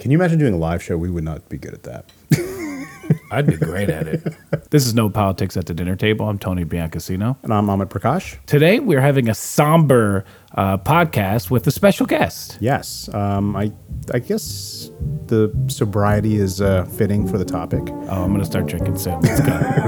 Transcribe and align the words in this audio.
Can 0.00 0.10
you 0.10 0.16
imagine 0.16 0.38
doing 0.38 0.54
a 0.54 0.56
live 0.56 0.82
show? 0.82 0.96
We 0.96 1.10
would 1.10 1.24
not 1.24 1.46
be 1.50 1.58
good 1.58 1.74
at 1.74 1.82
that. 1.82 2.10
I'd 3.30 3.46
be 3.46 3.56
great 3.56 3.90
at 3.90 4.08
it. 4.08 4.22
This 4.70 4.86
is 4.86 4.94
No 4.94 5.10
Politics 5.10 5.58
at 5.58 5.66
the 5.66 5.74
Dinner 5.74 5.94
Table. 5.94 6.26
I'm 6.26 6.38
Tony 6.38 6.64
Biancasino. 6.64 7.36
And 7.42 7.52
I'm 7.52 7.66
Amit 7.66 7.90
Prakash. 7.90 8.38
Today, 8.46 8.80
we're 8.80 9.02
having 9.02 9.28
a 9.28 9.34
somber 9.34 10.24
uh, 10.54 10.78
podcast 10.78 11.50
with 11.50 11.66
a 11.66 11.70
special 11.70 12.06
guest. 12.06 12.56
Yes, 12.62 13.12
um, 13.12 13.54
I 13.56 13.72
I 14.14 14.20
guess 14.20 14.90
the 15.26 15.52
sobriety 15.66 16.36
is 16.36 16.62
uh, 16.62 16.84
fitting 16.86 17.28
for 17.28 17.36
the 17.36 17.44
topic. 17.44 17.82
Oh, 17.86 18.24
I'm 18.24 18.28
going 18.28 18.40
to 18.40 18.46
start 18.46 18.66
drinking 18.66 18.96
soon. 18.96 19.20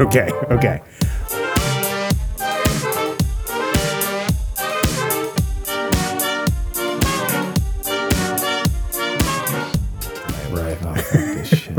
Okay, 0.03 0.29
okay. 0.51 0.83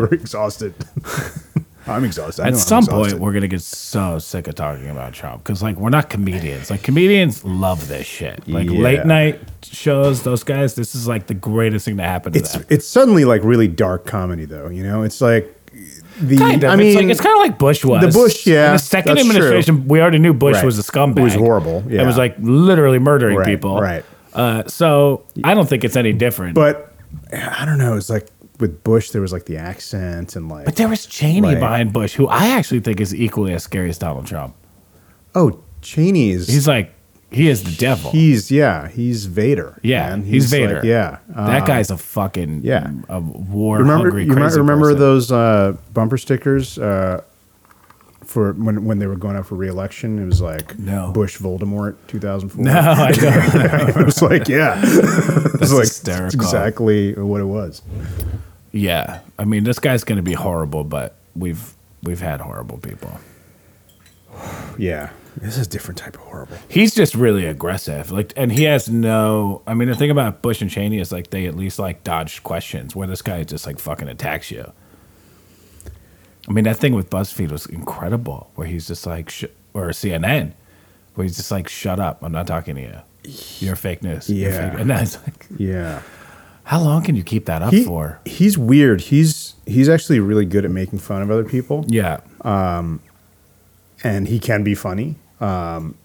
We're 0.04 0.14
exhausted. 0.18 0.74
I'm 1.88 2.06
exhausted. 2.06 2.44
I 2.44 2.48
At 2.48 2.54
I'm 2.54 2.60
some 2.60 2.86
point, 2.86 3.20
we're 3.20 3.34
gonna 3.34 3.48
get 3.50 3.62
so 3.62 4.18
sick 4.18 4.48
of 4.48 4.56
talking 4.56 4.90
about 4.90 5.12
Trump 5.14 5.44
because, 5.44 5.62
like, 5.62 5.76
we're 5.76 5.90
not 5.90 6.10
comedians. 6.10 6.70
Like, 6.72 6.82
comedians 6.82 7.44
love 7.44 7.90
this 7.90 8.08
shit. 8.08 8.48
Like 8.48 8.70
Yeah. 8.70 8.80
late 8.80 9.06
night 9.06 9.42
shows, 9.64 10.24
those 10.24 10.44
guys. 10.46 10.76
This 10.76 10.96
is 10.96 11.08
like 11.10 11.28
the 11.28 11.34
greatest 11.34 11.84
thing 11.86 11.98
to 11.98 12.04
happen 12.04 12.32
to 12.34 12.40
it's 12.40 12.54
them. 12.54 12.66
it's 12.70 12.88
suddenly 12.88 13.26
like 13.26 13.44
really 13.44 13.68
dark 13.68 14.06
comedy 14.06 14.46
though. 14.46 14.70
You 14.70 14.84
know, 14.84 15.04
it's 15.04 15.20
like 15.20 15.54
the. 16.22 16.38
Kind 16.38 16.64
of. 16.64 16.70
I 16.72 16.76
mean, 16.78 16.88
it's 16.88 16.96
like 16.96 17.06
it's 17.08 17.22
kind 17.22 17.36
of 17.36 17.42
like 17.42 17.58
Bush 17.60 17.84
was. 17.84 18.02
the 18.02 18.18
Bush, 18.18 18.48
yeah, 18.48 18.68
In 18.68 18.74
the 18.74 18.80
second 18.80 19.16
that's 19.16 19.28
true. 19.28 19.36
administration, 19.36 19.88
we 19.90 20.00
already 20.02 20.20
knew 20.20 20.34
Bush 20.34 20.56
Right. 20.56 20.66
was 20.66 20.80
a 20.80 20.84
scumbag. 20.84 21.20
It 21.20 21.24
was 21.24 21.36
horrible, 21.36 21.84
It 21.90 22.06
was 22.06 22.18
like 22.18 22.36
literally 22.40 23.00
murdering 23.00 23.36
Right, 23.38 23.46
people. 23.46 23.82
right. 23.82 24.06
Uh, 24.34 24.64
so 24.68 25.24
I 25.44 25.54
don't 25.54 25.68
think 25.68 25.84
it's 25.84 25.98
any 25.98 26.14
different. 26.14 26.56
but 26.56 26.94
I 27.34 27.66
don't 27.66 27.78
know. 27.78 27.96
It's 27.98 28.10
like 28.10 28.28
with 28.64 28.84
Bush, 28.84 29.12
there 29.12 29.22
was 29.22 29.32
like 29.34 29.46
the 29.46 29.58
accent 29.58 30.36
and 30.38 30.48
like. 30.50 30.66
But 30.66 30.76
there 30.78 30.88
was 30.88 31.06
Cheney 31.06 31.42
Right. 31.50 31.60
behind 31.60 31.92
Bush, 31.94 32.14
who 32.14 32.28
I 32.28 32.48
actually 32.58 32.80
think 32.80 33.00
is 33.00 33.14
equally 33.14 33.54
as 33.54 33.64
scary 33.64 33.90
as 33.90 33.98
Donald 33.98 34.26
Trump. 34.26 34.56
oh, 35.36 35.62
Cheney 35.82 36.32
is. 36.32 36.48
He's 36.48 36.68
like, 36.68 36.94
he 37.30 37.50
is 37.50 37.64
the 37.64 37.76
devil. 37.76 38.12
He's 38.12 38.50
yeah. 38.52 38.88
He's 38.88 39.26
Vader. 39.26 39.80
yeah, 39.84 40.16
he's, 40.18 40.52
like, 40.54 40.62
Vader. 40.62 40.82
yeah. 40.86 41.18
that 41.30 41.64
Uh, 41.64 41.66
guy's 41.66 41.90
a 41.92 41.98
fucking 41.98 42.62
yeah. 42.64 42.90
a 43.10 43.20
war 43.20 43.80
remember 43.80 44.06
hungry 44.10 44.26
you 44.26 44.34
crazy 44.34 44.60
remember, 44.60 44.88
person. 44.94 45.00
those 45.00 45.32
uh, 45.32 45.76
bumper 45.94 46.18
stickers 46.18 46.78
uh, 46.78 47.22
for 48.24 48.54
when 48.54 48.86
when 48.86 49.00
they 49.00 49.08
were 49.08 49.18
going 49.18 49.36
up 49.36 49.46
for 49.48 49.56
reelection? 49.56 50.20
It 50.20 50.26
was 50.28 50.42
like 50.42 50.78
No. 50.80 51.12
Bush 51.12 51.38
Voldemort 51.40 51.96
2004. 52.08 52.64
No, 52.64 52.72
I 52.80 53.12
don't. 53.12 53.98
it 53.98 54.06
was 54.06 54.22
like 54.22 54.48
yeah, 54.48 54.80
it 54.84 55.60
was 55.60 55.74
like 55.74 55.82
hysterical. 55.90 56.40
exactly 56.40 57.14
what 57.16 57.42
it 57.42 57.50
was. 57.60 57.82
Yeah, 58.74 59.22
I 59.40 59.46
mean, 59.46 59.64
this 59.64 59.80
guy's 59.80 60.04
going 60.04 60.18
to 60.18 60.24
be 60.24 60.34
horrible, 60.34 60.84
but 60.84 61.16
we've 61.36 61.74
we've 62.02 62.20
had 62.20 62.42
horrible 62.42 62.78
people. 62.80 63.18
Yeah, 64.80 65.12
this 65.38 65.56
is 65.58 65.68
a 65.68 65.70
different 65.70 66.00
type 66.00 66.16
of 66.16 66.22
horrible. 66.22 66.58
He's 66.68 66.96
just 66.96 67.14
really 67.14 67.46
aggressive. 67.46 68.10
Like, 68.12 68.34
and 68.36 68.52
he 68.52 68.64
has 68.64 68.90
no. 68.90 69.62
I 69.68 69.76
mean, 69.76 69.88
the 69.88 69.96
thing 69.96 70.10
about 70.10 70.42
Bush 70.42 70.62
and 70.64 70.70
Cheney 70.72 70.98
is 71.00 71.12
like 71.12 71.30
they 71.30 71.46
at 71.46 71.56
least 71.56 71.78
like 71.78 72.04
dodged 72.04 72.44
questions, 72.44 72.96
where 72.96 73.08
this 73.08 73.22
guy 73.22 73.44
just 73.44 73.68
like 73.68 73.78
fucking 73.78 74.08
attacks 74.10 74.50
you. 74.50 74.72
I 76.48 76.52
mean, 76.52 76.64
that 76.64 76.78
thing 76.78 76.94
with 76.96 77.10
BuzzFeed 77.12 77.52
was 77.52 77.68
incredible, 77.68 78.50
where 78.56 78.68
he's 78.68 78.88
just 78.88 79.06
like, 79.06 79.30
sh- 79.30 79.46
or 79.76 79.90
CNN, 79.90 80.54
where 81.14 81.24
he's 81.24 81.38
just 81.38 81.52
like, 81.52 81.68
"Shut 81.70 82.00
up! 82.00 82.24
I'm 82.24 82.32
not 82.32 82.48
talking 82.48 82.74
to 82.76 82.82
you. 82.82 82.98
You're 83.60 83.76
fake 83.76 84.02
news." 84.02 84.28
Yeah. 84.30 84.72
fake-" 84.72 84.80
and 84.82 84.90
that's 84.90 85.18
like, 85.24 85.46
Yeah, 85.58 86.02
how 86.66 86.80
long 86.82 87.04
can 87.04 87.16
you 87.16 87.24
keep 87.24 87.46
that 87.46 87.62
up 87.62 87.74
he, 87.74 87.84
for? 87.84 88.20
he's 88.26 88.58
weird. 88.58 89.02
He's 89.02 89.56
he's 89.66 89.90
actually 89.90 90.20
really 90.20 90.46
good 90.46 90.66
at 90.66 90.72
making 90.72 91.00
fun 91.00 91.22
of 91.22 91.30
other 91.32 91.44
people, 91.44 91.86
Yeah, 91.88 92.22
and 94.04 94.28
he 94.28 94.40
can 94.40 94.64
be 94.64 94.76
funny. 94.76 95.16
Um, 95.40 95.96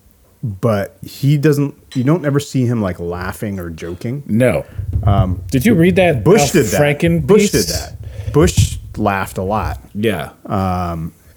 but 0.42 0.96
he 1.02 1.36
doesn't. 1.36 1.74
You 1.94 2.04
don't 2.04 2.24
ever 2.24 2.40
see 2.40 2.64
him 2.64 2.80
like 2.80 3.00
laughing 3.00 3.58
or 3.58 3.70
joking. 3.70 4.22
no. 4.26 4.64
Um, 5.04 5.42
Did 5.50 5.64
you 5.64 5.74
read 5.74 5.96
that? 5.96 6.24
Bush 6.24 6.50
did 6.50 6.66
that. 6.66 6.80
Franken 6.80 7.26
Bush 7.26 7.50
did 7.50 7.66
that. 7.66 7.96
Bush 8.32 8.78
laughed 8.96 9.38
a 9.38 9.42
lot. 9.42 9.80
Yeah. 9.94 10.32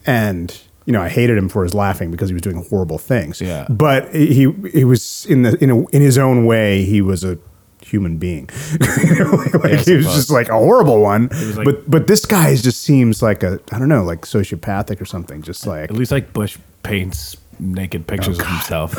and 0.05 0.61
you 0.85 0.93
know 0.93 1.01
I 1.01 1.09
hated 1.09 1.37
him 1.37 1.47
for 1.47 1.63
his 1.63 1.73
laughing 1.73 2.09
because 2.11 2.29
he 2.29 2.33
was 2.33 2.41
doing 2.41 2.65
horrible 2.69 2.97
things. 2.97 3.39
Yeah. 3.39 3.67
but 3.69 4.13
he 4.13 4.51
he 4.73 4.83
was 4.83 5.25
in 5.27 5.43
the 5.43 5.57
in 5.63 5.69
a, 5.69 5.87
in 5.89 6.01
his 6.01 6.17
own 6.17 6.45
way 6.45 6.83
he 6.83 7.01
was 7.01 7.23
a 7.23 7.37
human 7.91 8.17
being. 8.17 8.49
Like, 9.63 9.85
he 9.85 9.95
was 9.95 10.05
just 10.07 10.29
like 10.31 10.49
a 10.49 10.53
horrible 10.57 11.01
one. 11.01 11.27
like- 11.55 11.65
but 11.65 11.89
but 11.89 12.07
this 12.07 12.25
guy 12.25 12.55
just 12.55 12.81
seems 12.81 13.21
like 13.21 13.43
a 13.43 13.59
I 13.71 13.77
don't 13.79 13.89
know 13.89 14.03
like 14.03 14.21
sociopathic 14.21 14.99
or 15.01 15.05
something. 15.05 15.41
Just 15.41 15.67
like 15.67 15.89
At 15.91 15.95
least 15.95 16.11
like 16.11 16.33
Bush 16.33 16.57
paints 16.83 17.37
naked 17.59 18.07
pictures 18.07 18.39
Oh, 18.39 18.43
of 18.43 18.47
himself. 18.47 18.95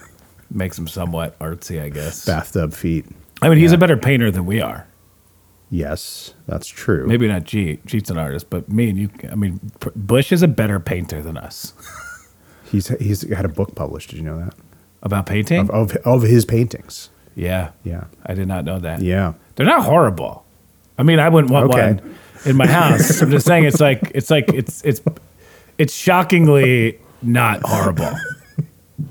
Makes 0.50 0.78
him 0.78 0.86
somewhat 0.86 1.36
artsy, 1.40 1.82
I 1.82 1.88
guess. 1.88 2.24
bathtub 2.24 2.72
feet. 2.72 3.04
I 3.42 3.48
mean, 3.48 3.58
he's 3.58 3.72
a 3.72 3.78
better 3.78 3.96
painter 3.96 4.30
than 4.30 4.46
we 4.46 4.60
are. 4.60 4.86
Yes, 5.70 6.32
that's 6.46 6.68
true. 6.68 7.06
Maybe 7.06 7.26
not 7.26 7.42
Jeet. 7.42 7.84
Jeet's 7.84 8.08
an 8.10 8.16
artist, 8.18 8.48
but 8.48 8.68
me 8.68 8.88
and 8.88 8.96
you. 8.98 9.10
I 9.30 9.34
mean, 9.34 9.58
Bush 9.96 10.30
is 10.30 10.42
a 10.42 10.48
better 10.48 10.78
painter 10.78 11.20
than 11.20 11.36
us. 11.36 11.72
he's 12.70 12.88
he's 13.00 13.28
had 13.28 13.44
a 13.44 13.48
book 13.48 13.74
published. 13.74 14.10
Did 14.10 14.18
you 14.18 14.22
know 14.24 14.38
that 14.38 14.54
About 15.02 15.26
painting? 15.26 15.58
of 15.58 15.70
of, 15.70 15.96
of 16.04 16.22
his 16.22 16.44
paintings? 16.44 17.10
Yeah, 17.36 17.70
Yeah, 17.84 18.04
I 18.26 18.34
did 18.34 18.48
not 18.48 18.64
know 18.64 18.78
that. 18.80 19.00
yeah. 19.02 19.34
they're 19.54 19.66
not 19.66 19.84
horrible. 19.84 20.44
I 20.98 21.02
mean, 21.04 21.20
I 21.20 21.28
wouldn't 21.28 21.52
want 21.52 21.70
Okay. 21.70 21.92
one 21.94 22.14
in 22.46 22.56
my 22.56 22.66
house. 22.66 23.20
I'm 23.22 23.30
just 23.30 23.46
saying, 23.46 23.64
it's 23.66 23.80
like 23.80 24.00
it's 24.14 24.30
like 24.30 24.48
it's 24.52 24.82
it's 24.84 25.00
it's 25.78 25.94
shockingly 25.94 26.98
not 27.22 27.60
horrible. 27.64 28.10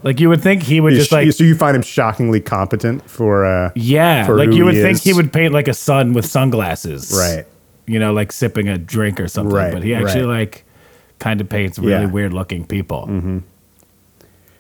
Like 0.02 0.20
you 0.20 0.30
would 0.30 0.42
think 0.42 0.64
he 0.64 0.82
would 0.82 0.94
just 0.96 1.12
like 1.12 1.32
so 1.32 1.44
you 1.44 1.54
find 1.56 1.76
him 1.76 1.84
shockingly 1.84 2.42
competent 2.42 3.08
for 3.08 3.46
uh 3.46 3.72
Yeah, 3.76 4.26
for 4.26 4.36
like 4.36 4.52
you 4.52 4.66
would 4.66 4.74
he 4.74 4.82
think 4.82 4.96
is. 4.98 5.04
he 5.04 5.14
would 5.14 5.32
paint 5.32 5.54
like 5.54 5.68
a 5.68 5.74
sun 5.76 6.14
with 6.14 6.26
sunglasses, 6.26 7.14
Right. 7.16 7.46
You 7.88 8.00
know, 8.00 8.12
like 8.14 8.32
sipping 8.32 8.68
a 8.68 8.80
drink 8.80 9.20
or 9.20 9.28
something. 9.28 9.54
Right, 9.56 9.72
But 9.72 9.84
he 9.84 9.94
actually 9.94 10.26
right. 10.26 10.40
like 10.40 10.64
kind 11.20 11.40
of 11.40 11.48
paints 11.50 11.78
really 11.78 11.92
Yeah. 11.92 12.02
Mm-hmm. 12.06 12.12
weird 12.14 12.34
looking 12.34 12.66
people, 12.66 13.08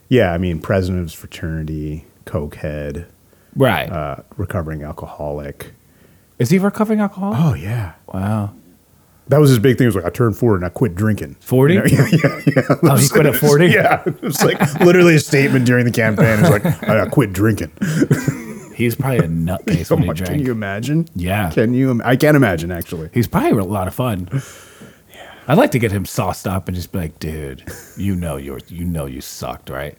Yeah, 0.09 0.31
I 0.31 0.37
mean, 0.37 0.59
president 0.61 0.99
of 0.99 1.05
his 1.07 1.13
fraternity, 1.13 2.05
cokehead, 2.25 3.05
right? 3.55 3.89
uh, 3.91 4.17
recovering 4.37 4.83
alcoholic. 4.83 5.73
Is 6.39 6.49
he 6.49 6.57
recovering 6.59 6.99
alcoholic? 6.99 7.39
Oh 7.39 7.53
yeah, 7.53 7.93
Wow, 8.13 8.53
that 9.29 9.37
was 9.39 9.49
his 9.49 9.59
big 9.59 9.77
thing. 9.77 9.85
It 9.85 9.87
was 9.89 9.95
like 9.95 10.05
I 10.05 10.09
turned 10.09 10.37
forty 10.37 10.57
and 10.57 10.65
I 10.65 10.69
quit 10.69 10.93
drinking. 10.95 11.35
40? 11.39 11.73
You 11.73 11.79
know, 11.79 11.85
yeah, 11.89 12.07
yeah, 12.11 12.41
yeah. 12.55 12.75
Oh, 12.83 12.95
he 12.97 13.07
quit 13.09 13.25
at 13.25 13.35
forty. 13.35 13.67
yeah, 13.71 14.03
it 14.05 14.21
was 14.21 14.43
like 14.43 14.59
literally 14.81 15.15
a 15.15 15.19
statement 15.19 15.65
during 15.65 15.85
the 15.85 15.91
campaign. 15.91 16.39
It 16.39 16.41
was 16.41 16.49
like 16.51 16.65
I, 16.89 17.07
quit 17.07 17.31
drinking. 17.33 17.71
He's 18.75 18.93
probably 18.95 19.19
a 19.19 19.29
nutcase 19.29 19.89
Oh 19.89 19.95
when 19.95 20.03
he 20.03 20.13
drank. 20.13 20.31
can 20.31 20.39
you 20.45 20.51
imagine? 20.51 21.07
Yeah. 21.15 21.49
Can 21.51 21.73
you? 21.73 21.91
im- 21.91 22.01
I 22.03 22.17
can't 22.17 22.35
imagine 22.35 22.71
actually. 22.73 23.09
He's 23.13 23.25
probably 23.27 23.51
a 23.51 23.63
lot 23.63 23.87
of 23.87 23.93
fun. 23.95 24.27
Yeah. 25.13 25.33
I'd 25.47 25.57
like 25.57 25.71
to 25.71 25.79
get 25.79 25.93
him 25.93 26.03
sauced 26.05 26.45
up 26.45 26.67
and 26.67 26.75
just 26.75 26.91
be 26.91 26.99
like, 26.99 27.17
dude, 27.19 27.63
you 27.95 28.15
know 28.17 28.35
you 28.35 28.59
you 28.67 28.83
know 28.83 29.05
you 29.05 29.21
sucked, 29.21 29.69
right? 29.69 29.97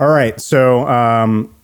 All 0.00 0.08
right, 0.08 0.40
so 0.40 0.88
um, 0.88 1.54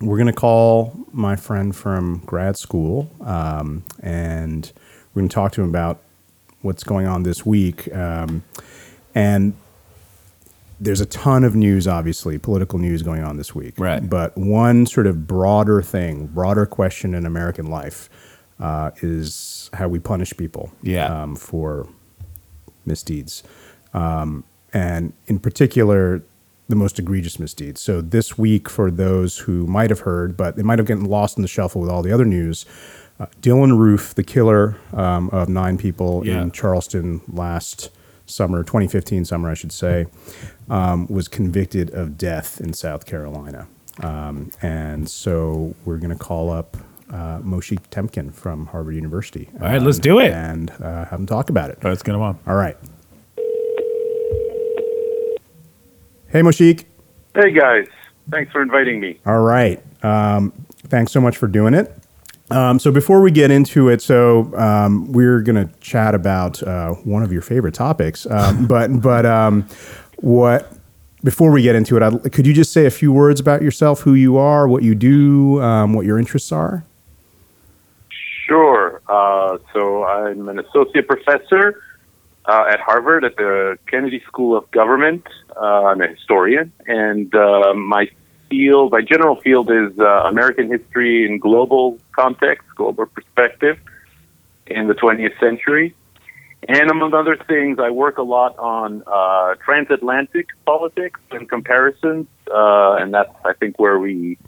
we're 0.00 0.16
gonna 0.16 0.32
call 0.32 0.96
my 1.12 1.36
friend 1.36 1.76
from 1.76 2.22
grad 2.24 2.56
school, 2.56 3.10
um, 3.20 3.84
and 4.02 4.72
we're 5.12 5.20
gonna 5.20 5.28
talk 5.28 5.52
to 5.52 5.62
him 5.62 5.68
about 5.68 6.00
what's 6.62 6.82
going 6.82 7.06
on 7.06 7.22
this 7.24 7.44
week. 7.44 7.94
Um, 7.94 8.44
and 9.14 9.52
there's 10.80 11.02
a 11.02 11.06
ton 11.06 11.44
of 11.44 11.54
news, 11.54 11.86
obviously, 11.86 12.38
political 12.38 12.78
news 12.78 13.02
going 13.02 13.22
on 13.22 13.36
this 13.36 13.54
week. 13.54 13.74
Right. 13.76 14.08
But 14.08 14.38
one 14.38 14.86
sort 14.86 15.06
of 15.06 15.26
broader 15.26 15.82
thing, 15.82 16.28
broader 16.28 16.64
question 16.64 17.12
in 17.14 17.26
American 17.26 17.66
life, 17.66 18.08
uh, 18.58 18.92
is 19.02 19.68
how 19.74 19.88
we 19.88 19.98
punish 19.98 20.34
people. 20.34 20.72
Yeah. 20.82 21.24
Um, 21.24 21.36
for 21.36 21.86
misdeeds, 22.86 23.42
um, 23.92 24.44
and 24.72 25.12
in 25.26 25.38
particular, 25.38 26.22
the 26.68 26.76
most 26.76 26.98
egregious 26.98 27.38
misdeeds. 27.38 27.80
So 27.80 28.00
this 28.00 28.36
week, 28.36 28.68
for 28.68 28.90
those 28.90 29.38
who 29.38 29.66
might 29.66 29.90
have 29.90 30.00
heard, 30.00 30.36
but 30.36 30.56
they 30.56 30.62
might 30.62 30.78
have 30.78 30.86
gotten 30.86 31.04
lost 31.04 31.36
in 31.38 31.42
the 31.42 31.48
shuffle 31.48 31.80
with 31.80 31.90
all 31.90 32.02
the 32.02 32.12
other 32.12 32.24
news, 32.24 32.66
uh, 33.20 33.26
Dylann 33.40 33.78
Roof, 33.78 34.14
the 34.14 34.24
killer 34.24 34.76
um, 34.92 35.30
of 35.30 35.48
nine 35.48 35.78
people 35.78 36.26
Yeah. 36.26 36.42
in 36.42 36.50
Charleston 36.50 37.20
last 37.28 37.90
summer, 38.26 38.62
2015 38.64 39.24
summer, 39.24 39.48
I 39.50 39.54
should 39.54 39.70
say, 39.72 40.06
um, 40.68 41.06
was 41.06 41.28
convicted 41.28 41.90
of 41.94 42.18
death 42.18 42.60
in 42.60 42.72
South 42.72 43.06
Carolina. 43.06 43.68
Um, 44.02 44.50
and 44.60 45.08
so 45.08 45.74
we're 45.84 45.96
going 45.98 46.10
to 46.10 46.22
call 46.22 46.50
up 46.50 46.76
uh, 47.08 47.38
Moshe 47.38 47.78
Temkin 47.90 48.34
from 48.34 48.66
Harvard 48.66 48.96
University. 48.96 49.48
All 49.54 49.68
right, 49.68 49.80
let's 49.80 50.00
do 50.00 50.18
it. 50.18 50.32
And 50.32 50.70
uh, 50.82 51.04
have 51.06 51.20
him 51.20 51.26
talk 51.26 51.48
about 51.48 51.70
it. 51.70 51.78
Let's 51.84 52.02
get 52.02 52.16
him 52.16 52.20
on. 52.20 52.38
All 52.48 52.56
right. 52.56 52.76
Hey, 56.36 56.42
Moshik. 56.42 56.84
Hey 57.34 57.50
guys, 57.50 57.86
thanks 58.30 58.52
for 58.52 58.60
inviting 58.60 59.00
me. 59.00 59.18
All 59.24 59.40
right. 59.40 59.82
Um, 60.04 60.52
thanks 60.88 61.10
so 61.10 61.18
much 61.18 61.38
for 61.38 61.46
doing 61.46 61.72
it. 61.72 61.96
Um, 62.50 62.78
so 62.78 62.92
before 62.92 63.22
we 63.22 63.30
get 63.30 63.50
into 63.50 63.88
it, 63.88 64.02
so 64.02 64.54
um, 64.54 65.10
we're 65.14 65.40
going 65.40 65.66
to 65.66 65.72
chat 65.80 66.14
about 66.14 66.62
uh, 66.62 66.90
one 66.90 67.22
of 67.22 67.32
your 67.32 67.40
favorite 67.40 67.72
topics. 67.72 68.26
Um, 68.26 68.66
but 68.68 69.00
but 69.00 69.24
um, 69.24 69.66
what 70.16 70.70
before 71.24 71.50
we 71.50 71.62
get 71.62 71.74
into 71.74 71.96
it, 71.96 72.02
I'd, 72.02 72.30
could 72.34 72.46
you 72.46 72.52
just 72.52 72.70
say 72.70 72.84
a 72.84 72.90
few 72.90 73.14
words 73.14 73.40
about 73.40 73.62
yourself, 73.62 74.02
who 74.02 74.12
you 74.12 74.36
are, 74.36 74.68
what 74.68 74.82
you 74.82 74.94
do, 74.94 75.62
um, 75.62 75.94
what 75.94 76.04
your 76.04 76.18
interests 76.18 76.52
are? 76.52 76.84
Sure. 78.46 79.00
Uh, 79.08 79.56
so 79.72 80.04
I'm 80.04 80.50
an 80.50 80.58
associate 80.58 81.08
professor 81.08 81.80
uh, 82.46 82.64
at 82.70 82.80
Harvard 82.80 83.24
at 83.24 83.36
the 83.36 83.78
Kennedy 83.86 84.22
School 84.26 84.56
of 84.56 84.70
Government. 84.70 85.26
Uh, 85.56 85.86
I'm 85.86 86.00
a 86.00 86.08
historian, 86.08 86.72
and 86.86 87.34
uh, 87.34 87.74
my 87.74 88.08
field, 88.48 88.92
my 88.92 89.02
general 89.02 89.36
field, 89.36 89.70
is 89.70 89.98
uh, 89.98 90.04
American 90.24 90.68
history 90.70 91.26
in 91.26 91.38
global 91.38 91.98
context, 92.12 92.66
global 92.76 93.06
perspective 93.06 93.78
in 94.66 94.86
the 94.86 94.94
20th 94.94 95.38
century. 95.40 95.94
And 96.68 96.90
among 96.90 97.14
other 97.14 97.36
things, 97.36 97.78
I 97.78 97.90
work 97.90 98.18
a 98.18 98.22
lot 98.22 98.56
on 98.58 99.02
uh, 99.06 99.54
transatlantic 99.64 100.48
politics 100.64 101.20
and 101.30 101.48
comparisons, 101.48 102.26
uh, 102.52 102.94
and 102.94 103.12
that's 103.12 103.32
I 103.44 103.52
think 103.52 103.78
where 103.78 103.98
we 103.98 104.38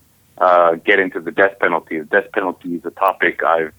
get 0.85 1.01
into 1.01 1.21
the 1.21 1.33
death 1.33 1.59
penalty. 1.61 1.99
The 1.99 2.05
death 2.07 2.33
penalty 2.33 2.77
is 2.77 2.85
a 2.85 2.91
topic 2.91 3.43
I've 3.43 3.73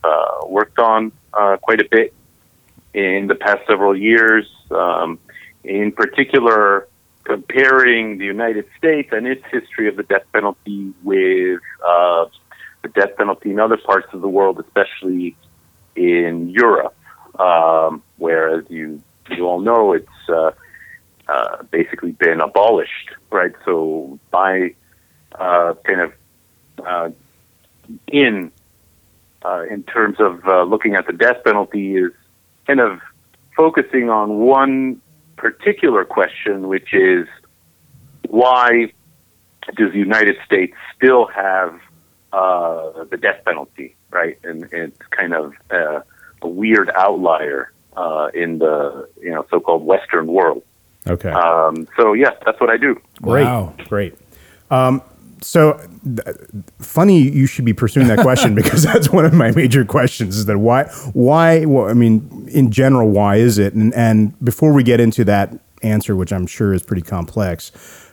worked 0.46 0.80
on 0.80 1.12
quite 1.32 1.82
a 1.82 1.88
bit 1.90 2.14
in 2.94 3.28
the 3.28 3.36
past 3.36 3.62
several 3.68 3.96
years. 3.96 4.46
Um, 4.72 5.20
in 5.64 5.92
particular, 5.92 6.88
comparing 7.24 8.18
the 8.18 8.26
United 8.26 8.66
States 8.78 9.10
and 9.12 9.28
its 9.28 9.44
history 9.52 9.88
of 9.88 9.96
the 9.96 10.04
death 10.04 10.24
penalty 10.34 10.94
with 11.04 11.62
uh, 11.86 12.26
the 12.82 12.90
death 12.90 13.16
penalty 13.18 13.52
in 13.52 13.60
other 13.60 13.78
parts 13.78 14.08
of 14.14 14.22
the 14.22 14.28
world, 14.28 14.60
especially 14.60 15.36
in 15.96 16.50
Europe, 16.50 16.96
um, 17.40 18.02
where, 18.18 18.60
as 18.60 18.66
you 18.70 19.02
you 19.30 19.46
all 19.46 19.60
know, 19.60 19.94
it's 19.94 20.08
uh, 20.30 20.52
uh, 21.28 21.64
basically 21.70 22.12
been 22.12 22.42
abolished, 22.42 23.12
right? 23.32 23.52
So 23.66 24.20
by 24.32 24.74
uh, 25.38 25.76
kind 25.86 26.02
of 26.02 26.14
uh, 26.84 27.10
in 28.08 28.52
uh, 29.44 29.66
in 29.70 29.84
terms 29.84 30.18
of 30.20 30.46
looking 30.68 30.96
at 30.96 31.06
the 31.06 31.14
death 31.14 31.44
penalty 31.44 31.96
is 31.96 32.12
kind 32.70 32.80
of 32.82 33.00
focusing 33.58 34.12
on 34.12 34.38
one 34.38 35.02
particular 35.38 36.06
question, 36.06 36.68
which 36.68 36.94
is 36.94 37.28
why 38.28 38.94
does 39.76 39.92
the 39.92 39.98
United 39.98 40.36
States 40.46 40.76
still 40.96 41.26
have 41.26 41.80
uh, 42.32 43.06
the 43.06 43.18
death 43.18 43.44
penalty, 43.44 43.96
right? 44.12 44.38
And, 44.44 44.62
and 44.72 44.94
it's 44.94 45.08
kind 45.10 45.34
of 45.34 45.54
uh, 45.72 46.02
a 46.44 46.48
weird 46.48 46.92
outlier 46.94 47.72
uh, 47.98 48.30
in 48.36 48.60
the 48.60 49.10
you 49.20 49.32
know 49.32 49.48
so-called 49.50 49.84
Western 49.84 50.28
world. 50.28 50.62
Okay. 51.08 51.32
Um, 51.32 51.88
so 51.98 52.14
yeah, 52.14 52.34
that's 52.46 52.62
what 52.62 52.70
I 52.70 52.78
do. 52.78 53.02
Great. 53.20 53.46
Wow. 53.46 53.74
Great. 53.88 54.16
Um, 54.70 55.02
so 55.42 55.80
th- 56.04 56.38
funny 56.80 57.22
you 57.22 57.46
should 57.46 57.66
be 57.66 57.74
pursuing 57.74 58.08
that 58.08 58.20
question 58.20 58.56
because 58.62 58.84
that's 58.84 59.10
one 59.10 59.26
of 59.26 59.34
my 59.34 59.52
major 59.52 59.86
questions 59.86 60.38
is 60.38 60.46
that 60.46 60.58
why 60.58 60.84
why 61.14 61.66
well, 61.66 61.88
I 61.88 61.94
mean 61.94 62.48
in 62.52 62.72
general 62.72 63.10
why 63.10 63.38
is 63.38 63.58
it 63.58 63.74
and 63.74 63.94
and 63.94 64.38
before 64.44 64.74
we 64.74 64.84
get 64.84 65.00
into 65.00 65.24
that 65.26 65.58
answer 65.82 66.16
which 66.16 66.32
I'm 66.32 66.48
sure 66.48 66.74
is 66.74 66.84
pretty 66.84 67.04
complex 67.04 67.72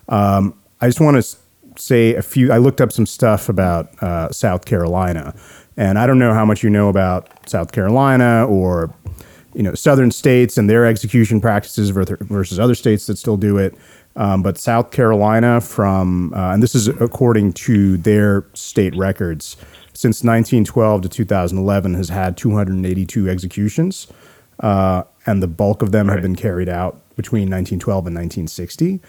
um, 0.08 0.54
I 0.80 0.86
just 0.86 1.00
want 1.00 1.22
to 1.22 1.36
say 1.80 2.14
a 2.14 2.22
few 2.22 2.52
I 2.52 2.58
looked 2.58 2.80
up 2.80 2.92
some 2.92 3.06
stuff 3.06 3.48
about 3.48 4.02
uh, 4.02 4.30
South 4.30 4.64
Carolina 4.64 5.34
and 5.76 5.98
I 5.98 6.06
don't 6.06 6.18
know 6.18 6.32
how 6.32 6.44
much 6.44 6.62
you 6.62 6.70
know 6.70 6.88
about 6.88 7.28
South 7.48 7.72
Carolina 7.72 8.46
or 8.46 8.94
you 9.54 9.62
know 9.62 9.74
southern 9.74 10.10
states 10.10 10.58
and 10.58 10.68
their 10.68 10.86
execution 10.86 11.40
practices 11.40 11.90
versus 11.90 12.58
other 12.58 12.74
states 12.74 13.06
that 13.06 13.16
still 13.16 13.36
do 13.36 13.58
it. 13.58 13.74
Um, 14.16 14.42
but 14.42 14.56
South 14.56 14.90
Carolina, 14.90 15.60
from 15.60 16.32
uh, 16.34 16.52
and 16.52 16.62
this 16.62 16.74
is 16.74 16.88
according 16.88 17.52
to 17.52 17.98
their 17.98 18.46
state 18.54 18.96
records, 18.96 19.56
since 19.92 20.24
1912 20.24 21.02
to 21.02 21.08
2011 21.08 21.94
has 21.94 22.08
had 22.08 22.36
282 22.36 23.28
executions, 23.28 24.06
uh, 24.60 25.02
and 25.26 25.42
the 25.42 25.46
bulk 25.46 25.82
of 25.82 25.92
them 25.92 26.08
have 26.08 26.22
been 26.22 26.36
carried 26.36 26.68
out 26.68 27.00
between 27.16 27.50
1912 27.50 28.06
and 28.06 28.16
1960. 28.16 29.00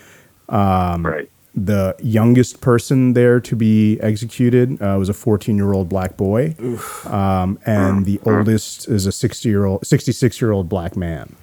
Um, 0.49 1.05
right. 1.05 1.29
The 1.55 1.95
youngest 1.99 2.61
person 2.61 3.13
there 3.13 3.39
to 3.39 3.55
be 3.55 3.99
executed 3.99 4.79
uh, 4.81 4.97
was 4.99 5.09
a 5.09 5.13
14 5.13 5.55
year 5.55 5.73
old 5.73 5.89
black 5.89 6.15
boy, 6.15 6.55
um, 7.05 7.57
and 7.65 8.05
the 8.05 8.19
oldest 8.25 8.87
is 8.87 9.07
a 9.07 9.11
60 9.11 9.49
year 9.49 9.65
old, 9.65 9.85
66 9.85 10.39
year 10.39 10.51
old 10.51 10.69
black 10.69 10.95
man. 10.95 11.35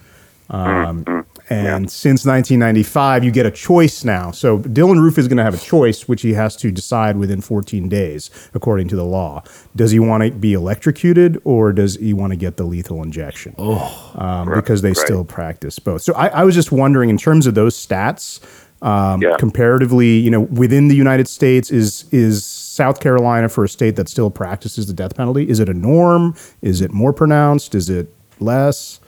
Um, 0.50 1.26
and 1.50 1.91
since 1.91 2.25
1995, 2.25 3.23
you 3.25 3.31
get 3.31 3.44
a 3.44 3.50
choice 3.50 4.02
now. 4.05 4.31
So 4.31 4.61
Dylann 4.61 4.99
Roof 5.00 5.19
is 5.19 5.29
going 5.29 5.37
to 5.37 5.44
have 5.44 5.55
a 5.55 5.58
choice, 5.58 6.08
which 6.08 6.23
he 6.23 6.32
has 6.32 6.56
to 6.56 6.70
decide 6.70 7.17
within 7.17 7.41
14 7.41 7.88
days, 7.88 8.31
according 8.55 8.88
to 8.88 8.96
the 8.96 9.05
law. 9.05 9.43
Does 9.76 9.91
he 9.91 9.99
want 9.99 10.23
to 10.23 10.31
be 10.31 10.55
electrocuted 10.55 11.41
or 11.44 11.73
does 11.73 11.96
he 11.96 12.12
want 12.14 12.32
to 12.32 12.37
get 12.37 12.56
the 12.56 12.64
lethal 12.64 13.02
injection? 13.02 13.55
Oh, 13.58 14.12
um, 14.14 14.52
because 14.55 14.82
they 14.82 14.88
right. 14.91 14.96
still 14.96 15.25
practice 15.25 15.79
both. 15.79 16.02
So 16.02 16.14
I, 16.14 16.29
I 16.29 16.44
was 16.44 16.55
just 16.55 16.73
wondering, 16.73 17.11
in 17.11 17.19
terms 17.19 17.46
of 17.46 17.55
those 17.55 17.75
stats, 17.76 18.41
um, 18.82 19.23
Yeah. 19.23 19.37
comparatively, 19.38 20.17
you 20.19 20.31
know, 20.31 20.41
within 20.43 20.88
the 20.88 20.96
United 20.96 21.29
States, 21.29 21.70
is 21.70 22.05
is 22.11 22.44
South 22.44 23.00
Carolina 23.00 23.49
for 23.49 23.64
a 23.64 23.69
state 23.69 23.96
that 23.96 24.08
still 24.08 24.31
practices 24.31 24.87
the 24.87 24.93
death 24.93 25.14
penalty? 25.17 25.49
Is 25.49 25.61
it 25.61 25.69
a 25.69 25.75
norm? 25.75 26.35
Is 26.61 26.81
it 26.81 26.91
more 26.93 27.12
pronounced? 27.12 27.75
Is 27.75 27.88
it 27.88 28.12
less? 28.41 29.00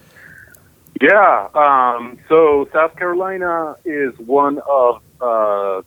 Yeah. 1.01 1.49
Um, 1.55 2.19
so 2.29 2.69
South 2.73 2.97
Carolina 2.97 3.77
is 3.85 4.19
one 4.19 4.61
of 4.69 5.01
uh, 5.21 5.83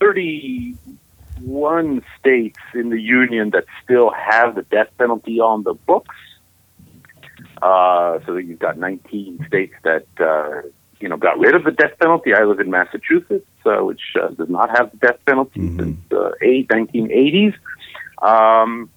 31 0.00 2.02
states 2.18 2.58
in 2.74 2.88
the 2.90 3.00
union 3.00 3.50
that 3.50 3.64
still 3.82 4.10
have 4.10 4.54
the 4.54 4.62
death 4.62 4.88
penalty 4.98 5.40
on 5.40 5.64
the 5.64 5.74
books. 5.74 6.14
Uh, 7.60 8.20
so 8.26 8.36
you've 8.36 8.58
got 8.58 8.78
19 8.78 9.44
states 9.46 9.74
that 9.84 10.06
uh, 10.20 10.62
you 11.00 11.08
know 11.08 11.16
got 11.16 11.38
rid 11.38 11.54
of 11.54 11.64
the 11.64 11.70
death 11.70 11.98
penalty. 12.00 12.34
I 12.34 12.44
live 12.44 12.60
in 12.60 12.70
Massachusetts, 12.70 13.46
uh, 13.64 13.84
which 13.84 14.00
uh, 14.20 14.28
does 14.28 14.48
not 14.48 14.70
have 14.76 14.90
the 14.92 14.96
death 14.98 15.18
penalty 15.26 15.60
since 15.76 15.98
uh, 16.12 16.30
eight, 16.40 16.68
1980s. 16.68 17.54
Um, 18.20 18.90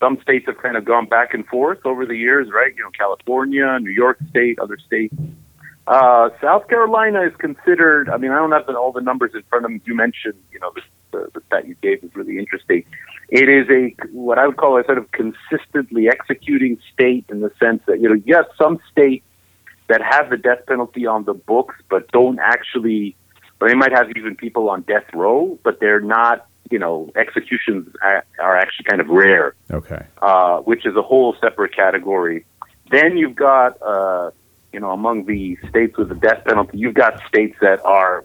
some 0.00 0.20
states 0.22 0.46
have 0.46 0.58
kind 0.58 0.76
of 0.76 0.84
gone 0.84 1.06
back 1.06 1.34
and 1.34 1.46
forth 1.46 1.80
over 1.84 2.06
the 2.06 2.16
years, 2.16 2.48
right? 2.52 2.74
You 2.76 2.84
know, 2.84 2.90
California, 2.90 3.78
New 3.80 3.90
York 3.90 4.18
State, 4.30 4.58
other 4.58 4.78
states. 4.78 5.14
Uh, 5.86 6.28
South 6.40 6.68
Carolina 6.68 7.22
is 7.22 7.34
considered. 7.38 8.10
I 8.10 8.18
mean, 8.18 8.30
I 8.30 8.36
don't 8.36 8.52
have 8.52 8.68
all 8.68 8.92
the 8.92 9.00
numbers 9.00 9.32
in 9.34 9.42
front 9.48 9.64
of 9.64 9.70
me. 9.70 9.80
You 9.86 9.94
mentioned, 9.94 10.34
you 10.52 10.60
know, 10.60 10.70
the, 10.74 10.82
the, 11.12 11.30
the 11.34 11.40
stat 11.46 11.66
you 11.66 11.76
gave 11.80 12.04
is 12.04 12.14
really 12.14 12.38
interesting. 12.38 12.84
It 13.30 13.48
is 13.48 13.66
a 13.70 13.94
what 14.12 14.38
I 14.38 14.46
would 14.46 14.58
call 14.58 14.78
a 14.78 14.84
sort 14.84 14.98
of 14.98 15.10
consistently 15.12 16.08
executing 16.08 16.78
state 16.92 17.24
in 17.30 17.40
the 17.40 17.50
sense 17.58 17.82
that 17.86 18.00
you 18.00 18.08
know 18.08 18.36
have 18.36 18.46
some 18.58 18.78
states 18.90 19.24
that 19.88 20.02
have 20.02 20.28
the 20.28 20.36
death 20.36 20.66
penalty 20.66 21.06
on 21.06 21.24
the 21.24 21.34
books, 21.34 21.74
but 21.88 22.10
don't 22.12 22.38
actually. 22.38 23.16
But 23.58 23.68
they 23.68 23.74
might 23.74 23.92
have 23.92 24.10
even 24.14 24.36
people 24.36 24.70
on 24.70 24.82
death 24.82 25.06
row, 25.12 25.58
but 25.64 25.80
they're 25.80 26.00
not. 26.00 26.46
You 26.70 26.78
know, 26.78 27.10
executions 27.16 27.94
are 28.02 28.24
are 28.40 28.56
actually 28.56 28.84
kind 28.84 29.00
of 29.00 29.08
rare 29.08 29.54
Okay. 29.70 30.04
uh, 30.22 30.58
which 30.60 30.84
is 30.86 30.96
a 30.96 31.02
whole 31.02 31.34
separate 31.40 31.74
category. 31.74 32.44
Then 32.90 33.16
you've 33.16 33.36
got, 33.36 33.80
uh, 33.82 34.30
you 34.72 34.80
know, 34.80 34.90
among 34.90 35.26
the 35.26 35.56
states 35.68 35.96
with 35.98 36.08
the 36.08 36.14
death 36.14 36.44
penalty, 36.44 36.78
you've 36.78 36.94
got 36.94 37.20
states 37.28 37.56
that 37.60 37.84
are 37.84 38.24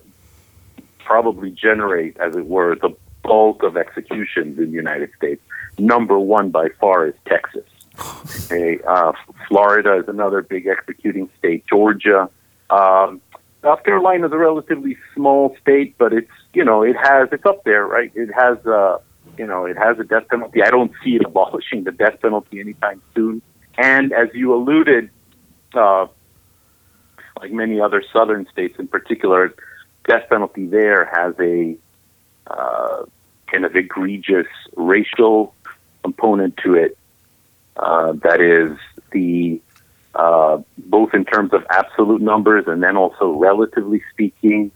probably 0.99 1.51
generate, 1.51 2.17
as 2.17 2.35
it 2.35 2.45
were, 2.45 2.75
the 2.75 2.91
bulk 3.23 3.63
of 3.63 3.75
executions 3.77 4.57
in 4.57 4.65
the 4.65 4.71
United 4.71 5.09
States. 5.17 5.41
Number 5.77 6.17
one 6.19 6.49
by 6.49 6.69
far 6.79 7.07
is 7.07 7.15
Texas. 7.25 7.65
Okay, 8.45 8.79
uh, 8.87 9.13
Florida 9.47 9.97
is 9.97 10.07
another 10.07 10.41
big 10.41 10.67
executing 10.67 11.29
state. 11.39 11.63
Georgia, 11.67 12.29
um, 12.69 13.21
South 13.61 13.83
Carolina 13.83 14.27
is 14.27 14.33
a 14.33 14.37
relatively 14.37 14.97
small 15.15 15.55
state, 15.61 15.95
but 15.97 16.11
it's 16.13 16.31
you 16.53 16.63
know 16.63 16.83
it 16.83 16.95
has 16.95 17.29
it's 17.31 17.45
up 17.45 17.63
there, 17.63 17.85
right? 17.85 18.11
It 18.15 18.29
has 18.33 18.57
uh, 18.65 18.99
you 19.37 19.45
know 19.45 19.65
it 19.65 19.77
has 19.77 19.99
a 19.99 20.03
death 20.03 20.27
penalty. 20.29 20.63
I 20.63 20.69
don't 20.69 20.91
see 21.03 21.15
it 21.15 21.25
abolishing 21.25 21.83
the 21.83 21.91
death 21.91 22.21
penalty 22.21 22.59
anytime 22.59 23.01
soon. 23.15 23.41
And 23.77 24.13
as 24.13 24.29
you 24.33 24.53
alluded, 24.53 25.09
uh, 25.73 26.07
like 27.39 27.51
many 27.51 27.79
other 27.79 28.03
southern 28.13 28.47
states 28.51 28.77
in 28.77 28.87
particular, 28.87 29.53
death 30.07 30.29
penalty 30.29 30.67
there 30.67 31.05
has 31.05 31.33
a 31.39 31.75
uh, 32.47 33.05
kind 33.47 33.65
of 33.65 33.75
egregious 33.75 34.47
racial 34.75 35.55
component 36.03 36.57
to 36.57 36.75
it. 36.75 36.97
Uh, 37.75 38.13
that 38.23 38.39
is 38.39 38.77
the 39.11 39.59
uh, 40.15 40.61
both 40.77 41.13
in 41.13 41.25
terms 41.25 41.53
of 41.53 41.65
absolute 41.71 42.21
numbers 42.21 42.65
and 42.67 42.83
then 42.83 42.95
also 42.95 43.31
relatively 43.31 44.03
speaking. 44.11 44.71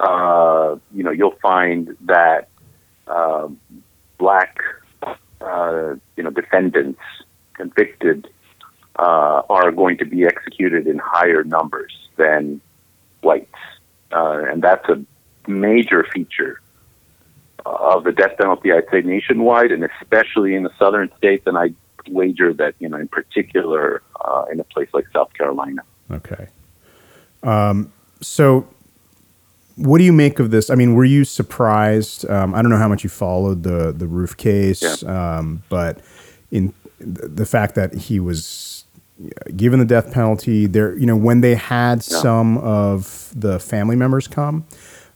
Uh, 0.00 0.76
you 0.94 1.02
know, 1.02 1.10
you'll 1.10 1.36
find 1.42 1.94
that 2.00 2.48
uh, 3.06 3.48
black 4.16 4.58
uh, 5.42 5.94
you 6.16 6.22
know, 6.22 6.30
defendants 6.30 7.00
convicted 7.52 8.28
uh, 8.98 9.42
are 9.50 9.70
going 9.70 9.98
to 9.98 10.06
be 10.06 10.24
executed 10.24 10.86
in 10.86 10.98
higher 10.98 11.44
numbers 11.44 11.92
than 12.16 12.62
whites, 13.22 13.54
uh, 14.12 14.42
and 14.50 14.62
that's 14.62 14.88
a 14.88 15.04
major 15.50 16.06
feature 16.14 16.60
of 17.66 18.04
the 18.04 18.12
death 18.12 18.38
penalty. 18.38 18.72
I'd 18.72 18.88
say 18.90 19.02
nationwide, 19.02 19.70
and 19.70 19.84
especially 19.84 20.54
in 20.54 20.62
the 20.62 20.72
southern 20.78 21.10
states, 21.18 21.42
and 21.46 21.58
I 21.58 21.74
wager 22.08 22.54
that 22.54 22.74
you 22.78 22.88
know, 22.88 22.96
in 22.96 23.08
particular, 23.08 24.02
in 24.50 24.60
a 24.60 24.64
place 24.64 24.88
like 24.94 25.04
South 25.12 25.32
Carolina. 25.34 25.82
Okay. 26.10 26.48
Um, 27.42 27.92
so, 28.20 28.68
what 29.76 29.98
do 29.98 30.04
you 30.04 30.12
make 30.12 30.38
of 30.38 30.50
this? 30.50 30.70
I 30.70 30.74
mean, 30.74 30.94
were 30.94 31.04
you 31.04 31.24
surprised? 31.24 32.28
Um, 32.28 32.54
I 32.54 32.62
don't 32.62 32.70
know 32.70 32.76
how 32.78 32.88
much 32.88 33.04
you 33.04 33.10
followed 33.10 33.62
the 33.62 33.92
the 33.92 34.06
roof 34.06 34.36
case, 34.36 34.82
Yeah. 35.02 35.38
um, 35.38 35.62
but 35.68 36.00
in 36.50 36.72
the 37.00 37.46
fact 37.46 37.74
that 37.76 37.94
he 37.94 38.20
was 38.20 38.84
given 39.56 39.78
the 39.78 39.84
death 39.84 40.12
penalty, 40.12 40.66
there, 40.66 40.96
you 40.98 41.06
know, 41.06 41.16
when 41.16 41.40
they 41.40 41.54
had 41.54 41.98
Yeah. 42.08 42.18
some 42.20 42.58
of 42.58 43.32
the 43.36 43.58
family 43.58 43.96
members 43.96 44.26
come, 44.28 44.64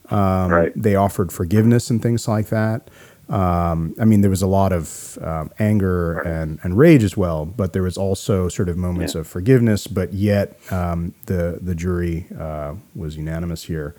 um, 0.09 0.51
Right. 0.51 0.71
they 0.75 0.95
offered 0.95 1.31
forgiveness 1.31 1.89
and 1.89 2.01
things 2.01 2.27
like 2.27 2.49
that. 2.49 2.89
Um, 3.27 3.95
I 3.99 4.05
mean, 4.05 4.21
there 4.21 4.29
was 4.29 4.43
a 4.43 4.47
lot 4.47 4.71
of 4.71 5.17
um, 5.23 5.49
anger 5.57 6.21
Right. 6.23 6.27
and, 6.27 6.59
and 6.61 6.77
rage 6.77 7.03
as 7.03 7.17
well, 7.17 7.45
but 7.45 7.73
there 7.73 7.81
was 7.81 7.97
also 7.97 8.47
sort 8.49 8.69
of 8.69 8.77
moments 8.77 9.15
Yeah. 9.15 9.21
of 9.21 9.27
forgiveness. 9.27 9.87
But 9.87 10.13
yet, 10.13 10.59
um, 10.71 11.13
the 11.25 11.57
the 11.59 11.73
jury 11.73 12.27
uh, 12.39 12.73
was 12.95 13.17
unanimous 13.17 13.63
here. 13.63 13.95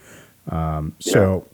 Um, 0.51 0.95
so, 1.01 1.47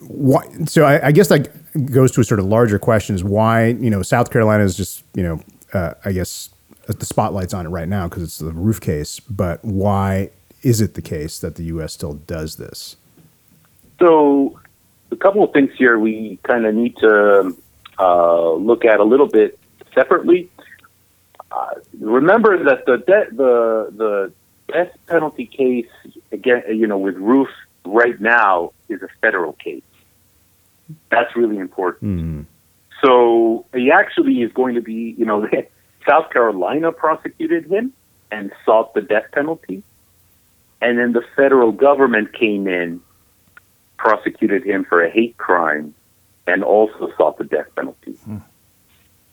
why? 0.00 0.42
So 0.66 0.84
I, 0.84 1.08
I 1.08 1.12
guess 1.12 1.28
that 1.28 1.48
goes 1.92 2.12
to 2.12 2.20
a 2.20 2.24
sort 2.24 2.40
of 2.40 2.46
larger 2.46 2.78
question: 2.78 3.14
is 3.14 3.24
why 3.24 3.66
you 3.66 3.90
know 3.90 4.02
South 4.02 4.30
Carolina 4.30 4.64
is 4.64 4.76
just 4.76 5.04
you 5.14 5.22
know 5.22 5.40
uh, 5.72 5.94
I 6.04 6.12
guess 6.12 6.50
the 6.86 7.06
spotlight's 7.06 7.52
on 7.52 7.66
it 7.66 7.70
right 7.70 7.88
now 7.88 8.08
because 8.08 8.22
it's 8.22 8.38
the 8.38 8.52
roof 8.52 8.80
case. 8.80 9.20
But 9.20 9.64
why 9.64 10.30
is 10.62 10.80
it 10.80 10.94
the 10.94 11.02
case 11.02 11.38
that 11.40 11.56
the 11.56 11.64
U.S. 11.64 11.92
still 11.92 12.14
does 12.14 12.56
this? 12.56 12.96
So, 13.98 14.58
a 15.10 15.16
couple 15.16 15.42
of 15.42 15.52
things 15.52 15.70
here 15.76 15.98
we 15.98 16.38
kind 16.44 16.66
of 16.66 16.74
need 16.74 16.96
to 16.98 17.56
uh, 17.98 18.52
look 18.52 18.84
at 18.84 19.00
a 19.00 19.04
little 19.04 19.26
bit 19.26 19.58
separately. 19.94 20.48
Uh, 21.50 21.74
remember 21.98 22.62
that 22.64 22.86
the 22.86 22.98
de- 22.98 23.34
the 23.34 23.92
the 23.96 24.32
death 24.72 24.96
penalty 25.06 25.46
case 25.46 25.88
again, 26.30 26.62
you 26.68 26.86
know, 26.86 26.98
with 26.98 27.16
Roof 27.16 27.48
right 27.92 28.20
now 28.20 28.72
is 28.88 29.02
a 29.02 29.08
federal 29.20 29.52
case. 29.54 29.82
That's 31.10 31.34
really 31.36 31.58
important. 31.58 32.20
Mm. 32.20 32.46
So 33.04 33.66
he 33.74 33.90
actually 33.90 34.42
is 34.42 34.52
going 34.52 34.74
to 34.74 34.80
be, 34.80 35.14
you 35.16 35.24
know, 35.24 35.46
South 36.08 36.30
Carolina 36.30 36.92
prosecuted 36.92 37.66
him 37.66 37.92
and 38.30 38.52
sought 38.64 38.94
the 38.94 39.02
death 39.02 39.26
penalty. 39.32 39.82
And 40.80 40.98
then 40.98 41.12
the 41.12 41.24
federal 41.36 41.72
government 41.72 42.32
came 42.32 42.66
in, 42.66 43.00
prosecuted 43.96 44.64
him 44.64 44.84
for 44.84 45.02
a 45.04 45.10
hate 45.10 45.36
crime, 45.36 45.94
and 46.46 46.62
also 46.62 47.12
sought 47.16 47.36
the 47.38 47.44
death 47.44 47.66
penalty. 47.74 48.16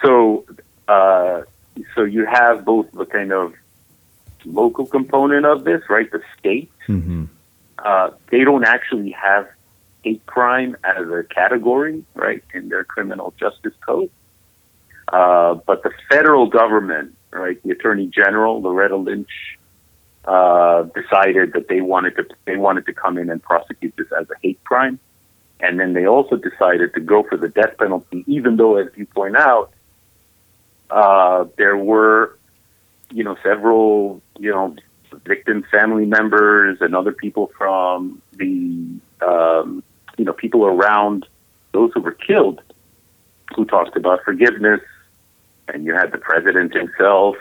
So, 0.04 0.46
uh, 0.88 1.44
so 1.94 2.04
you 2.04 2.26
have 2.26 2.66
both 2.66 2.92
the 2.92 3.06
kind 3.06 3.32
of 3.32 3.54
local 4.44 4.86
component 4.86 5.46
of 5.46 5.64
this, 5.64 5.82
right? 5.90 6.12
The 6.12 6.22
state. 6.38 6.72
hmm 6.88 7.26
Uh, 7.86 8.10
they 8.32 8.44
don't 8.44 8.66
actually 8.66 9.12
have 9.12 9.48
hate 10.04 10.26
crime 10.26 10.76
as 10.84 11.08
a 11.08 11.24
category, 11.24 12.04
right, 12.16 12.44
in 12.54 12.70
their 12.70 12.84
criminal 12.84 13.34
justice 13.40 13.74
code. 13.86 14.10
Uh, 15.08 15.54
but 15.68 15.84
the 15.84 15.92
federal 16.10 16.48
government, 16.48 17.16
right, 17.32 17.62
the 17.64 17.70
Attorney 17.70 18.08
General, 18.08 18.60
Loretta 18.60 18.96
Lynch, 18.98 19.30
uh, 20.26 20.84
decided 21.00 21.54
that 21.54 21.68
they 21.68 21.82
wanted 21.82 22.16
to 22.16 22.26
they 22.46 22.58
wanted 22.58 22.88
to 22.88 22.94
come 22.94 23.20
in 23.20 23.30
and 23.30 23.42
prosecute 23.42 23.94
this 23.98 24.08
as 24.20 24.28
a 24.32 24.34
hate 24.42 24.64
crime, 24.64 25.00
and 25.60 25.80
then 25.80 25.94
they 25.94 26.08
also 26.08 26.36
decided 26.38 26.92
to 26.96 27.00
go 27.00 27.22
for 27.22 27.38
the 27.38 27.50
death 27.50 27.78
penalty, 27.78 28.24
even 28.26 28.58
though, 28.58 28.78
as 28.78 28.88
you 28.96 29.06
point 29.06 29.38
out, 29.38 29.72
uh, 30.90 31.46
there 31.58 31.78
were, 31.78 32.36
you 33.12 33.24
know, 33.24 33.38
several, 33.44 34.22
you 34.40 34.50
know, 34.50 34.76
victim 35.26 35.66
family 35.72 36.06
members 36.06 36.78
and 36.82 36.96
other 36.96 37.12
people 37.12 37.52
from 37.58 38.22
the, 38.34 39.00
um, 39.22 39.84
you 40.18 40.26
know, 40.26 40.34
people 40.34 40.66
around 40.66 41.26
those 41.72 41.92
who 41.94 42.02
were 42.02 42.12
killed 42.14 42.62
who 43.56 43.66
talked 43.66 43.96
about 43.96 44.24
forgiveness. 44.24 44.82
And 45.68 45.86
you 45.86 45.94
had 45.94 46.12
the 46.12 46.18
president 46.18 46.74
himself 46.76 47.36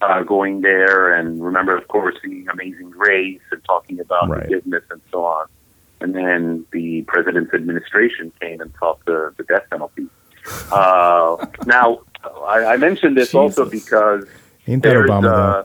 uh, 0.00 0.22
going 0.22 0.60
there, 0.60 1.14
and 1.14 1.42
remember, 1.42 1.76
of 1.76 1.88
course, 1.88 2.14
the 2.22 2.46
Amazing 2.52 2.90
Grace 2.90 3.40
and 3.50 3.64
talking 3.64 4.00
about 4.00 4.28
Right. 4.28 4.42
forgiveness 4.42 4.84
and 4.90 5.00
so 5.10 5.24
on. 5.24 5.46
And 6.00 6.14
then 6.14 6.66
the 6.72 7.02
president's 7.02 7.54
administration 7.54 8.32
came 8.40 8.60
and 8.60 8.72
sought 8.78 9.04
the, 9.06 9.32
the 9.36 9.44
death 9.44 9.64
penalty. 9.70 10.06
Uh, 10.70 11.46
now, 11.66 12.00
I, 12.46 12.64
I 12.64 12.76
mentioned 12.76 13.16
this 13.16 13.34
also 13.34 13.64
because 13.64 14.26
Ain't 14.66 14.82
that 14.82 14.90
there's, 14.90 15.10
Obama 15.10 15.64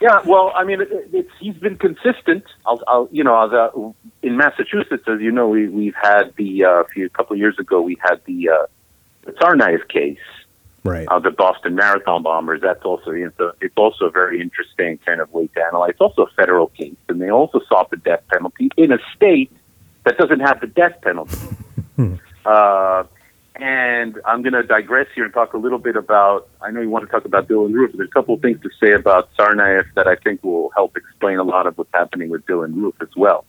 yeah, 0.00 0.20
well, 0.24 0.52
I 0.54 0.64
mean, 0.64 0.80
it, 0.80 0.88
it's 1.12 1.30
he's 1.38 1.56
been 1.56 1.76
consistent. 1.76 2.44
I'll, 2.66 2.82
I'll 2.88 3.08
you 3.12 3.22
know, 3.22 3.48
the, 3.48 3.94
in 4.26 4.36
Massachusetts, 4.36 5.04
as 5.06 5.20
you 5.20 5.30
know, 5.30 5.48
we 5.48 5.68
we've 5.68 5.94
had 5.94 6.32
the 6.36 6.64
uh, 6.64 6.70
a 6.80 6.84
few 6.86 7.06
a 7.06 7.10
couple 7.10 7.34
of 7.34 7.38
years 7.40 7.58
ago, 7.58 7.80
we 7.82 7.96
had 8.02 8.20
the 8.24 8.48
uh, 8.48 8.66
the 9.24 9.32
Tsarnaev 9.32 9.88
case, 9.88 10.18
Right. 10.82 11.06
uh, 11.08 11.18
the 11.18 11.30
Boston 11.30 11.74
Marathon 11.74 12.22
bombers. 12.22 12.62
That's 12.62 12.82
also 12.84 13.10
it's, 13.10 13.38
a, 13.38 13.52
it's 13.60 13.76
also 13.76 14.06
a 14.06 14.10
very 14.10 14.40
interesting 14.40 14.98
kind 15.04 15.20
of 15.20 15.30
way 15.32 15.46
to 15.48 15.60
analyze. 15.62 15.90
It's 15.90 16.00
also 16.00 16.22
a 16.22 16.30
federal 16.30 16.68
case, 16.68 16.96
and 17.08 17.20
they 17.20 17.30
also 17.30 17.60
sought 17.68 17.90
the 17.90 17.98
death 17.98 18.22
penalty 18.32 18.70
in 18.78 18.92
a 18.92 18.98
state 19.14 19.52
that 20.04 20.16
doesn't 20.16 20.40
have 20.40 20.60
the 20.62 20.66
death 20.66 20.98
penalty. 21.02 21.36
uh, 22.46 23.04
and 23.62 24.18
I'm 24.24 24.42
going 24.42 24.54
to 24.54 24.62
digress 24.62 25.06
here 25.14 25.24
and 25.24 25.34
talk 25.34 25.54
a 25.54 25.58
little 25.58 25.78
bit 25.78 25.96
about. 25.96 26.48
I 26.60 26.70
know 26.70 26.80
you 26.80 26.90
want 26.90 27.04
to 27.04 27.10
talk 27.10 27.24
about 27.24 27.48
Dylann 27.48 27.72
Roof. 27.72 27.92
But 27.92 27.98
there's 27.98 28.08
a 28.08 28.12
couple 28.12 28.34
of 28.34 28.42
things 28.42 28.60
to 28.62 28.70
say 28.80 28.92
about 28.92 29.28
Tsarnaev 29.36 29.84
that 29.94 30.06
I 30.06 30.16
think 30.16 30.42
will 30.42 30.70
help 30.74 30.96
explain 30.96 31.38
a 31.38 31.42
lot 31.42 31.66
of 31.66 31.76
what's 31.78 31.92
happening 31.92 32.30
with 32.30 32.44
Dylann 32.46 32.74
Roof 32.74 32.94
as 33.00 33.08
well. 33.16 33.44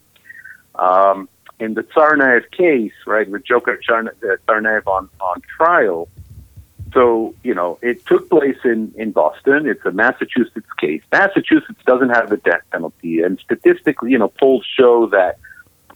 Um, 0.76 1.30
in 1.60 1.76
the 1.76 1.84
Tsarnaev 1.84 2.52
case, 2.52 2.94
right, 3.06 3.30
with 3.30 3.44
Dzhokhar 3.44 3.78
Tsarna- 3.88 4.16
uh, 4.24 4.38
Tsarnaev 4.48 4.88
on, 4.88 5.10
on 5.20 5.42
trial, 5.58 6.10
so, 6.94 7.34
you 7.44 7.54
know, 7.54 7.80
it 7.82 8.06
took 8.06 8.30
place 8.30 8.58
in, 8.66 8.94
in 8.98 9.12
Boston. 9.12 9.66
It's 9.66 9.86
a 9.86 9.92
Massachusetts 9.92 10.68
case. 10.80 11.02
Massachusetts 11.12 11.80
doesn't 11.86 12.10
have 12.10 12.30
the 12.30 12.38
death 12.38 12.64
penalty. 12.72 13.22
And 13.22 13.40
statistically, 13.40 14.12
you 14.12 14.18
know, 14.18 14.28
polls 14.28 14.66
show 14.78 15.08
that 15.08 15.38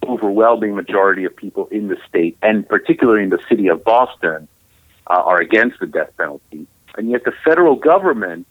overwhelming 0.05 0.75
majority 0.75 1.25
of 1.25 1.35
people 1.35 1.67
in 1.67 1.87
the 1.87 1.97
state, 2.07 2.37
and 2.41 2.67
particularly 2.67 3.23
in 3.23 3.29
the 3.29 3.39
city 3.49 3.67
of 3.67 3.83
Boston, 3.83 4.47
uh, 5.07 5.13
are 5.13 5.39
against 5.39 5.79
the 5.79 5.87
death 5.87 6.11
penalty. 6.17 6.67
And 6.97 7.09
yet 7.09 7.23
the 7.25 7.33
federal 7.43 7.75
government, 7.75 8.47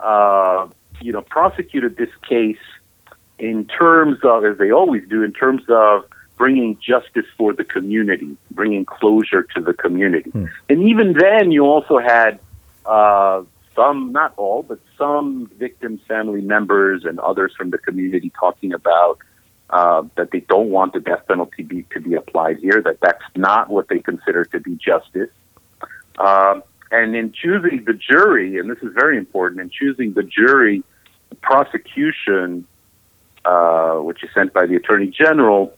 uh, 0.00 0.68
you 1.00 1.12
know, 1.12 1.22
prosecuted 1.22 1.96
this 1.96 2.10
case 2.28 2.58
in 3.38 3.66
terms 3.66 4.18
of, 4.22 4.44
as 4.44 4.58
they 4.58 4.70
always 4.70 5.06
do, 5.08 5.22
in 5.22 5.32
terms 5.32 5.62
of 5.68 6.04
bringing 6.36 6.78
justice 6.80 7.26
for 7.36 7.52
the 7.52 7.64
community, 7.64 8.36
bringing 8.50 8.84
closure 8.84 9.42
to 9.54 9.60
the 9.60 9.74
community. 9.74 10.30
And 10.68 10.88
even 10.88 11.12
then, 11.12 11.50
you 11.50 11.64
also 11.64 11.98
had 11.98 12.38
uh, 12.86 13.42
some, 13.76 14.12
not 14.12 14.32
all, 14.36 14.62
but 14.62 14.78
some 14.96 15.50
victims' 15.58 16.00
family 16.08 16.40
members 16.40 17.04
and 17.04 17.20
others 17.20 17.52
from 17.56 17.70
the 17.70 17.78
community 17.78 18.32
talking 18.38 18.72
about 18.72 19.18
uh, 19.70 20.02
that 20.16 20.30
they 20.32 20.40
don't 20.40 20.70
want 20.70 20.92
the 20.92 21.00
death 21.00 21.26
penalty 21.28 21.62
be, 21.62 21.84
to 21.92 22.00
be 22.00 22.14
applied 22.14 22.58
here, 22.58 22.82
that 22.84 22.98
that's 23.00 23.22
not 23.36 23.70
what 23.70 23.88
they 23.88 24.00
consider 24.00 24.44
to 24.44 24.60
be 24.60 24.76
justice. 24.76 25.30
Um, 26.18 26.62
and 26.90 27.14
in 27.14 27.32
choosing 27.32 27.84
the 27.84 27.94
jury, 27.94 28.58
and 28.58 28.68
this 28.68 28.78
is 28.82 28.92
very 28.94 29.16
important, 29.16 29.60
in 29.60 29.70
choosing 29.70 30.12
the 30.12 30.24
jury, 30.24 30.82
the 31.28 31.36
prosecution, 31.36 32.66
uh, 33.44 33.94
which 33.94 34.24
is 34.24 34.30
sent 34.34 34.52
by 34.52 34.66
the 34.66 34.74
Attorney 34.74 35.06
General, 35.06 35.72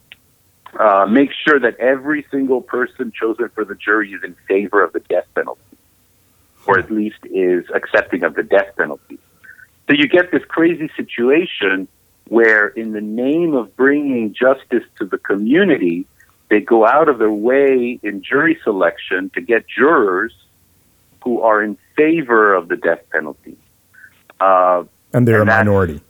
uh, 0.79 1.05
make 1.07 1.29
sure 1.47 1.59
that 1.59 1.77
every 1.77 2.25
single 2.31 2.61
person 2.61 3.13
chosen 3.17 3.49
for 3.49 3.63
the 3.63 3.75
jury 3.75 4.11
is 4.11 4.23
in 4.23 4.35
favor 4.47 4.83
of 4.83 4.91
the 4.91 5.01
death 5.01 5.27
penalty, 5.35 5.61
or 6.65 6.79
at 6.79 6.89
least 6.89 7.19
is 7.25 7.63
accepting 7.75 8.23
of 8.23 8.33
the 8.33 8.43
death 8.43 8.75
penalty. 8.75 9.19
So 9.87 9.95
you 9.95 10.07
get 10.07 10.31
this 10.31 10.43
crazy 10.47 10.89
situation 10.95 11.87
where, 12.27 12.67
in 12.67 12.93
the 12.93 13.01
name 13.01 13.53
of 13.53 13.75
bringing 13.75 14.33
justice 14.33 14.83
to 14.99 15.05
the 15.05 15.17
community, 15.17 16.05
they 16.49 16.59
go 16.59 16.85
out 16.85 17.09
of 17.09 17.19
their 17.19 17.31
way 17.31 17.99
in 18.03 18.23
jury 18.23 18.57
selection 18.63 19.29
to 19.33 19.41
get 19.41 19.65
jurors 19.67 20.33
who 21.23 21.41
are 21.41 21.63
in 21.63 21.77
favor 21.95 22.53
of 22.53 22.67
the 22.67 22.75
death 22.75 22.99
penalty. 23.11 23.57
Uh, 24.39 24.83
and 25.13 25.27
they're 25.27 25.41
and 25.41 25.49
a 25.49 25.53
minority. 25.53 26.01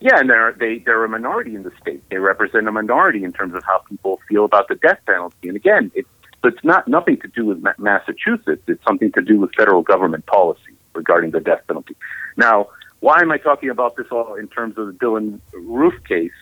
yeah, 0.00 0.18
and 0.18 0.28
they're 0.28 0.52
they 0.58 0.78
they're 0.78 1.04
a 1.04 1.08
minority 1.08 1.54
in 1.54 1.62
the 1.62 1.72
state. 1.80 2.02
They 2.10 2.18
represent 2.18 2.66
a 2.66 2.72
minority 2.72 3.24
in 3.24 3.32
terms 3.32 3.54
of 3.54 3.62
how 3.64 3.78
people 3.88 4.20
feel 4.28 4.44
about 4.44 4.68
the 4.68 4.74
death 4.74 4.98
penalty. 5.06 5.48
And 5.48 5.56
again, 5.56 5.90
it 5.94 6.06
So 6.42 6.48
it's 6.48 6.64
not 6.64 6.86
nothing 6.88 7.18
to 7.20 7.28
do 7.28 7.46
with 7.46 7.64
Massachusetts. 7.78 8.62
It's 8.66 8.84
something 8.84 9.12
to 9.12 9.22
do 9.22 9.40
with 9.40 9.54
federal 9.56 9.82
government 9.82 10.26
policy 10.26 10.76
regarding 10.94 11.30
the 11.30 11.40
death 11.40 11.62
penalty. 11.66 11.96
Now, 12.36 12.68
why 13.04 13.20
am 13.20 13.30
I 13.30 13.36
talking 13.36 13.68
about 13.68 13.96
this 13.96 14.06
all 14.10 14.34
in 14.36 14.48
terms 14.48 14.78
of 14.78 14.86
the 14.86 14.92
Dylann 14.94 15.38
Roof 15.52 15.92
case? 16.04 16.32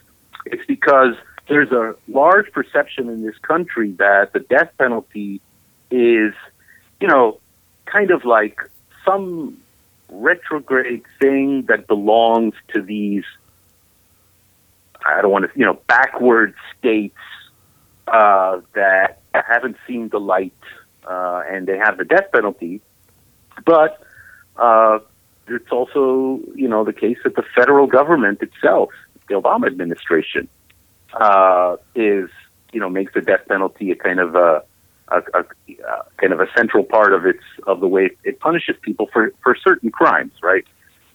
It's 0.47 0.65
because 0.65 1.17
there's 1.49 1.73
a 1.73 1.97
large 2.07 2.53
perception 2.53 3.09
in 3.09 3.25
this 3.25 3.37
country 3.39 3.91
that 3.99 4.33
the 4.33 4.39
death 4.39 4.71
penalty 4.79 5.41
is, 5.91 6.33
you 7.01 7.09
know, 7.09 7.41
kind 7.87 8.13
of 8.13 8.25
like 8.25 8.61
some 9.05 9.59
retrograde 10.09 11.03
thing 11.21 11.63
that 11.63 11.89
belongs 11.89 12.55
to 12.75 12.81
these 12.81 13.25
I 15.05 15.21
don't 15.21 15.33
want 15.33 15.53
to, 15.53 15.59
you 15.59 15.65
know, 15.65 15.81
backward 15.89 16.55
states 16.79 17.19
uh, 18.07 18.61
that 18.77 19.21
haven't 19.35 19.79
seen 19.89 20.11
the 20.11 20.21
light, 20.21 20.55
uh, 21.05 21.43
and 21.45 21.67
they 21.67 21.77
have 21.79 21.99
the 21.99 22.05
death 22.05 22.31
penalty. 22.33 22.81
But 23.67 24.01
uh, 24.55 25.01
it's 25.49 25.71
also, 25.71 26.41
you 26.55 26.69
know, 26.69 26.85
the 26.85 26.93
case 26.93 27.19
that 27.25 27.35
the 27.37 27.45
federal 27.55 27.87
government 27.87 28.41
itself, 28.43 28.91
the 29.29 29.35
Obama 29.35 29.67
administration, 29.67 30.49
uh, 31.15 31.77
is, 31.95 32.31
you 32.73 32.81
know, 32.81 32.89
makes 32.89 33.13
the 33.15 33.21
death 33.21 33.47
penalty 33.49 33.91
a 33.91 33.97
kind 33.97 34.21
of 34.21 34.35
a, 34.35 34.63
a, 35.09 35.19
a, 35.35 35.41
a 35.41 36.05
kind 36.17 36.33
of 36.33 36.41
a 36.41 36.47
central 36.57 36.85
part 36.85 37.13
of 37.13 37.27
its 37.27 37.43
of 37.67 37.81
the 37.81 37.89
way 37.89 38.11
it 38.25 38.41
punishes 38.41 38.77
people 38.83 39.09
for 39.13 39.33
for 39.43 39.55
certain 39.57 39.91
crimes, 39.91 40.33
right? 40.43 40.65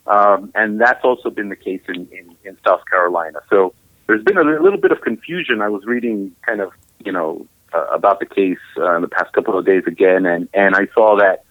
Um, 0.06 0.52
and 0.56 0.80
that's 0.80 1.04
also 1.04 1.30
been 1.30 1.50
the 1.50 1.56
case 1.56 1.82
in, 1.90 2.08
in, 2.12 2.36
in 2.46 2.58
South 2.66 2.82
Carolina. 2.90 3.40
So 3.50 3.74
there's 4.08 4.24
been 4.24 4.38
a 4.38 4.44
little 4.44 4.80
bit 4.80 4.92
of 4.92 5.02
confusion. 5.02 5.62
I 5.62 5.68
was 5.68 5.86
reading 5.86 6.34
kind 6.46 6.62
of, 6.62 6.72
you 7.04 7.12
know, 7.12 7.46
uh, 7.74 7.88
about 7.88 8.20
the 8.22 8.26
case 8.26 8.58
uh, 8.78 8.96
in 8.96 9.02
the 9.02 9.10
past 9.10 9.34
couple 9.34 9.58
of 9.58 9.66
days 9.66 9.84
again, 9.86 10.26
and, 10.26 10.48
and 10.54 10.76
I 10.76 10.88
saw 10.94 11.18
that 11.18 11.44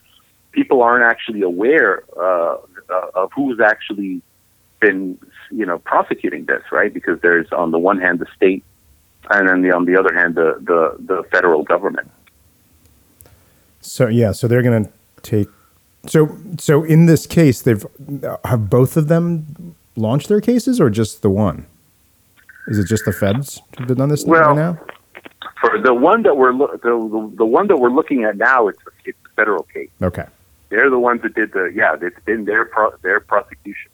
people 0.57 0.83
aren't 0.83 1.05
actually 1.05 1.43
aware 1.43 2.03
uh, 2.19 2.57
of 3.15 3.31
who's 3.37 3.61
actually 3.61 4.23
been, 4.81 5.19
you 5.51 5.67
know, 5.67 5.79
prosecuting 5.79 6.47
this, 6.47 6.63
right? 6.73 6.93
Because 6.93 7.21
there's 7.21 7.47
on 7.53 7.71
the 7.71 7.79
one 7.79 8.01
hand 8.01 8.19
the 8.19 8.27
state, 8.35 8.65
and 9.31 9.49
then 9.49 9.63
the, 9.63 9.71
on 9.73 9.85
the 9.85 9.97
other 10.01 10.15
hand 10.15 10.35
the, 10.35 10.57
the, 10.61 10.97
the 10.99 11.23
federal 11.31 11.63
government. 11.63 12.11
So 13.83 14.09
yeah, 14.09 14.33
so 14.33 14.49
they're 14.49 14.63
going 14.63 14.85
to 14.85 14.91
take. 15.23 15.49
So 16.07 16.37
so 16.59 16.85
in 16.85 17.07
this 17.07 17.27
case, 17.27 17.63
they've 17.63 17.85
have 18.45 18.71
both 18.71 18.97
of 18.97 19.09
them 19.09 19.75
launched 19.97 20.29
their 20.29 20.41
cases, 20.41 20.81
or 20.81 20.89
just 20.91 21.23
the 21.23 21.31
one? 21.31 21.67
Is 22.69 22.79
it 22.79 22.87
just 22.87 23.05
the 23.05 23.13
feds 23.13 23.61
who've 23.77 23.97
done 23.97 24.09
this 24.09 24.25
well, 24.25 24.41
right 24.41 24.57
now? 24.57 24.79
For 25.61 25.81
the 25.81 25.95
one 25.95 26.23
that 26.23 26.37
we're 26.37 26.53
lo- 26.53 26.79
the, 26.83 26.91
the 26.91 27.37
the 27.39 27.45
one 27.45 27.67
that 27.69 27.77
we're 27.77 27.91
looking 27.91 28.25
at 28.25 28.37
now, 28.37 28.69
it's 28.69 28.79
it's 29.05 29.19
the 29.23 29.31
federal 29.37 29.65
case. 29.65 29.91
Okay. 30.03 30.27
They're 30.69 30.91
the 30.91 30.99
ones 30.99 31.23
that 31.23 31.35
did 31.35 31.53
the 31.53 31.73
yeah. 31.75 31.97
It's 32.01 32.19
been 32.25 32.45
their 32.45 32.65
pro- 32.67 32.97
their 33.03 33.21
prosecution. 33.21 33.91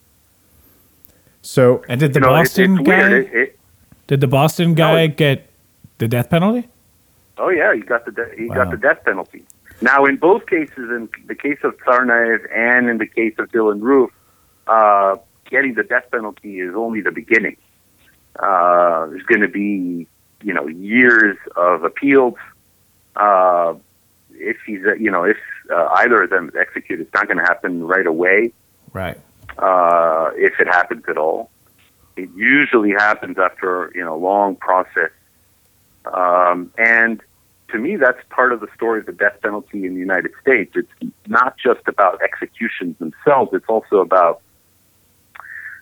So 1.43 1.85
And 1.89 2.01
did 2.01 2.13
the 2.15 2.21
You 2.21 2.27
know, 2.27 2.33
Boston 2.33 2.79
it's 2.79 2.89
guy? 2.89 3.11
It- 3.17 3.35
it- 3.35 3.59
did 4.07 4.21
the 4.21 4.27
Boston 4.29 4.75
guy 4.75 5.03
it- 5.03 5.17
get 5.17 5.51
the 5.99 6.09
death 6.09 6.31
penalty? 6.31 6.69
Oh 7.39 7.49
yeah, 7.49 7.75
he 7.75 7.81
got 7.81 8.05
the 8.05 8.13
de- 8.13 8.35
he 8.37 8.47
Wow. 8.47 8.55
got 8.57 8.71
the 8.71 8.77
death 8.77 9.05
penalty. 9.05 9.45
Now, 9.81 10.05
in 10.05 10.17
both 10.17 10.47
cases, 10.47 10.77
in 10.91 11.09
the 11.27 11.35
case 11.35 11.59
of 11.65 11.77
Tsarnaev 11.79 12.47
and 12.55 12.89
in 12.89 12.99
the 12.99 13.07
case 13.07 13.35
of 13.39 13.51
Dylann 13.51 13.81
Roof, 13.83 14.11
uh, 14.69 15.17
getting 15.51 15.75
the 15.75 15.83
death 15.83 16.05
penalty 16.13 16.61
is 16.61 16.75
only 16.75 17.01
the 17.01 17.11
beginning. 17.11 17.57
Uh, 18.39 19.07
there's 19.07 19.25
going 19.25 19.41
to 19.41 19.49
be, 19.49 20.07
you 20.43 20.55
know, 20.55 20.69
years 20.69 21.37
of 21.57 21.83
appeals. 21.85 22.35
Uh, 23.17 23.75
if 24.35 24.57
he's, 24.65 24.85
uh, 24.87 24.95
you 24.95 25.11
know, 25.11 25.25
if 25.25 25.37
uh, 25.71 25.89
either 25.97 26.23
of 26.23 26.31
them 26.31 26.51
executed, 26.59 27.03
it's 27.07 27.15
not 27.15 27.27
going 27.27 27.39
to 27.39 27.45
happen 27.45 27.85
right 27.85 28.07
away. 28.07 28.53
Right. 28.93 29.19
Uh, 29.59 30.31
if 30.35 30.59
it 30.61 30.67
happens 30.67 31.05
at 31.09 31.19
all, 31.19 31.51
it 32.17 32.31
usually 32.35 32.91
happens 32.91 33.39
after 33.39 33.93
you 33.95 34.05
know 34.05 34.15
a 34.15 34.23
long 34.23 34.57
process. 34.57 35.11
Um, 36.13 36.73
and 36.77 37.21
to 37.71 37.79
me, 37.79 37.97
that's 37.97 38.19
part 38.31 38.53
of 38.53 38.61
the 38.61 38.69
story 38.75 39.01
of 39.01 39.07
the 39.07 39.13
death 39.13 39.41
penalty 39.43 39.87
in 39.87 39.95
the 39.95 40.01
United 40.01 40.33
States. 40.41 40.73
It's 40.75 41.13
not 41.27 41.57
just 41.59 41.81
about 41.87 42.21
executions 42.23 42.99
themselves; 42.99 43.53
it's 43.53 43.69
also 43.69 44.01
about 44.01 44.43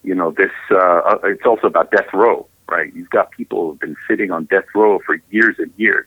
you 0.03 0.14
know 0.14 0.31
this. 0.31 0.53
Uh, 0.71 0.77
uh, 0.77 1.19
it's 1.25 1.47
also 1.47 1.66
about 1.66 1.90
death 1.90 2.12
row, 2.12 2.47
right? 2.69 2.95
You've 2.95 3.11
got 3.11 3.31
people 3.33 3.71
who've 3.71 3.81
been 3.81 3.97
sitting 4.09 4.31
on 4.31 4.45
death 4.45 4.66
row 4.75 5.01
for 5.05 5.21
years 5.31 5.57
and 5.59 5.73
years 5.77 6.07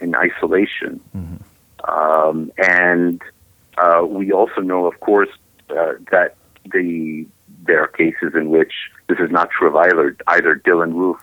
in 0.00 0.14
isolation, 0.14 1.00
um, 1.84 2.50
and 2.58 3.20
uh, 3.78 4.04
we 4.06 4.32
also 4.32 4.60
know, 4.60 4.86
of 4.86 4.98
course, 5.00 5.30
uh, 5.70 5.94
that 6.10 6.36
the 6.72 7.26
there 7.66 7.82
are 7.82 7.88
cases 7.88 8.32
in 8.34 8.50
which 8.50 8.72
this 9.08 9.18
is 9.18 9.30
not 9.30 9.50
true 9.50 9.68
of 9.68 9.76
either 9.76 10.16
either 10.28 10.56
Dylann 10.56 10.94
Roof 10.94 11.18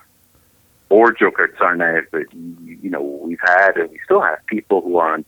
or 0.90 1.14
Dzhokhar 1.14 1.56
Tsarnaev, 1.56 2.06
but 2.12 2.32
you 2.34 2.90
know 2.90 3.02
we've 3.02 3.40
had 3.42 3.78
and 3.78 3.90
we 3.90 4.00
still 4.06 4.22
have 4.22 4.46
people 4.48 4.82
who 4.82 4.98
are 4.98 5.14
on 5.14 5.26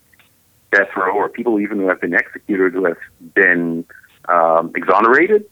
death 0.71 0.89
row, 0.95 1.13
or 1.15 1.29
people 1.29 1.59
even 1.59 1.79
who 1.79 1.87
have 1.87 2.01
been 2.01 2.13
executed 2.13 2.73
who 2.73 2.85
have 2.85 2.97
been 3.33 3.85
um, 4.27 4.71
exonerated, 4.75 5.45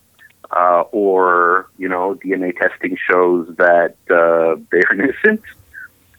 uh, 0.52 0.84
or 0.92 1.70
you 1.78 1.88
know 1.88 2.16
DNA 2.16 2.56
testing 2.58 2.98
shows 3.10 3.48
that 3.58 3.96
uh, 4.10 4.60
they're 4.72 4.94
innocent, 5.00 5.42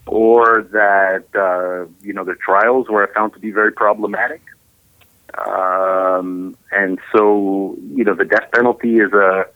or 0.07 0.63
that 0.73 1.25
uh, 1.35 1.89
you 2.03 2.13
know 2.13 2.25
the 2.25 2.35
trials 2.35 2.89
were 2.89 3.11
found 3.15 3.33
to 3.35 3.39
be 3.41 3.51
very 3.51 3.73
problematic. 3.73 4.43
Um, 5.47 6.57
and 6.71 7.01
so, 7.13 7.77
you 7.93 8.05
know, 8.05 8.15
the 8.15 8.25
death 8.25 8.49
penalty 8.53 8.99
is 8.99 9.13
a 9.13 9.47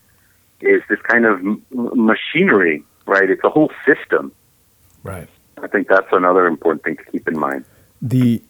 is 0.60 0.82
this 0.88 0.98
kind 1.02 1.24
of 1.24 1.38
m- 1.38 1.62
machinery, 1.70 2.82
right? 3.06 3.30
It's 3.30 3.44
a 3.44 3.48
whole 3.48 3.70
system. 3.86 4.32
Right. 5.04 5.28
I 5.62 5.68
think 5.68 5.86
that's 5.88 6.08
another 6.10 6.46
important 6.46 6.82
thing 6.82 6.96
to 6.96 7.04
keep 7.12 7.28
in 7.28 7.38
mind. 7.38 7.64
the 8.02 8.42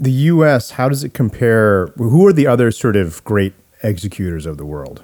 the 0.00 0.12
U.S. 0.32 0.70
How 0.72 0.88
does 0.88 1.04
it 1.04 1.12
compare? 1.12 1.88
Who 1.98 2.26
are 2.26 2.32
the 2.32 2.46
other 2.46 2.70
sort 2.70 2.96
of 2.96 3.22
great 3.24 3.52
executors 3.82 4.46
of 4.46 4.56
the 4.56 4.64
world? 4.64 5.02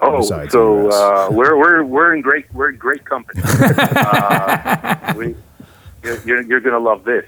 Oh, 0.00 0.20
so 0.48 0.90
uh, 0.90 1.28
we're 1.30 1.56
we're 1.56 1.84
we're 1.84 2.14
in 2.14 2.20
great 2.20 2.52
we're 2.52 2.70
in 2.70 2.76
great 2.76 3.04
company. 3.04 3.42
uh, 3.60 5.14
we, 5.16 5.34
you're 6.02 6.18
you're, 6.26 6.42
you're 6.42 6.60
going 6.60 6.74
to 6.74 6.80
love 6.80 7.04
this. 7.04 7.24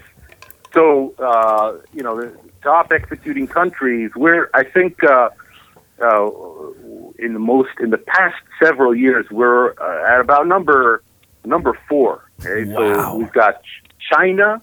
So 0.73 1.13
uh, 1.19 1.77
you 1.93 2.03
know 2.03 2.19
the 2.19 2.37
top 2.61 2.91
executing 2.91 3.47
countries. 3.47 4.11
We're 4.15 4.49
I 4.53 4.63
think 4.63 5.03
uh, 5.03 5.29
uh, 6.01 6.29
in 7.17 7.33
the 7.33 7.39
most 7.39 7.69
in 7.79 7.89
the 7.89 7.97
past 7.97 8.35
several 8.61 8.93
years 8.95 9.25
we're 9.31 9.71
uh, 9.79 10.13
at 10.13 10.19
about 10.19 10.47
number 10.47 11.03
number 11.45 11.77
four. 11.87 12.29
Okay, 12.45 12.65
Wow. 12.71 13.11
so 13.13 13.17
we've 13.17 13.31
got 13.31 13.61
China. 14.11 14.61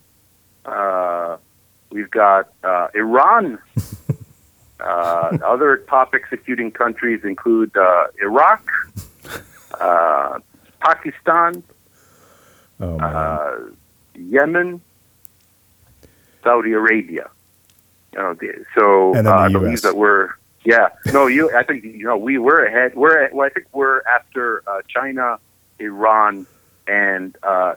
Uh, 0.64 1.38
we've 1.90 2.10
got 2.10 2.52
uh, 2.62 2.88
Iran. 2.94 3.58
Uh, 4.84 5.38
other 5.44 5.78
top 5.88 6.14
executing 6.14 6.70
countries 6.70 7.20
include 7.24 7.74
uh, 7.76 8.06
Iraq, 8.22 8.62
uh, 9.80 10.38
Pakistan, 10.80 11.62
Oh 12.80 12.98
uh, 12.98 13.58
Yemen, 14.14 14.80
Saudi 16.42 16.72
Arabia. 16.72 17.30
You 18.12 18.18
know, 18.18 18.36
so 18.76 19.14
And 19.14 19.26
uh, 19.26 19.36
the 19.36 19.36
I 19.36 19.48
believe 19.48 19.82
that 19.82 19.96
we're 19.96 20.34
yeah. 20.64 20.88
No, 21.12 21.26
you. 21.26 21.54
I 21.56 21.62
think 21.62 21.84
you 21.84 22.04
know 22.04 22.16
we 22.16 22.38
we're 22.38 22.64
ahead. 22.64 22.94
We're 22.94 23.30
well, 23.32 23.46
I 23.46 23.50
think 23.50 23.66
we're 23.72 24.02
after 24.02 24.62
uh, 24.66 24.82
China, 24.88 25.38
Iran, 25.78 26.46
and 26.86 27.36
uh, 27.42 27.74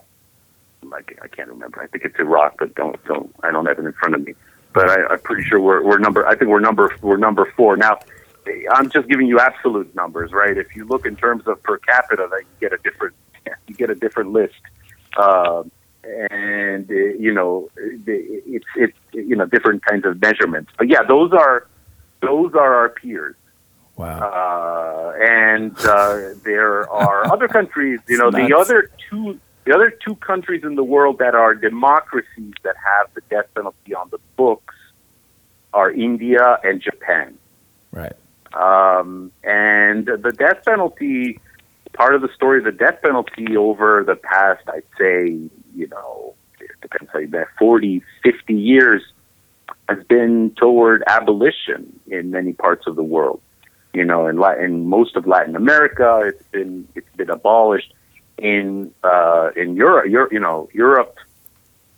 I 0.91 1.27
can't 1.27 1.49
remember. 1.49 1.81
I 1.81 1.87
think 1.87 2.05
it's 2.05 2.19
Iraq, 2.19 2.55
but 2.59 2.75
don't 2.75 3.03
don't. 3.05 3.33
I 3.43 3.51
don't 3.51 3.65
have 3.65 3.79
it 3.79 3.85
in 3.85 3.93
front 3.93 4.15
of 4.15 4.25
me. 4.25 4.35
But 4.77 4.89
I, 4.89 5.13
I'm 5.13 5.19
pretty 5.19 5.43
sure 5.43 5.59
we're 5.59 5.83
we're 5.83 5.97
number. 5.97 6.27
I 6.27 6.35
think 6.35 6.49
we're 6.49 6.59
number 6.59 6.95
we're 7.01 7.17
number 7.17 7.51
four 7.55 7.77
now. 7.77 7.99
I'm 8.71 8.89
just 8.89 9.07
giving 9.09 9.27
you 9.27 9.39
absolute 9.39 9.93
numbers, 9.95 10.31
right? 10.31 10.57
If 10.57 10.75
you 10.75 10.85
look 10.85 11.05
in 11.05 11.15
terms 11.15 11.47
of 11.47 11.61
per 11.63 11.77
capita, 11.79 12.27
then 12.29 12.41
you 12.41 12.69
get 12.69 12.73
a 12.73 12.81
different 12.83 13.15
you 13.67 13.75
get 13.75 13.89
a 13.89 13.95
different 13.95 14.31
list. 14.31 14.61
Um, 15.17 15.71
and 16.03 16.89
uh, 16.89 16.93
you 16.93 17.33
know 17.33 17.69
it's 17.75 18.65
it's 18.75 18.97
you 19.11 19.35
know 19.35 19.45
different 19.45 19.83
kinds 19.85 20.05
of 20.05 20.21
measurements. 20.21 20.71
But 20.77 20.89
yeah, 20.89 21.03
those 21.07 21.31
are 21.33 21.67
those 22.21 22.53
are 22.53 22.75
our 22.75 22.89
peers. 22.89 23.35
Wow. 23.95 24.19
Uh, 24.19 25.25
and 25.27 25.75
uh, 25.79 26.35
there 26.43 26.87
are 26.89 27.25
other 27.33 27.47
countries. 27.47 27.99
You 28.07 28.19
know, 28.19 28.29
the 28.31 28.55
other 28.55 28.91
two 29.09 29.39
the 29.65 29.73
other 29.73 29.89
two 29.89 30.15
countries 30.15 30.63
in 30.63 30.75
the 30.75 30.83
world 30.83 31.17
that 31.19 31.35
are 31.35 31.53
democracies 31.53 32.53
that 32.63 32.75
have 32.77 33.13
the 33.15 33.21
death 33.29 33.47
penalty 33.53 33.93
on 33.93 34.09
the 34.11 34.19
books 34.37 34.66
are 35.73 35.91
India 35.91 36.59
and 36.63 36.81
Japan. 36.81 37.37
right. 37.91 38.13
Um, 38.53 39.31
and 39.43 40.05
the 40.05 40.33
death 40.35 40.63
penalty, 40.65 41.39
part 41.93 42.15
of 42.15 42.21
the 42.21 42.29
story 42.33 42.59
of 42.59 42.63
the 42.63 42.71
death 42.71 43.01
penalty 43.03 43.55
over 43.55 44.03
the 44.03 44.15
past, 44.15 44.63
I'd 44.67 44.83
say, 44.97 45.37
you 45.75 45.87
know, 45.89 46.33
can 46.89 47.07
say 47.13 47.25
that 47.25 47.47
40, 47.59 48.01
50 48.23 48.53
years 48.53 49.03
has 49.89 50.03
been 50.05 50.51
toward 50.57 51.03
abolition 51.07 51.99
in 52.07 52.31
many 52.31 52.53
parts 52.53 52.87
of 52.87 52.95
the 52.95 53.03
world. 53.03 53.41
You 53.93 54.05
know, 54.05 54.27
in, 54.27 54.37
Latin, 54.37 54.63
in 54.65 54.87
most 54.87 55.15
of 55.15 55.25
Latin 55.25 55.55
America, 55.55 56.21
it's 56.25 56.43
been 56.49 56.87
it's 56.93 57.15
been 57.15 57.29
abolished. 57.29 57.93
In 58.37 58.93
uh, 59.03 59.49
in 59.55 59.75
Europe, 59.75 60.05
Europe, 60.07 60.31
you 60.31 60.39
know, 60.39 60.69
Europe, 60.71 61.17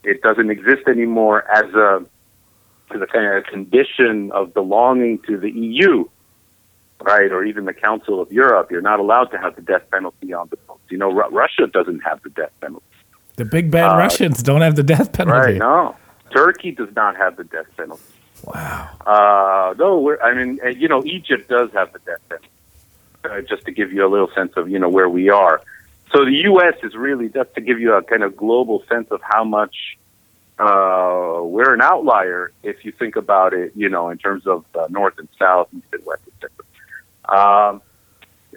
it 0.03 0.21
doesn't 0.21 0.49
exist 0.49 0.88
anymore 0.88 1.43
as 1.51 1.65
a 1.73 2.05
as 2.93 3.02
a 3.02 3.08
kind 3.08 3.25
of 3.38 3.43
condition 3.45 4.32
of 4.32 4.54
belonging 4.54 5.19
to 5.28 5.38
the 5.38 5.49
EU, 5.52 6.06
right, 7.02 7.32
or 7.32 7.43
even 7.43 7.65
the 7.65 7.73
Council 7.73 8.21
of 8.21 8.32
Europe. 8.32 8.71
You're 8.71 8.82
not 8.82 8.99
allowed 8.99 9.25
to 9.25 9.38
have 9.38 9.56
the 9.56 9.62
death 9.62 9.84
penalty 9.91 10.34
on 10.34 10.49
the 10.49 10.58
books. 10.58 10.82
You 10.89 10.97
know, 10.97 11.12
Ru- 11.12 11.30
Russia 11.30 11.67
doesn't 11.67 12.02
have 12.02 12.21
the 12.23 12.30
death 12.30 12.52
penalty. 12.62 12.86
The 13.36 13.45
big 13.45 13.71
bad 13.71 13.97
Russians 13.97 14.43
don't 14.43 14.62
have 14.62 14.75
the 14.75 14.84
death 14.84 15.13
penalty. 15.13 15.54
Right? 15.54 15.58
No, 15.58 15.95
Turkey 16.32 16.71
does 16.71 16.93
not 16.95 17.15
have 17.15 17.38
the 17.38 17.45
death 17.45 17.67
penalty. 17.78 18.04
Wow. 18.43 18.89
Uh, 19.06 19.73
no, 19.78 19.99
we're, 19.99 20.21
I 20.21 20.34
mean, 20.34 20.60
uh, 20.63 20.69
you 20.69 20.88
know, 20.88 21.04
Egypt 21.06 21.49
does 21.49 21.71
have 21.73 21.93
the 21.93 21.99
death 21.99 22.21
penalty. 22.28 22.49
Uh, 23.23 23.41
just 23.41 23.65
to 23.65 23.71
give 23.71 23.91
you 23.91 24.06
a 24.06 24.08
little 24.08 24.30
sense 24.34 24.54
of 24.56 24.69
you 24.69 24.80
know 24.80 24.88
where 24.88 25.10
we 25.10 25.30
are. 25.30 25.62
So 26.13 26.23
the 26.23 26.36
U.S. 26.45 26.75
is 26.84 26.95
really 26.95 27.28
just 27.28 27.54
to 27.56 27.62
give 27.62 27.80
you 27.80 27.93
a 27.93 28.02
kind 28.02 28.23
of 28.23 28.36
global 28.36 28.82
sense 28.89 29.08
of 29.12 29.21
how 29.21 29.43
much 29.43 29.75
uh, 30.60 31.39
we're 31.43 31.74
an 31.74 31.82
outlier 31.82 32.52
if 32.63 32.84
you 32.84 32.91
think 32.91 33.15
about 33.15 33.54
it. 33.54 33.72
You 33.76 33.89
know, 33.89 34.10
in 34.10 34.17
terms 34.17 34.45
of 34.45 34.65
uh, 34.76 34.88
north 34.89 35.17
and 35.17 35.30
south, 35.38 35.69
east 35.76 35.88
and 35.93 36.06
west, 36.06 36.24
etc. 36.28 36.52
Um, 37.30 37.82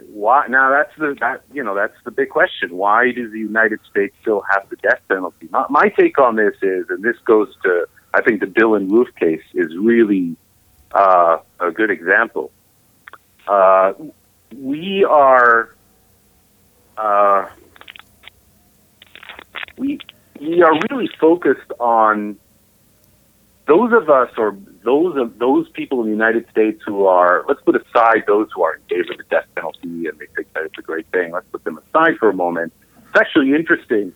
why 0.09 0.47
now? 0.49 0.71
That's 0.71 0.93
the 0.99 1.17
that 1.21 1.43
you 1.53 1.62
know 1.62 1.75
that's 1.75 1.97
the 2.05 2.11
big 2.11 2.31
question. 2.31 2.77
Why 2.77 3.12
does 3.12 3.31
the 3.31 3.38
United 3.38 3.81
States 3.91 4.15
still 4.21 4.43
have 4.51 4.69
the 4.69 4.77
death 4.77 5.01
penalty? 5.09 5.49
My, 5.51 5.67
my 5.71 5.88
take 5.88 6.19
on 6.19 6.37
this 6.37 6.55
is, 6.62 6.87
and 6.88 7.03
this 7.03 7.17
goes 7.25 7.55
to 7.62 7.87
I 8.15 8.23
think 8.23 8.41
the 8.41 8.47
Dylann 8.47 8.91
Roof 8.91 9.09
case 9.17 9.43
is 9.55 9.77
really 9.77 10.37
uh, 10.93 11.38
a 11.61 11.71
good 11.71 11.91
example. 11.91 12.51
Uh, 13.47 13.93
we 14.57 15.05
are 15.05 15.75
uh, 16.97 17.49
we 19.77 19.99
we 20.42 20.62
are 20.62 20.72
really 20.90 21.09
focused 21.20 21.70
on 21.78 22.37
those 23.66 23.92
of 23.92 24.11
us 24.11 24.31
or 24.37 24.57
those 24.83 25.16
of 25.16 25.38
those 25.38 25.68
people 25.70 26.00
in 26.00 26.07
the 26.07 26.12
United 26.12 26.48
States 26.50 26.83
who 26.85 27.07
are 27.07 27.44
let's 27.48 27.62
put 27.62 27.76
aside 27.76 28.24
those 28.26 28.48
who 28.55 28.62
are 28.62 28.74
in 28.74 28.83
favor 28.88 29.12
of 29.12 29.18
the 29.18 29.24
death 29.31 29.46
penalty 29.55 30.07
and 30.07 30.18
they 30.18 30.26
think 30.35 30.52
that 30.55 30.64
it's 30.64 30.78
a 30.78 30.83
great 30.83 31.07
thing. 31.12 31.33
Let's 31.33 31.46
put 31.52 31.62
them 31.64 31.78
aside 31.78 32.18
for 32.18 32.28
a 32.28 32.35
moment. 32.35 32.72
It's 32.98 33.16
actually 33.16 33.55
interesting 33.55 34.12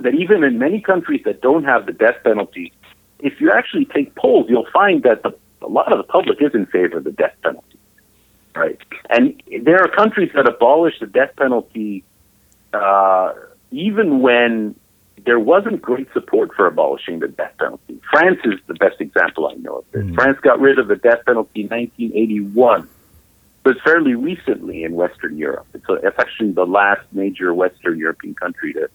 that 0.00 0.14
even 0.14 0.44
in 0.44 0.58
many 0.58 0.80
countries 0.80 1.22
that 1.24 1.40
don't 1.40 1.64
have 1.64 1.86
the 1.86 1.92
death 1.92 2.22
penalty, 2.22 2.72
if 3.18 3.40
you 3.40 3.50
actually 3.50 3.86
take 3.86 4.14
polls, 4.14 4.46
you'll 4.48 4.70
find 4.72 5.02
that 5.02 5.24
the, 5.24 5.36
a 5.60 5.66
lot 5.66 5.90
of 5.90 5.98
the 5.98 6.04
public 6.04 6.40
is 6.40 6.54
in 6.54 6.66
favor 6.66 6.98
of 6.98 7.04
the 7.04 7.10
death 7.10 7.34
penalty. 7.42 7.78
Right. 8.54 8.78
And 9.10 9.42
there 9.62 9.80
are 9.80 9.88
countries 9.88 10.30
that 10.34 10.46
abolish 10.46 10.94
the 11.00 11.06
death 11.06 11.34
penalty 11.36 12.04
uh, 12.72 13.32
even 13.70 14.20
when 14.20 14.74
there 15.28 15.38
wasn't 15.38 15.82
great 15.82 16.10
support 16.14 16.54
for 16.56 16.66
abolishing 16.66 17.18
the 17.20 17.28
death 17.28 17.52
penalty. 17.58 18.00
France 18.10 18.38
is 18.44 18.58
the 18.66 18.72
best 18.74 18.98
example 18.98 19.46
I 19.46 19.54
know 19.56 19.76
of 19.80 19.84
this. 19.92 20.14
France 20.14 20.38
got 20.40 20.58
rid 20.58 20.78
of 20.78 20.88
the 20.88 20.96
death 20.96 21.20
penalty 21.26 21.60
in 21.60 21.68
1981. 21.68 22.88
But 23.62 23.76
fairly 23.84 24.14
recently 24.14 24.84
in 24.84 24.94
Western 24.94 25.36
Europe. 25.36 25.66
It's, 25.74 25.86
a, 25.90 25.94
it's 26.06 26.18
actually 26.18 26.52
the 26.52 26.64
last 26.64 27.02
major 27.12 27.52
Western 27.52 27.98
European 27.98 28.34
country 28.36 28.72
to, 28.72 28.88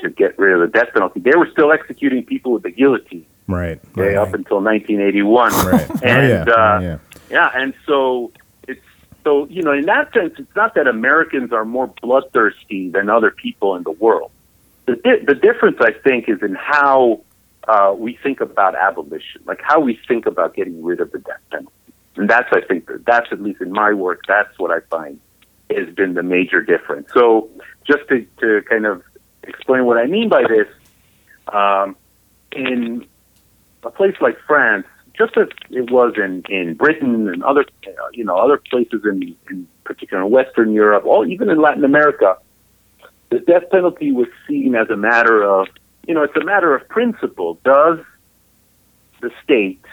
to 0.00 0.08
get 0.08 0.38
rid 0.38 0.54
of 0.54 0.60
the 0.60 0.68
death 0.78 0.88
penalty. 0.94 1.20
They 1.20 1.36
were 1.36 1.50
still 1.52 1.70
executing 1.70 2.24
people 2.24 2.52
with 2.52 2.62
the 2.62 2.70
guillotine 2.70 3.26
Right. 3.46 3.78
okay, 3.92 4.14
right. 4.14 4.16
up 4.16 4.32
until 4.32 4.62
1981. 4.62 5.52
Right. 5.52 5.86
Oh, 5.90 5.98
And 6.02 6.28
yeah. 6.30 6.44
uh, 6.48 6.78
Oh, 6.78 6.80
yeah. 6.80 6.98
yeah, 7.30 7.50
and 7.54 7.74
so 7.86 8.32
it's 8.66 8.80
so 9.22 9.46
you 9.48 9.62
know 9.62 9.72
in 9.72 9.84
that 9.84 10.14
sense, 10.14 10.32
it's 10.38 10.56
not 10.56 10.74
that 10.76 10.86
Americans 10.86 11.52
are 11.52 11.66
more 11.66 11.88
bloodthirsty 12.00 12.88
than 12.88 13.10
other 13.10 13.30
people 13.30 13.76
in 13.76 13.82
the 13.82 13.90
world. 13.90 14.30
The 14.86 14.96
di- 14.96 15.24
the 15.24 15.34
difference, 15.34 15.78
I 15.80 15.92
think, 15.92 16.28
is 16.28 16.42
in 16.42 16.54
how 16.54 17.22
uh, 17.66 17.94
we 17.96 18.18
think 18.22 18.40
about 18.40 18.74
abolition, 18.74 19.42
like 19.46 19.60
how 19.62 19.80
we 19.80 19.98
think 20.06 20.26
about 20.26 20.54
getting 20.54 20.82
rid 20.84 21.00
of 21.00 21.10
the 21.12 21.18
death 21.18 21.40
penalty, 21.50 21.72
and 22.16 22.28
that's 22.28 22.48
I 22.52 22.60
think 22.60 22.86
that 22.86 23.04
that's 23.06 23.28
at 23.32 23.40
least 23.40 23.60
in 23.60 23.72
my 23.72 23.92
work, 23.92 24.22
that's 24.28 24.58
what 24.58 24.70
I 24.70 24.80
find 24.90 25.20
has 25.70 25.88
been 25.94 26.14
the 26.14 26.22
major 26.22 26.60
difference. 26.62 27.08
So 27.12 27.48
just 27.86 28.06
to 28.08 28.26
to 28.40 28.62
kind 28.68 28.86
of 28.86 29.02
explain 29.44 29.86
what 29.86 29.96
I 29.96 30.06
mean 30.06 30.28
by 30.28 30.42
this, 30.42 30.68
um, 31.48 31.96
in 32.52 33.06
a 33.82 33.90
place 33.90 34.16
like 34.20 34.38
France, 34.46 34.86
just 35.16 35.36
as 35.36 35.48
it 35.70 35.90
was 35.90 36.14
in, 36.16 36.42
in 36.48 36.74
Britain 36.74 37.28
and 37.28 37.42
other, 37.44 37.64
you 38.12 38.24
know, 38.24 38.36
other 38.36 38.60
places 38.70 39.02
in, 39.04 39.36
in 39.50 39.68
particular 39.84 40.24
in 40.24 40.30
Western 40.30 40.72
Europe, 40.72 41.04
or 41.04 41.26
even 41.26 41.48
in 41.50 41.60
Latin 41.60 41.84
America, 41.84 42.36
the 43.34 43.40
death 43.40 43.68
penalty 43.72 44.12
was 44.12 44.28
seen 44.46 44.76
as 44.76 44.88
a 44.90 44.96
matter 44.96 45.42
of, 45.42 45.66
you 46.06 46.14
know, 46.14 46.22
it's 46.22 46.36
a 46.36 46.44
matter 46.44 46.72
of 46.72 46.86
principle. 46.88 47.58
Does 47.64 47.98
the 49.20 49.30
state 49.42 49.84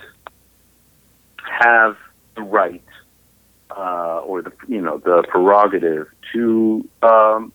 have 1.43 1.97
the 2.36 2.43
right 2.43 2.84
uh, 3.71 4.19
or 4.19 4.43
the, 4.43 4.51
you 4.67 4.80
know, 4.80 4.99
the 4.99 5.23
prerogative 5.27 6.08
to 6.34 6.88
um, 7.01 7.51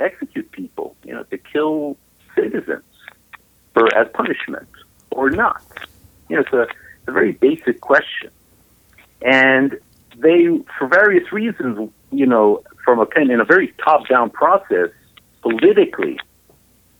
execute 0.00 0.50
people, 0.50 0.96
you 1.04 1.14
know, 1.14 1.22
to 1.22 1.38
kill 1.38 1.96
citizens 2.34 2.82
for 3.72 3.86
as 3.96 4.08
punishment 4.12 4.68
or 5.12 5.30
not? 5.30 5.62
You 6.28 6.36
know, 6.36 6.42
it's 6.42 6.52
a, 6.52 6.66
a 7.06 7.12
very 7.12 7.32
basic 7.32 7.80
question. 7.80 8.30
And 9.22 9.78
they, 10.16 10.48
for 10.76 10.88
various 10.88 11.30
reasons, 11.30 11.92
you 12.10 12.26
know, 12.26 12.64
from 12.84 12.98
a 12.98 13.06
kind 13.06 13.30
in 13.30 13.40
a 13.40 13.44
very 13.44 13.72
top-down 13.84 14.30
process, 14.30 14.90
politically, 15.42 16.18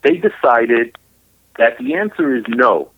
they 0.03 0.17
decided 0.17 0.97
that 1.59 1.79
the 1.79 1.95
answer 1.95 2.35
is 2.35 2.45
no, 2.49 2.91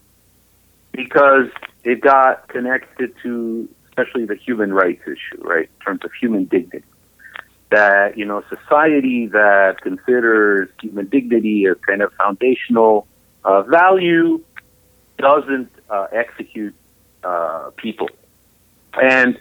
because 0.93 1.49
it 1.85 2.01
got 2.01 2.49
connected 2.49 3.13
to 3.23 3.69
especially 3.89 4.25
the 4.25 4.37
human 4.37 4.73
rights 4.73 5.03
issue, 5.07 5.43
right, 5.43 5.69
in 5.69 5.85
terms 5.85 6.01
of 6.05 6.11
human 6.19 6.45
dignity. 6.45 6.87
That 7.71 8.19
you 8.19 8.25
know, 8.25 8.43
society 8.49 9.27
that 9.29 9.81
considers 9.83 10.69
human 10.81 11.09
dignity 11.09 11.67
as 11.67 11.77
kind 11.87 12.03
of 12.03 12.13
foundational 12.15 13.07
uh, 13.45 13.63
value 13.63 14.43
doesn't 15.19 15.71
uh, 15.89 16.07
execute 16.13 16.75
uh, 17.25 17.71
people. 17.77 18.09
And 19.01 19.39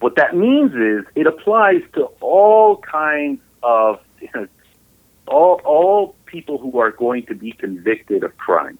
what 0.00 0.16
that 0.16 0.36
means 0.36 0.72
is 0.74 1.04
it 1.14 1.26
applies 1.26 1.82
to 1.94 2.04
all 2.20 2.76
kinds 2.78 3.40
of 3.62 4.00
you 4.20 4.28
know, 4.34 4.46
all 5.28 5.60
all 5.64 6.14
people 6.26 6.58
who 6.58 6.78
are 6.78 6.90
going 6.90 7.26
to 7.26 7.34
be 7.34 7.52
convicted 7.52 8.24
of 8.24 8.36
crime, 8.36 8.78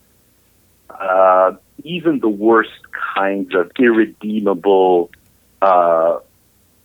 uh, 0.91 1.53
even 1.85 2.21
the 2.21 2.29
worst 2.29 2.71
kinds 3.15 3.55
of 3.55 3.71
irredeemable 3.79 5.11
uh, 5.63 6.19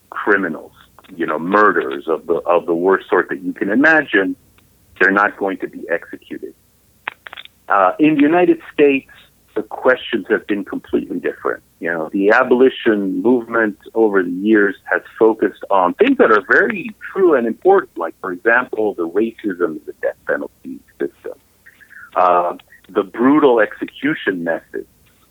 criminals, 0.09 0.73
you 1.15 1.25
know, 1.25 1.39
murders 1.39 2.07
of 2.07 2.25
the 2.27 2.35
of 2.35 2.65
the 2.65 2.75
worst 2.75 3.09
sort 3.09 3.29
that 3.29 3.41
you 3.43 3.53
can 3.53 3.69
imagine. 3.69 4.35
They're 4.99 5.11
not 5.11 5.37
going 5.37 5.57
to 5.59 5.67
be 5.67 5.87
executed. 5.89 6.53
Uh, 7.67 7.93
in 7.99 8.15
the 8.15 8.21
United 8.21 8.61
States, 8.73 9.09
the 9.55 9.63
questions 9.63 10.25
have 10.29 10.47
been 10.47 10.63
completely 10.63 11.19
different. 11.19 11.63
You 11.79 11.91
know, 11.91 12.09
the 12.09 12.31
abolition 12.31 13.21
movement 13.21 13.77
over 13.93 14.23
the 14.23 14.29
years 14.29 14.75
has 14.85 15.01
focused 15.17 15.63
on 15.69 15.93
things 15.95 16.17
that 16.17 16.31
are 16.31 16.43
very 16.49 16.95
true 17.11 17.35
and 17.35 17.47
important, 17.47 17.97
like, 17.97 18.15
for 18.21 18.31
example, 18.31 18.93
the 18.93 19.07
racism 19.07 19.77
of 19.77 19.85
the 19.85 19.93
death 20.01 20.15
penalty 20.27 20.79
system, 20.99 21.37
uh, 22.15 22.57
the 22.89 23.03
brutal 23.03 23.59
execution 23.59 24.43
method, 24.43 24.85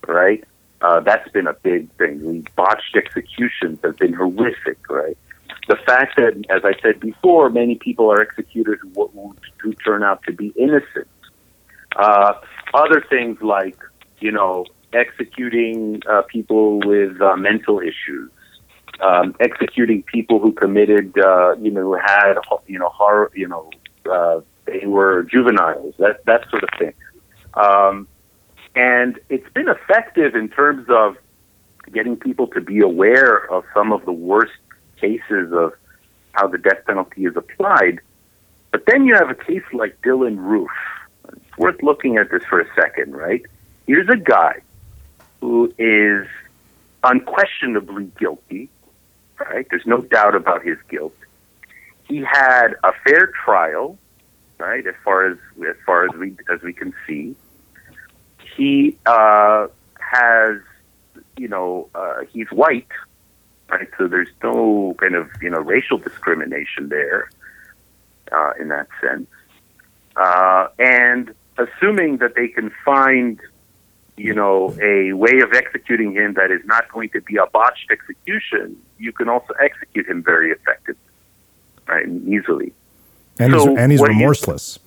right? 0.07 0.45
Uh, 0.83 1.01
that's 1.01 1.31
been 1.31 1.47
a 1.47 1.53
big 1.53 1.91
thing. 1.99 2.21
The 2.21 2.51
botched 2.57 2.97
executions 2.97 3.79
have 3.85 3.97
been 3.99 4.15
horrific, 4.15 4.79
right? 4.89 5.17
The 5.69 5.77
fact 5.87 6.17
that, 6.17 6.45
as 6.49 6.65
I 6.65 6.73
said 6.81 7.01
before, 7.01 7.51
many 7.51 7.75
people 7.77 8.11
are 8.11 8.21
executed 8.21 8.79
who, 8.81 9.09
who, 9.09 9.37
who 9.59 9.73
turn 9.75 10.03
out 10.03 10.23
to 10.25 10.33
be 10.33 10.49
innocent. 10.57 11.09
Uh, 11.97 12.35
other 12.73 13.05
things 13.09 13.41
like, 13.43 13.77
you 14.21 14.31
know, 14.31 14.67
executing 14.93 16.03
uh, 16.09 16.23
people 16.23 16.81
with 16.81 17.21
uh, 17.21 17.37
mental 17.37 17.81
issues, 17.81 18.31
um, 19.01 19.35
executing 19.41 20.03
people 20.03 20.39
who 20.39 20.53
committed, 20.53 21.17
uh, 21.19 21.57
you 21.57 21.71
know, 21.71 21.83
who 21.83 21.95
had, 21.95 22.35
you 22.67 22.79
know, 22.79 22.89
horror, 22.89 23.31
you 23.35 23.49
know, 23.49 23.71
uh, 24.11 24.41
they 24.67 24.87
were 24.87 25.23
juveniles, 25.25 25.95
that 25.99 26.25
that 26.27 26.49
sort 26.51 26.63
of 26.63 26.71
thing. 26.79 26.93
Um, 27.55 28.09
and 28.75 29.19
it's 29.29 29.51
been 29.53 29.69
effective 29.69 30.35
in 30.35 30.49
terms 30.49 30.87
of 30.89 31.17
getting 31.93 32.17
people 32.17 32.47
to 32.49 32.61
be 32.61 32.81
aware 32.81 33.51
of 33.51 33.65
some 33.75 33.93
of 33.93 34.05
the 34.05 34.13
worst 34.13 34.53
cases 35.01 35.53
of 35.53 35.73
how 36.33 36.47
the 36.47 36.59
death 36.59 36.85
penalty 36.87 37.25
is 37.25 37.37
applied. 37.37 38.01
But 38.71 38.87
then 38.87 39.05
you 39.05 39.17
have 39.17 39.31
a 39.31 39.35
case 39.35 39.65
like 39.73 40.01
Dylann 40.03 40.37
Roof, 40.39 40.71
It's 41.33 41.59
worth 41.59 41.83
looking 41.83 42.19
at 42.19 42.31
this 42.31 42.45
for 42.45 42.61
a 42.61 42.75
second, 42.75 43.17
right? 43.17 43.43
Here's 43.87 44.09
a 44.09 44.17
guy 44.17 44.61
who 45.41 45.73
is 45.79 46.27
unquestionably 47.03 48.11
guilty, 48.19 48.69
right? 49.39 49.67
There's 49.71 49.87
no 49.87 50.01
doubt 50.01 50.35
about 50.35 50.65
his 50.65 50.79
guilt. 50.89 51.15
He 52.05 52.19
had 52.19 52.75
a 52.85 52.93
fair 53.05 53.33
trial, 53.45 53.99
right? 54.59 54.87
As 54.87 54.95
far 55.05 55.27
as 55.27 55.39
as 55.67 55.77
far 55.87 56.05
as 56.05 56.11
we 56.17 56.37
as 56.53 56.63
we 56.63 56.73
can 56.73 56.93
see, 57.07 57.35
he 58.57 58.97
uh, 59.07 59.69
has, 59.99 60.61
you 61.37 61.49
know, 61.49 61.89
uh, 61.95 62.21
he's 62.33 62.51
white, 62.51 62.89
right? 63.71 63.89
So 63.97 64.09
there's 64.09 64.29
no 64.43 64.95
kind 64.99 65.15
of 65.15 65.31
you 65.41 65.51
know 65.51 65.61
racial 65.61 65.99
discrimination 65.99 66.89
there 66.89 67.31
uh, 68.33 68.53
in 68.59 68.69
that 68.69 68.89
sense. 69.01 69.29
Uh, 70.17 70.69
and 70.79 71.35
assuming 71.57 72.19
that 72.19 72.35
they 72.35 72.49
can 72.49 72.71
find, 72.85 73.41
you 74.17 74.35
know, 74.35 74.77
a 74.83 75.13
way 75.13 75.41
of 75.41 75.53
executing 75.53 76.13
him 76.13 76.35
that 76.35 76.51
is 76.51 76.61
not 76.65 76.89
going 76.93 77.09
to 77.11 77.21
be 77.23 77.37
a 77.37 77.47
botched 77.47 77.91
execution, 77.91 78.77
you 78.99 79.13
can 79.13 79.29
also 79.29 79.53
execute 79.63 80.07
him 80.09 80.23
very 80.23 80.51
effectively, 80.51 81.01
right, 81.89 82.07
and 82.07 82.27
easily. 82.29 82.73
And 83.39 83.53
So 83.53 83.71
he's, 83.71 83.79
and 83.79 83.93
he's 83.93 84.01
what 84.01 84.11
he- 84.11 84.17
remorseless. 84.17 84.79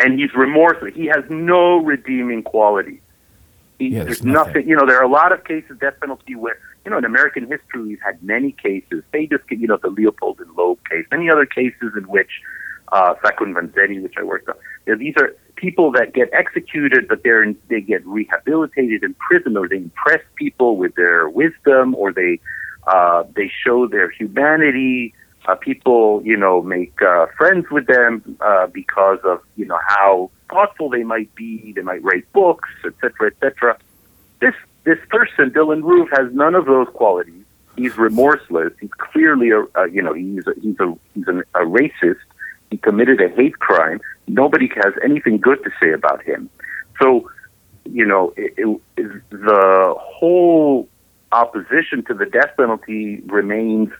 And 0.00 0.18
he's 0.18 0.32
remorseless. 0.34 0.94
He 0.94 1.06
has 1.06 1.24
no 1.28 1.78
redeeming 1.78 2.42
qualities. 2.44 3.00
He, 3.78 3.88
Yeah, 3.88 4.04
there's 4.04 4.18
there's 4.20 4.24
nothing. 4.24 4.52
nothing. 4.54 4.68
You 4.68 4.76
know, 4.76 4.86
there 4.86 4.98
are 4.98 5.04
a 5.04 5.08
lot 5.10 5.32
of 5.32 5.44
cases 5.44 5.76
death 5.80 5.94
penalty 6.00 6.34
where 6.36 6.58
you 6.84 6.90
know 6.90 6.98
in 6.98 7.04
American 7.04 7.46
history 7.48 7.82
we've 7.82 8.00
had 8.00 8.22
many 8.22 8.52
cases. 8.52 9.02
They 9.12 9.26
just 9.26 9.46
get 9.48 9.58
you 9.58 9.66
know 9.68 9.76
the 9.76 9.88
Leopold 9.90 10.40
and 10.40 10.50
Loeb 10.56 10.78
case, 10.88 11.04
many 11.10 11.28
other 11.30 11.46
cases 11.46 11.92
in 11.96 12.04
which 12.08 12.30
uh, 12.92 13.14
Sacco 13.22 13.44
and 13.44 13.54
Vanzetti, 13.54 14.02
which 14.02 14.14
I 14.18 14.22
worked 14.22 14.48
on. 14.48 14.56
These 14.98 15.14
are 15.18 15.34
people 15.56 15.92
that 15.92 16.14
get 16.14 16.30
executed, 16.32 17.08
but 17.08 17.22
they're 17.22 17.42
in, 17.42 17.56
they 17.68 17.80
get 17.80 18.06
rehabilitated 18.06 19.02
in 19.02 19.14
prison, 19.14 19.56
or 19.56 19.68
they 19.68 19.76
impress 19.76 20.22
people 20.36 20.76
with 20.76 20.94
their 20.94 21.28
wisdom, 21.28 21.94
or 21.94 22.12
they 22.12 22.40
uh, 22.86 23.24
they 23.34 23.50
show 23.64 23.86
their 23.86 24.10
humanity. 24.10 25.14
Uh, 25.46 25.54
people, 25.54 26.20
you 26.24 26.36
know, 26.36 26.60
make 26.60 27.00
uh, 27.00 27.26
friends 27.36 27.66
with 27.70 27.86
them 27.86 28.36
uh, 28.40 28.66
because 28.66 29.18
of 29.24 29.40
you 29.56 29.64
know 29.64 29.78
how 29.86 30.30
thoughtful 30.50 30.90
they 30.90 31.04
might 31.04 31.34
be. 31.34 31.72
They 31.72 31.82
might 31.82 32.02
write 32.02 32.30
books, 32.32 32.68
etc., 32.84 33.28
etc. 33.28 33.78
This 34.40 34.54
this 34.84 34.98
person, 35.10 35.50
Dylann 35.50 35.82
Roof, 35.82 36.08
has 36.12 36.32
none 36.32 36.54
of 36.54 36.66
those 36.66 36.88
qualities. 36.94 37.44
He's 37.76 37.96
remorseless. 37.96 38.72
He's 38.80 38.90
clearly 38.98 39.50
a, 39.50 39.62
a 39.78 39.88
you 39.90 40.02
know 40.02 40.12
he's 40.12 40.46
a, 40.46 40.54
he's 40.60 40.78
a 40.80 40.94
he's 41.14 41.28
an, 41.28 41.42
a 41.54 41.60
racist. 41.60 42.16
He 42.70 42.76
committed 42.76 43.20
a 43.20 43.28
hate 43.28 43.58
crime. 43.58 44.00
Nobody 44.26 44.68
has 44.76 44.92
anything 45.02 45.38
good 45.38 45.62
to 45.64 45.70
say 45.80 45.92
about 45.92 46.22
him. 46.22 46.50
So, 47.00 47.30
you 47.84 48.04
know, 48.04 48.34
it, 48.36 48.54
it, 48.96 49.22
the 49.30 49.94
whole 49.98 50.88
opposition 51.32 52.04
to 52.06 52.14
the 52.14 52.26
death 52.26 52.50
penalty 52.56 53.20
remains 53.26 53.90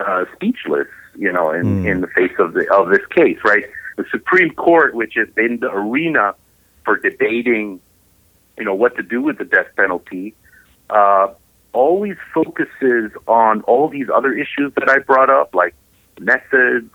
uh, 0.00 0.24
speechless. 0.34 0.88
You 1.16 1.32
know, 1.32 1.50
in, 1.50 1.84
in 1.86 2.00
the 2.02 2.06
face 2.06 2.32
of 2.38 2.54
the 2.54 2.72
of 2.72 2.88
this 2.88 3.04
case, 3.10 3.38
right? 3.44 3.64
The 3.96 4.04
Supreme 4.10 4.54
Court, 4.54 4.94
which 4.94 5.14
has 5.16 5.28
been 5.34 5.58
the 5.60 5.70
arena 5.70 6.34
for 6.84 6.96
debating, 6.96 7.80
you 8.56 8.64
know, 8.64 8.74
what 8.74 8.96
to 8.96 9.02
do 9.02 9.20
with 9.20 9.36
the 9.38 9.44
death 9.44 9.66
penalty, 9.76 10.34
uh, 10.88 11.28
always 11.72 12.16
focuses 12.32 13.10
on 13.26 13.62
all 13.62 13.88
these 13.88 14.06
other 14.12 14.32
issues 14.32 14.72
that 14.76 14.88
I 14.88 14.98
brought 14.98 15.30
up, 15.30 15.54
like 15.54 15.74
methods 16.18 16.90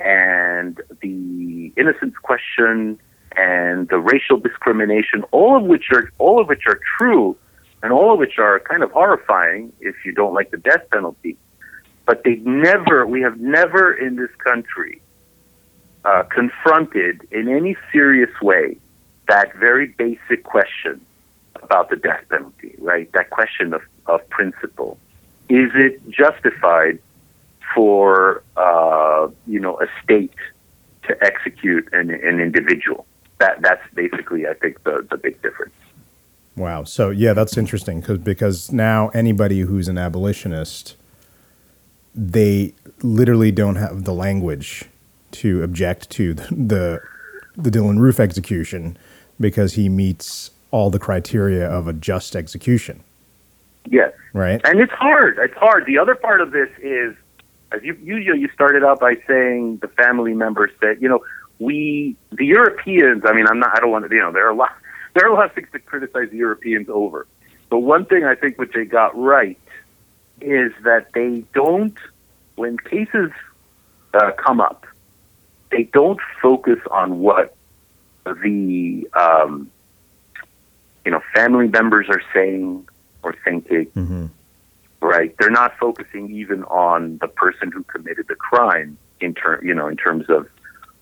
and 0.00 0.80
the 1.00 1.72
innocence 1.76 2.14
question 2.22 2.98
and 3.36 3.88
the 3.88 3.98
racial 3.98 4.38
discrimination, 4.38 5.24
all 5.30 5.56
of 5.56 5.64
which 5.64 5.86
are 5.92 6.10
all 6.18 6.40
of 6.40 6.48
which 6.48 6.66
are 6.66 6.80
true, 6.98 7.36
and 7.82 7.92
all 7.92 8.12
of 8.12 8.18
which 8.18 8.38
are 8.38 8.60
kind 8.60 8.82
of 8.82 8.90
horrifying 8.92 9.72
if 9.80 9.94
you 10.04 10.12
don't 10.12 10.34
like 10.34 10.50
the 10.50 10.56
death 10.56 10.82
penalty. 10.90 11.36
But 12.06 12.24
they 12.24 12.36
never, 12.36 13.06
we 13.06 13.20
have 13.20 13.38
never 13.38 13.92
in 13.92 14.16
this 14.16 14.30
country 14.38 15.02
uh, 16.04 16.22
confronted 16.24 17.26
in 17.30 17.48
any 17.48 17.76
serious 17.92 18.30
way 18.40 18.78
that 19.28 19.54
very 19.56 19.88
basic 19.88 20.42
question 20.42 21.04
about 21.62 21.90
the 21.90 21.96
death 21.96 22.24
penalty, 22.30 22.74
right? 22.78 23.10
That 23.12 23.30
question 23.30 23.74
of, 23.74 23.82
of 24.06 24.26
principle. 24.30 24.98
Is 25.50 25.70
it 25.74 26.08
justified 26.08 26.98
for, 27.82 28.42
uh, 28.56 29.28
you 29.46 29.60
know, 29.60 29.80
a 29.80 29.86
state 30.02 30.34
to 31.04 31.16
execute 31.24 31.88
an, 31.92 32.10
an 32.10 32.40
individual? 32.40 33.06
That, 33.38 33.62
that's 33.62 33.82
basically, 33.94 34.48
I 34.48 34.54
think, 34.54 34.82
the, 34.82 35.06
the 35.08 35.16
big 35.16 35.40
difference. 35.42 35.72
Wow. 36.56 36.82
So 36.82 37.10
yeah, 37.10 37.34
that's 37.34 37.56
interesting 37.56 38.00
because 38.00 38.18
because 38.18 38.72
now 38.72 39.10
anybody 39.10 39.60
who's 39.60 39.86
an 39.86 39.96
abolitionist, 39.96 40.96
they 42.16 42.74
literally 43.00 43.52
don't 43.52 43.76
have 43.76 44.02
the 44.02 44.12
language 44.12 44.86
to 45.30 45.62
object 45.62 46.10
to 46.10 46.34
the 46.34 46.48
the, 46.50 47.00
the 47.56 47.70
Dylann 47.70 48.00
Roof 48.00 48.18
execution 48.18 48.98
because 49.38 49.74
he 49.74 49.88
meets 49.88 50.50
all 50.72 50.90
the 50.90 50.98
criteria 50.98 51.64
of 51.70 51.86
a 51.86 51.92
just 51.92 52.34
execution, 52.34 53.04
Yes. 53.88 54.12
right? 54.32 54.60
And 54.64 54.80
it's 54.80 54.92
hard. 54.92 55.38
It's 55.38 55.54
hard. 55.54 55.86
The 55.86 55.96
other 55.96 56.16
part 56.16 56.40
of 56.40 56.50
this 56.50 56.68
is, 56.82 57.14
as 57.72 57.82
you 57.82 57.94
you 57.94 58.34
you 58.34 58.48
started 58.54 58.84
out 58.84 59.00
by 59.00 59.16
saying 59.26 59.78
the 59.78 59.88
family 59.88 60.34
members 60.34 60.70
said, 60.80 61.00
you 61.02 61.08
know, 61.08 61.20
we 61.58 62.16
the 62.32 62.46
Europeans. 62.46 63.24
I 63.26 63.32
mean, 63.32 63.46
I'm 63.46 63.58
not. 63.58 63.76
I 63.76 63.80
don't 63.80 63.90
want 63.90 64.08
to. 64.08 64.14
You 64.14 64.22
know, 64.22 64.32
there 64.32 64.46
are 64.46 64.50
a 64.50 64.56
lot. 64.56 64.70
There 65.14 65.26
are 65.26 65.32
a 65.32 65.34
lot 65.34 65.46
of 65.46 65.52
things 65.52 65.68
to 65.72 65.80
criticize 65.80 66.30
the 66.30 66.36
Europeans 66.36 66.88
over. 66.88 67.26
But 67.70 67.78
one 67.78 68.04
thing 68.04 68.24
I 68.24 68.36
think 68.36 68.56
which 68.56 68.72
they 68.72 68.84
got 68.84 69.18
right 69.18 69.58
is 70.40 70.70
that 70.84 71.12
they 71.12 71.44
don't, 71.54 71.96
when 72.54 72.76
cases 72.76 73.32
uh, 74.14 74.30
come 74.32 74.60
up, 74.60 74.86
they 75.72 75.84
don't 75.84 76.20
focus 76.40 76.78
on 76.92 77.18
what 77.18 77.56
the 78.24 79.08
um, 79.14 79.70
you 81.04 81.10
know 81.10 81.22
family 81.34 81.68
members 81.68 82.06
are 82.10 82.22
saying 82.32 82.86
or 83.22 83.34
thinking 83.44 83.86
hmm 83.86 84.26
right? 85.08 85.34
They're 85.38 85.50
not 85.50 85.72
focusing 85.78 86.30
even 86.30 86.64
on 86.64 87.16
the 87.22 87.28
person 87.28 87.72
who 87.72 87.82
committed 87.84 88.26
the 88.28 88.34
crime 88.34 88.98
in 89.20 89.32
term, 89.32 89.66
you 89.66 89.74
know, 89.74 89.88
in 89.88 89.96
terms 89.96 90.26
of 90.28 90.46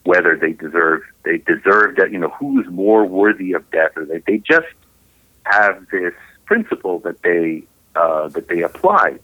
whether 0.05 0.37
they 0.37 0.53
deserve 0.53 1.03
they 1.25 1.39
deserve 1.39 1.97
that, 1.97 2.13
you 2.13 2.19
know, 2.19 2.29
who 2.29 2.61
is 2.61 2.69
more 2.69 3.05
worthy 3.05 3.53
of 3.53 3.69
death, 3.73 3.91
or 3.97 4.05
they 4.05 4.23
they 4.25 4.39
just 4.39 4.69
have 5.43 5.85
this 5.91 6.15
principle 6.45 7.01
that 7.01 7.21
they 7.23 7.65
uh, 7.97 8.29
that 8.29 8.47
they 8.47 8.63
apply. 8.63 9.19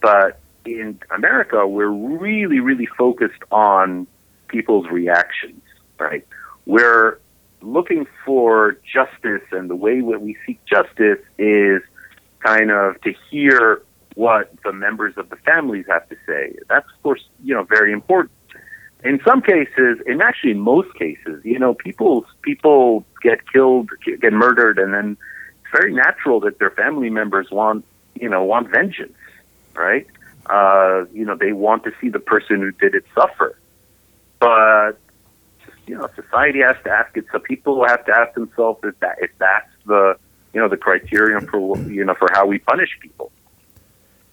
But 0.00 0.40
in 0.64 0.98
America, 1.10 1.66
we're 1.66 1.88
really 1.88 2.60
really 2.60 2.86
focused 2.86 3.42
on 3.50 4.06
people's 4.48 4.86
reactions, 4.86 5.60
right? 5.98 6.26
We're 6.64 7.18
looking 7.60 8.06
for 8.24 8.78
justice, 8.90 9.46
and 9.52 9.68
the 9.68 9.76
way 9.76 10.00
that 10.00 10.22
we 10.22 10.34
seek 10.46 10.64
justice 10.64 11.20
is 11.36 11.82
kind 12.40 12.70
of 12.70 12.98
to 13.02 13.12
hear 13.30 13.82
what 14.14 14.52
the 14.62 14.72
members 14.72 15.14
of 15.16 15.28
the 15.30 15.36
families 15.36 15.86
have 15.88 16.08
to 16.08 16.16
say. 16.26 16.56
That's 16.68 16.86
of 16.86 17.02
course, 17.02 17.24
you 17.42 17.54
know, 17.54 17.64
very 17.64 17.92
important. 17.92 18.32
In 19.02 19.20
some 19.26 19.42
cases, 19.42 19.98
and 20.06 20.22
actually 20.22 20.52
in 20.52 20.60
most 20.60 20.94
cases, 20.94 21.44
you 21.44 21.58
know, 21.58 21.74
people 21.74 22.24
people 22.42 23.04
get 23.22 23.40
killed, 23.52 23.90
get 24.20 24.32
murdered, 24.32 24.78
and 24.78 24.94
then 24.94 25.16
it's 25.62 25.72
very 25.72 25.92
natural 25.92 26.40
that 26.40 26.58
their 26.58 26.70
family 26.70 27.10
members 27.10 27.50
want, 27.50 27.84
you 28.14 28.28
know, 28.28 28.42
want 28.44 28.70
vengeance, 28.70 29.18
right? 29.74 30.06
Uh, 30.46 31.04
you 31.12 31.24
know, 31.24 31.36
they 31.36 31.52
want 31.52 31.84
to 31.84 31.92
see 32.00 32.08
the 32.08 32.18
person 32.18 32.60
who 32.60 32.70
did 32.70 32.94
it 32.94 33.04
suffer. 33.14 33.58
But 34.38 34.98
you 35.86 35.96
know, 35.96 36.08
society 36.14 36.60
has 36.60 36.76
to 36.84 36.90
ask 36.90 37.16
it. 37.16 37.26
So 37.32 37.38
people 37.38 37.84
have 37.86 38.04
to 38.06 38.12
ask 38.12 38.34
themselves 38.34 38.80
if 38.84 38.98
that 39.00 39.16
if 39.20 39.30
that's 39.38 39.70
the 39.86 40.16
you 40.52 40.60
know 40.60 40.68
the 40.68 40.76
criterion 40.76 41.46
for 41.46 41.76
you 41.90 42.04
know 42.04 42.14
for 42.14 42.28
how 42.32 42.46
we 42.46 42.58
punish 42.58 42.90
people. 43.00 43.30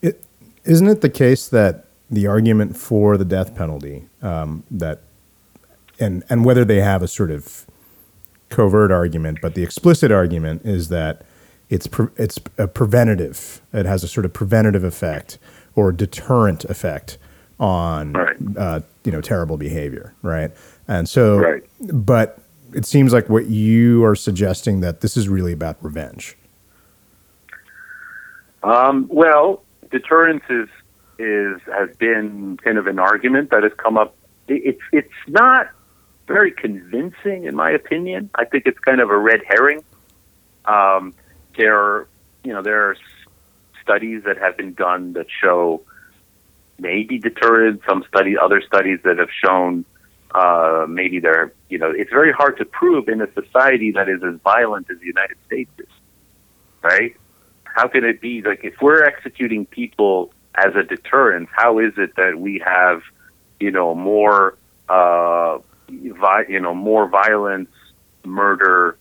It, 0.01 0.23
isn't 0.63 0.87
it 0.87 1.01
the 1.01 1.09
case 1.09 1.47
that 1.49 1.85
the 2.09 2.27
argument 2.27 2.75
for 2.77 3.17
the 3.17 3.25
death 3.25 3.55
penalty 3.55 4.07
um, 4.21 4.63
that 4.71 5.01
and 5.99 6.23
and 6.29 6.43
whether 6.45 6.65
they 6.65 6.81
have 6.81 7.01
a 7.03 7.07
sort 7.07 7.31
of 7.31 7.65
covert 8.49 8.91
argument, 8.91 9.39
but 9.41 9.55
the 9.55 9.63
explicit 9.63 10.11
argument 10.11 10.63
is 10.65 10.89
that 10.89 11.23
it's 11.69 11.87
pre- 11.87 12.09
it's 12.17 12.39
a 12.57 12.67
preventative. 12.67 13.61
It 13.73 13.85
has 13.85 14.03
a 14.03 14.07
sort 14.07 14.25
of 14.25 14.33
preventative 14.33 14.83
effect 14.83 15.37
or 15.75 15.91
deterrent 15.91 16.65
effect 16.65 17.17
on 17.59 18.13
Right. 18.13 18.35
uh, 18.57 18.79
you 19.05 19.11
know 19.11 19.21
terrible 19.21 19.55
behavior, 19.57 20.13
right? 20.21 20.51
And 20.87 21.07
so, 21.07 21.37
Right. 21.37 21.63
but 21.79 22.39
it 22.73 22.85
seems 22.85 23.13
like 23.13 23.29
what 23.29 23.47
you 23.47 24.03
are 24.03 24.15
suggesting 24.15 24.81
that 24.81 25.01
this 25.01 25.15
is 25.15 25.29
really 25.29 25.53
about 25.53 25.77
revenge. 25.81 26.37
Um, 28.63 29.07
well, 29.09 29.61
deterrence 29.91 30.43
is 30.49 30.69
is 31.19 31.61
has 31.67 31.95
been 31.97 32.57
kind 32.57 32.77
of 32.77 32.87
an 32.87 32.99
argument 32.99 33.51
that 33.51 33.63
has 33.63 33.71
come 33.77 33.97
up. 33.97 34.15
It's 34.47 34.81
it's 34.91 35.09
not 35.27 35.69
very 36.27 36.51
convincing, 36.51 37.45
in 37.45 37.55
my 37.55 37.71
opinion. 37.71 38.29
I 38.35 38.45
think 38.45 38.65
it's 38.65 38.79
kind 38.79 39.01
of 39.01 39.09
a 39.09 39.17
red 39.17 39.41
herring. 39.47 39.83
Um, 40.65 41.13
there, 41.57 41.77
are, 41.77 42.07
you 42.43 42.53
know, 42.53 42.61
there 42.61 42.89
are 42.89 42.95
studies 43.81 44.23
that 44.25 44.37
have 44.37 44.57
been 44.57 44.73
done 44.73 45.13
that 45.13 45.27
show 45.29 45.81
maybe 46.79 47.19
deterrent. 47.19 47.81
Some 47.87 48.03
study, 48.07 48.37
other 48.37 48.61
studies 48.61 48.99
that 49.03 49.17
have 49.17 49.29
shown 49.43 49.85
uh, 50.33 50.85
maybe 50.87 51.19
they're, 51.19 51.53
you 51.69 51.77
know, 51.77 51.91
it's 51.91 52.11
very 52.11 52.31
hard 52.31 52.57
to 52.57 52.65
prove 52.65 53.09
in 53.09 53.21
a 53.21 53.27
society 53.33 53.91
that 53.91 54.07
is 54.07 54.23
as 54.23 54.39
violent 54.43 54.89
as 54.89 54.99
the 54.99 55.05
United 55.05 55.37
States 55.45 55.71
is, 55.77 55.87
right? 56.81 57.15
How 57.73 57.87
can 57.87 58.03
it 58.03 58.19
be 58.21 58.41
like 58.41 58.63
if 58.63 58.81
we're 58.81 59.03
executing 59.03 59.65
people 59.65 60.33
as 60.55 60.75
a 60.75 60.83
deterrent? 60.83 61.49
How 61.51 61.79
is 61.79 61.93
it 61.97 62.15
that 62.15 62.39
we 62.39 62.61
have, 62.65 63.01
you 63.59 63.71
know, 63.71 63.95
more, 63.95 64.57
uh, 64.89 65.59
vi- 65.89 66.45
you 66.49 66.59
know, 66.59 66.73
more 66.73 67.07
violence, 67.07 67.69
murder, 68.25 68.97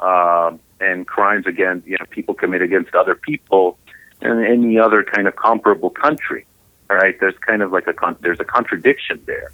uh, 0.00 0.52
and 0.80 1.06
crimes 1.06 1.46
against, 1.46 1.86
you 1.86 1.96
know, 1.98 2.06
people 2.10 2.34
commit 2.34 2.62
against 2.62 2.94
other 2.94 3.14
people 3.14 3.78
in 4.20 4.44
any 4.44 4.78
other 4.78 5.02
kind 5.02 5.26
of 5.26 5.36
comparable 5.36 5.90
country? 5.90 6.46
All 6.90 6.96
right, 6.96 7.18
there's 7.20 7.38
kind 7.38 7.62
of 7.62 7.72
like 7.72 7.86
a 7.86 7.92
con- 7.92 8.16
there's 8.20 8.40
a 8.40 8.44
contradiction 8.44 9.22
there. 9.26 9.52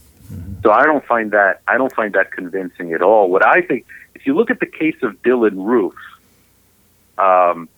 So 0.62 0.72
I 0.72 0.85
don't 0.85 1.05
find 1.05 1.31
that 1.31 1.61
I 1.68 1.76
don't 1.76 1.94
find 1.94 2.12
that 2.14 2.33
convincing 2.33 2.92
at 2.92 3.02
all. 3.02 3.31
What 3.31 3.46
I 3.46 3.62
think, 3.62 3.87
if 4.14 4.26
you 4.26 4.35
look 4.35 4.50
at 4.50 4.59
the 4.59 4.66
case 4.66 4.96
of 5.02 5.22
Dylann 5.22 5.64
Roof, 5.64 5.94
um, 7.18 7.68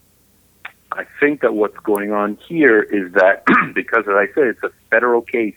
I 0.92 1.05
think 1.20 1.42
that 1.42 1.55
what's 1.55 1.77
going 1.79 2.12
on 2.12 2.38
here 2.48 2.81
is 2.81 3.12
that 3.12 3.44
because, 3.74 4.05
as 4.09 4.14
I 4.14 4.27
said, 4.35 4.48
it's 4.48 4.62
a 4.62 4.70
federal 4.90 5.22
case. 5.22 5.57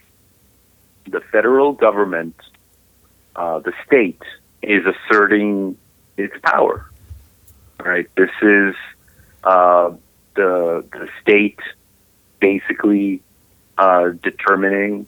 The 1.08 1.20
federal 1.20 1.72
government, 1.72 2.36
uh, 3.34 3.60
the 3.60 3.72
state, 3.86 4.22
is 4.62 4.84
asserting 4.86 5.76
its 6.16 6.34
power. 6.42 6.88
Right. 7.80 8.08
This 8.16 8.30
is 8.42 8.74
uh, 9.42 9.92
the 10.34 10.84
the 10.92 11.08
state 11.20 11.58
basically 12.38 13.22
uh, 13.78 14.10
determining 14.22 15.06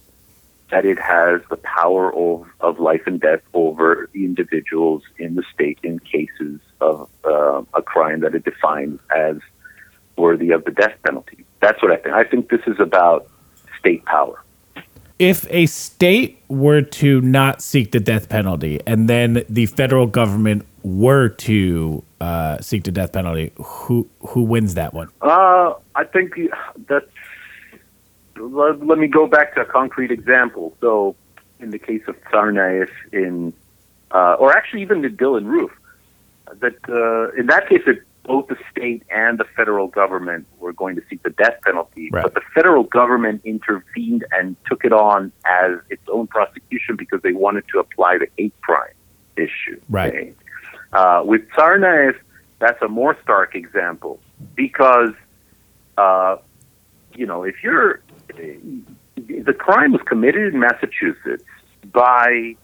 that 0.70 0.84
it 0.84 0.98
has 0.98 1.40
the 1.50 1.56
power 1.58 2.12
of, 2.14 2.46
of 2.60 2.80
life 2.80 3.02
and 3.06 3.20
death 3.20 3.42
over 3.52 4.08
the 4.12 4.24
individuals 4.24 5.02
in 5.18 5.34
the 5.36 5.44
state 5.52 5.78
in 5.82 6.00
cases 6.00 6.58
of 6.80 7.08
uh, 7.24 7.62
a 7.74 7.82
crime 7.82 8.20
that 8.20 8.34
it 8.34 8.44
defines 8.44 8.98
as 9.14 9.36
worthy 10.16 10.50
of 10.50 10.64
the 10.64 10.70
death 10.70 10.94
penalty. 11.04 11.44
That's 11.60 11.80
what 11.82 11.90
I 11.92 11.96
think. 11.96 12.14
I 12.14 12.24
think 12.24 12.48
this 12.50 12.60
is 12.66 12.78
about 12.78 13.28
state 13.78 14.04
power. 14.04 14.40
If 15.18 15.46
a 15.50 15.66
state 15.66 16.42
were 16.48 16.82
to 16.82 17.20
not 17.20 17.62
seek 17.62 17.92
the 17.92 18.00
death 18.00 18.28
penalty 18.28 18.80
and 18.86 19.08
then 19.08 19.44
the 19.48 19.66
federal 19.66 20.06
government 20.06 20.66
were 20.82 21.28
to 21.28 22.02
uh, 22.20 22.60
seek 22.60 22.84
the 22.84 22.90
death 22.90 23.12
penalty, 23.12 23.52
who 23.56 24.08
who 24.20 24.42
wins 24.42 24.74
that 24.74 24.92
one? 24.92 25.10
Uh, 25.22 25.74
I 25.94 26.04
think 26.04 26.34
that's 26.88 27.06
let, 28.36 28.84
let 28.84 28.98
me 28.98 29.06
go 29.06 29.26
back 29.26 29.54
to 29.54 29.62
a 29.62 29.64
concrete 29.64 30.10
example. 30.10 30.76
So, 30.80 31.16
in 31.60 31.70
the 31.70 31.78
case 31.78 32.02
of 32.08 32.20
Tsarnaev 32.24 32.88
in, 33.12 33.52
uh, 34.10 34.34
or 34.34 34.56
actually 34.56 34.82
even 34.82 35.02
the 35.02 35.08
Dylann 35.08 35.46
Roof, 35.46 35.70
that 36.60 36.76
uh, 36.88 37.38
in 37.38 37.46
that 37.46 37.68
case, 37.68 37.82
it, 37.86 38.02
both 38.24 38.48
the 38.48 38.56
state 38.70 39.02
and 39.10 39.38
the 39.38 39.44
federal 39.56 39.86
government 39.86 40.46
were 40.58 40.72
going 40.72 40.96
to 40.96 41.02
seek 41.08 41.22
the 41.22 41.30
death 41.30 41.58
penalty, 41.64 42.08
Right. 42.10 42.22
but 42.22 42.34
the 42.34 42.40
federal 42.54 42.82
government 42.84 43.42
intervened 43.44 44.24
and 44.32 44.56
took 44.66 44.84
it 44.84 44.92
on 44.92 45.30
as 45.44 45.72
its 45.90 46.02
own 46.08 46.26
prosecution 46.26 46.96
because 46.96 47.20
they 47.22 47.32
wanted 47.32 47.64
to 47.72 47.78
apply 47.78 48.18
the 48.18 48.28
hate 48.38 48.54
crime 48.62 48.94
issue. 49.36 49.80
Right. 49.88 50.12
okay? 50.14 50.34
Uh, 50.92 51.22
with 51.24 51.48
Tsarnaev, 51.50 52.14
that's 52.58 52.80
a 52.82 52.88
more 52.88 53.16
stark 53.22 53.54
example 53.54 54.20
because, 54.54 55.12
uh, 55.98 56.36
you 57.14 57.26
know, 57.26 57.42
if 57.42 57.56
you're 57.62 58.00
the 59.16 59.52
crime 59.52 59.92
was 59.92 60.02
committed 60.02 60.54
in 60.54 60.60
Massachusetts 60.60 61.44
by 61.92 62.56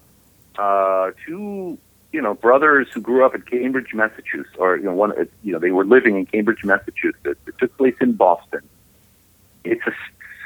uh, 0.58 1.10
two, 1.26 1.78
you 2.12 2.20
know, 2.20 2.34
brothers 2.34 2.88
who 2.92 3.00
grew 3.00 3.24
up 3.24 3.34
in 3.34 3.42
Cambridge, 3.42 3.94
Massachusetts, 3.94 4.56
or 4.58 4.76
you 4.76 4.84
know, 4.84 4.94
one, 4.94 5.12
you 5.42 5.52
know, 5.52 5.58
they 5.58 5.70
were 5.70 5.84
living 5.84 6.16
in 6.16 6.26
Cambridge, 6.26 6.64
Massachusetts. 6.64 7.40
It 7.46 7.58
took 7.58 7.76
place 7.76 7.94
in 8.00 8.12
Boston. 8.12 8.60
It's 9.64 9.86
a, 9.86 9.92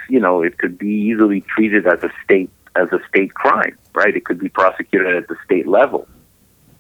you 0.09 0.21
know, 0.21 0.43
it 0.43 0.59
could 0.59 0.77
be 0.79 0.91
easily 0.91 1.41
treated 1.41 1.87
as 1.87 2.03
a 2.03 2.11
state 2.23 2.51
as 2.77 2.89
a 2.93 3.01
state 3.09 3.35
crime, 3.35 3.79
right? 3.95 4.15
It 4.15 4.25
could 4.25 4.39
be 4.39 4.49
prosecuted 4.49 5.15
at 5.15 5.29
the 5.29 5.37
state 5.45 5.67
level, 5.67 6.09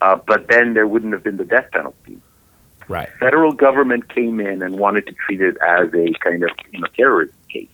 uh, 0.01 0.17
but 0.17 0.49
then 0.49 0.75
there 0.75 0.87
wouldn't 0.87 1.13
have 1.13 1.23
been 1.23 1.37
the 1.37 1.45
death 1.45 1.71
penalty 1.73 2.21
Right. 2.89 3.09
federal 3.19 3.53
government 3.53 4.09
came 4.15 4.41
in 4.41 4.63
and 4.63 4.79
wanted 4.79 5.07
to 5.07 5.13
treat 5.13 5.41
it 5.41 5.57
as 5.67 5.89
a 5.95 6.13
kind 6.23 6.43
of 6.43 6.51
you 6.71 6.81
know 6.81 6.87
terrorism 6.95 7.35
case, 7.51 7.69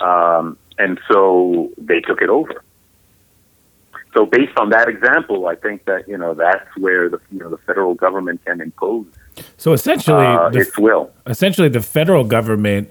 um, 0.00 0.56
and 0.78 0.98
so 1.10 1.70
they 1.76 2.00
took 2.00 2.22
it 2.22 2.30
over. 2.30 2.64
So 4.14 4.24
based 4.26 4.56
on 4.58 4.70
that 4.70 4.88
example, 4.88 5.48
I 5.48 5.56
think 5.56 5.84
that 5.86 6.08
you 6.08 6.16
know 6.16 6.34
that's 6.34 6.64
where 6.78 7.08
the 7.10 7.20
you 7.32 7.38
know 7.40 7.50
the 7.50 7.58
federal 7.58 7.94
government 7.94 8.44
can 8.44 8.60
impose 8.60 9.06
So 9.56 9.72
essentially, 9.72 10.24
uh, 10.24 10.50
the, 10.50 10.60
its 10.60 10.78
will. 10.78 11.10
essentially 11.26 11.68
the 11.68 11.82
federal 11.82 12.24
government 12.24 12.90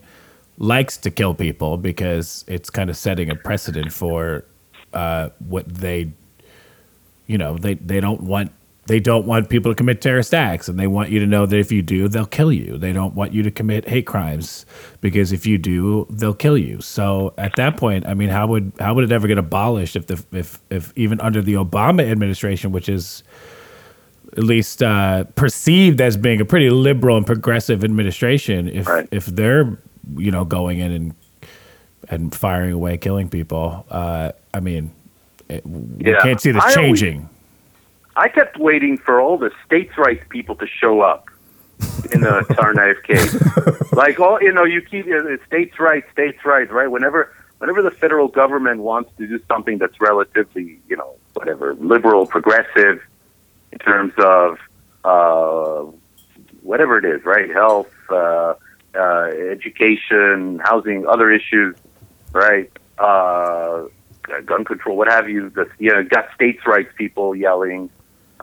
likes 0.58 0.98
to 0.98 1.10
kill 1.10 1.34
people 1.34 1.78
because 1.78 2.44
it's 2.48 2.70
kind 2.70 2.90
of 2.90 2.98
setting 2.98 3.30
a 3.30 3.36
precedent 3.36 3.92
for 3.92 4.44
uh, 4.94 5.30
what 5.40 5.68
they, 5.68 6.12
you 7.28 7.38
know, 7.38 7.58
they 7.58 7.76
they 7.76 8.00
don't 8.00 8.22
want 8.22 8.52
they 8.88 9.00
don't 9.00 9.26
want 9.26 9.50
people 9.50 9.72
to 9.72 9.76
commit 9.76 10.02
terrorist 10.02 10.34
acts, 10.34 10.67
and 10.67 10.78
they 10.78 10.88
want 10.88 11.10
you 11.10 11.19
to 11.19 11.26
know 11.26 11.46
that 11.46 11.58
if 11.58 11.72
you 11.72 11.82
do, 11.82 12.08
they'll 12.10 12.26
kill 12.26 12.52
you. 12.52 12.78
They 12.78 12.91
don't 12.91 13.15
want 13.15 13.32
you 13.34 13.41
to 13.43 13.50
commit 13.52 13.88
hate 13.88 14.06
crimes 14.06 14.65
because 15.00 15.32
if 15.32 15.46
you 15.46 15.58
do, 15.58 16.06
they'll 16.10 16.34
kill 16.34 16.58
you. 16.58 16.82
So 16.82 17.34
at 17.38 17.56
that 17.56 17.78
point, 17.78 18.06
I 18.06 18.13
mean, 18.13 18.28
how 18.30 18.48
would 18.48 18.74
how 18.80 18.93
would 18.93 19.06
it 19.06 19.12
ever 19.13 19.28
get 19.28 19.38
abolished 19.38 19.96
if 19.96 20.08
the 20.08 20.22
if 20.34 20.60
if 20.69 20.91
even 20.98 21.22
under 21.22 21.41
the 21.41 21.54
Obama 21.54 22.10
administration, 22.12 22.72
which 22.74 22.89
is 22.89 23.24
at 24.36 24.43
least 24.43 24.82
uh, 24.84 25.24
perceived 25.36 26.02
as 26.02 26.17
being 26.17 26.41
a 26.41 26.46
pretty 26.46 26.69
liberal 26.69 27.15
and 27.17 27.26
progressive 27.26 27.84
administration, 27.84 28.67
if 28.67 28.88
Right. 28.88 29.08
if 29.12 29.28
they're 29.28 29.78
you 30.17 30.32
know 30.32 30.43
going 30.43 30.80
in 30.80 30.91
and 30.91 31.15
and 32.10 32.36
firing 32.36 32.74
away, 32.74 32.98
killing 32.98 33.30
people, 33.30 33.86
uh, 33.89 34.34
I 34.54 34.60
mean, 34.60 34.91
it, 35.48 35.65
we 35.65 36.13
can't 36.22 36.41
see 36.41 36.52
this 36.52 36.62
I 36.62 36.65
always- 36.67 36.76
changing. 37.00 37.30
I 38.15 38.30
kept 38.30 38.58
waiting 38.58 38.97
for 38.97 39.19
all 39.19 39.38
the 39.38 39.52
states' 39.65 39.97
rights 39.97 40.23
people 40.30 40.56
to 40.56 40.67
show 40.67 41.02
up 41.02 41.30
in 42.12 42.21
the 42.21 42.45
Tsarnaev 42.52 43.04
case. 43.04 43.91
like, 43.93 44.19
all 44.19 44.41
you 44.41 44.52
know, 44.52 44.63
you 44.63 44.82
keep 44.82 45.08
uh, 45.08 45.38
states' 45.47 45.80
rights, 45.80 46.08
states' 46.12 46.45
rights, 46.45 46.71
right? 46.71 46.89
Whenever, 46.89 47.34
whenever 47.58 47.82
the 47.82 47.91
federal 47.91 48.28
government 48.28 48.82
wants 48.82 49.12
to 49.17 49.28
do 49.28 49.39
something 49.47 49.80
that's 49.80 49.99
relatively, 49.99 50.80
you 50.88 50.95
know, 50.95 51.15
whatever, 51.34 51.73
liberal, 51.76 52.28
progressive, 52.28 53.02
in 53.71 53.80
terms 53.80 54.13
of 54.19 54.60
uh, 55.04 55.91
whatever 56.62 56.99
it 56.99 57.06
is, 57.06 57.26
right? 57.26 57.49
Health, 57.49 57.91
uh, 58.10 58.54
uh, 58.95 59.23
education, 59.52 60.60
housing, 60.63 61.08
other 61.08 61.32
issues, 61.32 61.76
right? 62.32 62.71
Uh, 62.99 63.86
gun 64.45 64.63
control, 64.63 64.95
what 64.95 65.08
have 65.08 65.28
you. 65.28 65.49
The, 65.49 65.67
you 65.80 65.91
know, 65.91 66.04
got 66.04 66.28
states' 66.36 66.65
rights 66.67 66.93
people 66.95 67.36
yelling 67.36 67.89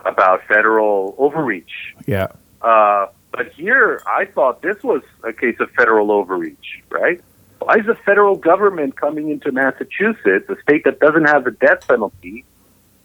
about 0.05 0.43
federal 0.47 1.15
overreach. 1.19 1.95
Yeah, 2.07 2.29
Uh, 2.63 3.07
but 3.33 3.53
here, 3.53 4.01
I 4.07 4.25
thought 4.25 4.61
this 4.63 4.83
was 4.83 5.03
a 5.25 5.33
case 5.33 5.57
of 5.61 5.71
federal 5.73 6.11
overreach, 6.11 6.83
right? 6.91 7.21
Why 7.61 7.77
is 7.77 7.87
the 7.87 7.95
federal 7.95 8.37
government 8.37 8.97
coming 8.97 9.31
into 9.31 9.53
Massachusetts, 9.53 10.49
a 10.49 10.61
state 10.63 10.85
that 10.85 10.99
doesn't 10.99 11.25
have 11.27 11.45
the 11.45 11.51
death 11.53 11.87
penalty, 11.87 12.45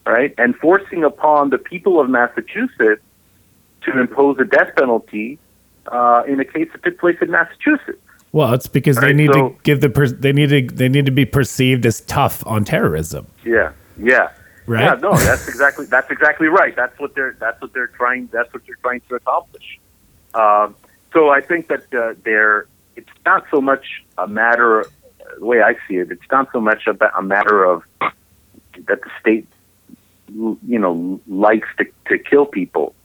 right, 0.05 0.34
and 0.38 0.55
forcing 0.55 1.03
upon 1.03 1.49
the 1.51 1.58
people 1.58 2.00
of 2.00 2.10
Massachusetts 2.10 3.02
to 3.83 4.00
impose 4.00 4.37
a 4.39 4.46
death 4.46 4.71
penalty 4.75 5.37
uh, 5.87 6.23
in 6.27 6.39
a 6.39 6.46
case 6.46 6.69
that 6.71 6.83
took 6.83 6.98
place 7.00 7.17
in 7.21 7.29
Massachusetts? 7.31 8.00
well, 8.31 8.54
it's 8.54 8.67
because 8.67 8.98
they 8.98 9.13
need 9.13 9.31
so- 9.31 9.50
to 9.50 9.56
give 9.63 9.79
the 9.81 9.89
per- 9.89 10.08
they 10.08 10.33
need 10.33 10.50
to 10.50 10.75
they 10.75 10.89
need 10.89 11.06
to 11.06 11.12
be 11.12 11.25
perceived 11.25 11.85
as 11.85 12.02
tough 12.02 12.46
on 12.48 12.65
terrorism, 12.65 13.27
Yeah, 13.46 13.71
yeah, 13.98 14.29
right? 14.68 14.84
Yeah, 14.84 14.96
no, 14.96 15.16
that's 15.16 15.48
exactly 15.48 15.86
that's 15.86 16.10
exactly 16.12 16.48
right. 16.48 16.76
That's 16.76 16.98
what 17.00 17.16
they're 17.16 17.36
that's 17.40 17.62
what 17.62 17.74
they're 17.74 17.88
trying 17.88 18.30
that's 18.32 18.52
what 18.54 18.66
they're 18.66 18.78
trying 18.82 19.02
to 19.10 19.16
accomplish. 19.16 19.80
Um, 20.34 20.76
so 21.13 21.30
I 21.30 21.42
think 21.42 21.68
that 21.68 21.94
uh, 21.94 22.16
they're 22.24 22.68
it's 22.96 23.10
not 23.26 23.46
so 23.52 23.62
much 23.62 24.04
a 24.18 24.28
matter 24.28 24.86
the 25.38 25.46
way 25.46 25.62
I 25.62 25.76
see 25.88 25.96
it. 25.96 26.12
It's 26.12 26.30
not 26.32 26.50
so 26.52 26.60
much 26.62 26.88
a 26.88 27.22
matter 27.22 27.63
of 27.63 27.84
that 28.00 29.02
the 29.02 29.10
state 29.20 29.48
you 30.28 30.58
know 30.80 31.20
likes 31.28 31.68
to 31.78 31.86
to 32.08 32.18
kill 32.18 32.46
people. 32.46 32.96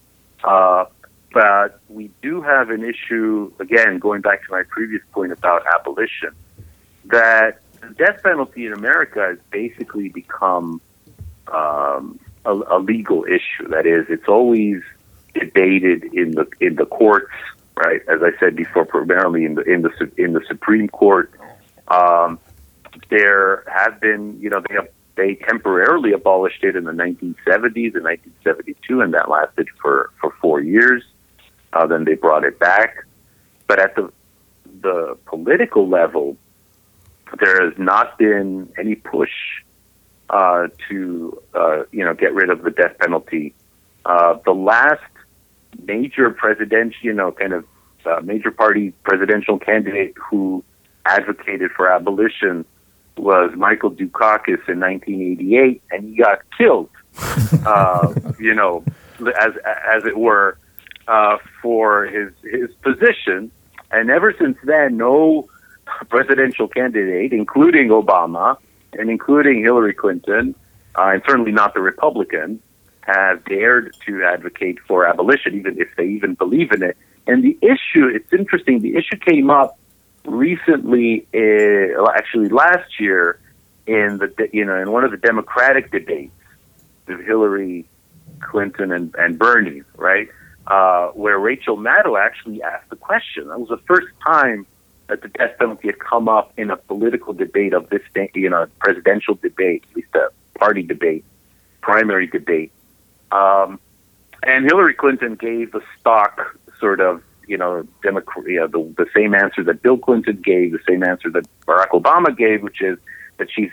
Uh, 0.43 0.87
but 1.33 1.81
we 1.89 2.11
do 2.23 2.43
have 2.43 2.71
an 2.71 2.85
issue 2.85 3.53
again 3.61 3.99
going 3.99 4.21
back 4.21 4.45
to 4.45 4.51
my 4.51 4.63
previous 4.69 5.03
point 5.13 5.33
about 5.33 5.65
abolition 5.67 6.31
that 7.05 7.61
the 7.81 7.89
death 7.91 8.23
penalty 8.23 8.67
in 8.67 8.73
America 8.73 9.21
has 9.21 9.39
basically 9.51 10.09
become 10.09 10.81
um, 11.51 12.19
a, 12.45 12.53
a 12.53 12.79
legal 12.79 13.25
issue. 13.25 13.69
That 13.69 13.87
is, 13.87 14.07
it's 14.09 14.29
always 14.29 14.83
debated 15.35 16.05
in 16.15 16.33
the 16.33 16.47
in 16.61 16.77
the 16.77 16.87
courts, 16.87 17.33
right? 17.77 18.01
As 18.09 18.21
I 18.23 18.39
said 18.39 18.57
before, 18.57 18.85
primarily 18.85 19.45
in 19.45 19.55
the 19.55 19.63
in 19.63 19.83
the 19.83 20.13
in 20.17 20.33
the 20.33 20.43
Supreme 20.49 20.89
Court. 20.89 21.33
Um, 21.89 22.39
there 23.09 23.65
have 23.67 24.01
been, 24.01 24.39
you 24.41 24.51
know, 24.51 24.63
they 24.69 24.75
have, 24.75 24.89
they 25.17 25.35
temporarily 25.35 26.13
abolished 26.13 26.63
it 26.65 26.77
in 26.77 26.85
the 26.85 26.93
1970s 26.93 27.95
and 27.95 28.05
1972, 28.05 29.01
and 29.01 29.15
that 29.15 29.29
lasted 29.29 29.69
for 29.81 30.11
for 30.21 30.35
four 30.41 30.61
years. 30.61 31.03
Uh, 31.73 31.87
then 31.87 32.05
they 32.05 32.15
brought 32.15 32.45
it 32.45 32.59
back, 32.59 33.05
but 33.67 33.79
at 33.79 33.95
the 33.95 34.13
the 34.83 35.17
political 35.27 35.89
level, 35.89 36.37
there 37.39 37.65
has 37.65 37.79
not 37.79 38.19
been 38.19 38.73
any 38.79 38.95
push 38.95 39.31
uh, 40.31 40.69
to 40.89 41.43
uh, 41.55 41.83
you 41.91 42.05
know 42.05 42.15
get 42.15 42.33
rid 42.33 42.51
of 42.51 42.63
the 42.63 42.71
death 42.71 42.97
penalty. 42.99 43.55
Uh, 44.07 44.39
the 44.45 44.53
last 44.53 45.03
major 45.85 46.31
presidential, 46.31 46.99
you 47.03 47.13
know, 47.13 47.33
kind 47.33 47.53
of 47.53 47.65
uh, 48.07 48.21
major 48.23 48.51
party 48.51 48.93
presidential 49.03 49.59
candidate 49.59 50.15
who 50.17 50.65
advocated 51.05 51.71
for 51.77 51.91
abolition 51.91 52.65
was 53.17 53.51
Michael 53.57 53.91
Dukakis 53.91 54.67
in 54.69 54.81
1988, 54.81 55.83
and 55.91 56.09
he 56.09 56.17
got 56.17 56.39
killed. 56.57 56.89
uh, 57.67 58.15
you 58.39 58.55
know, 58.55 58.85
as 59.19 59.53
as 59.67 60.05
it 60.05 60.17
were, 60.17 60.57
uh, 61.09 61.39
for 61.61 62.07
his 62.07 62.33
his 62.43 62.71
position. 62.83 63.51
And 63.91 64.11
ever 64.11 64.33
since 64.39 64.57
then, 64.63 64.97
no 64.97 65.49
presidential 66.09 66.69
candidate, 66.69 67.33
including 67.33 67.89
Obama 67.89 68.57
and 68.99 69.11
including 69.11 69.63
Hillary 69.63 69.95
Clinton, 69.95 70.55
uh, 70.97 71.11
and 71.15 71.23
certainly 71.27 71.53
not 71.53 71.75
the 71.75 71.81
Republicans, 71.81 72.61
have 73.03 73.45
dared 73.45 73.97
to 74.07 74.23
advocate 74.25 74.79
for 74.87 75.07
abolition, 75.07 75.55
even 75.55 75.81
if 75.81 75.89
they 75.97 76.07
even 76.07 76.35
believe 76.35 76.73
in 76.73 76.83
it. 76.83 76.97
And 77.27 77.43
the 77.43 77.59
issue, 77.63 78.07
it's 78.07 78.33
interesting, 78.33 78.81
the 78.81 78.97
issue 78.97 79.17
came 79.17 79.51
up 79.51 79.79
recently, 80.25 81.27
uh, 81.35 82.11
actually 82.15 82.49
last 82.49 82.99
year, 82.99 83.39
in 83.87 84.19
the 84.19 84.49
you 84.53 84.65
know 84.65 84.81
in 84.81 84.93
one 84.93 85.05
of 85.05 85.11
the 85.11 85.17
Democratic 85.17 85.91
debates 85.91 86.33
with 87.07 87.21
Hillary 87.27 87.87
Clinton 88.41 88.93
and, 88.93 89.15
and 89.19 89.39
Bernie, 89.39 89.83
right, 89.97 90.29
uh, 90.67 91.09
where 91.09 91.39
Rachel 91.39 91.77
Maddow 91.77 92.19
actually 92.19 92.63
asked 92.63 92.89
the 92.91 92.97
question. 92.97 93.49
That 93.49 93.59
was 93.59 93.69
the 93.69 93.83
first 93.89 94.09
time 94.25 94.67
that 95.11 95.23
the 95.23 95.29
death 95.29 95.59
penalty 95.59 95.89
had 95.89 95.99
come 95.99 96.29
up 96.29 96.53
in 96.57 96.71
a 96.71 96.77
political 96.77 97.33
debate 97.33 97.75
of 97.75 97.91
this, 97.91 98.01
day 98.15 98.31
you 98.35 98.49
know, 98.49 98.67
presidential 98.79 99.35
debate, 99.35 99.85
at 99.91 99.97
least 99.97 100.15
a 100.15 100.29
party 100.59 100.83
debate, 100.83 101.25
primary 101.81 102.27
debate. 102.27 102.73
Um, 103.33 103.79
and 104.43 104.65
Hillary 104.65 104.95
Clinton 104.95 105.35
gave 105.35 105.73
the 105.73 105.83
stock 105.99 106.57
sort 106.79 107.01
of, 107.01 107.23
you 107.47 107.59
know, 107.59 107.87
Democrat, 108.03 108.47
you 108.47 108.61
know, 108.61 108.67
the, 108.69 109.05
the 109.05 109.11
same 109.15 109.35
answer 109.35 109.63
that 109.65 109.83
Bill 109.83 109.99
Clinton 109.99 110.41
gave, 110.43 110.73
the 110.73 110.79
same 110.89 111.03
answer 111.03 111.29
that 111.31 111.45
Barack 111.67 111.91
Obama 111.91 112.35
gave, 112.37 112.63
which 112.63 112.81
is 112.81 112.97
that 113.39 113.49
she's 113.51 113.71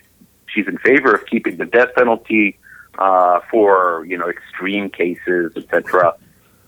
she's 0.48 0.68
in 0.68 0.78
favor 0.80 1.14
of 1.14 1.26
keeping 1.28 1.58
the 1.58 1.66
death 1.66 1.90
penalty 1.96 2.58
uh, 2.98 3.40
for 3.52 4.06
you 4.08 4.18
know 4.18 4.28
extreme 4.28 4.90
cases, 4.90 5.54
etc. 5.56 6.16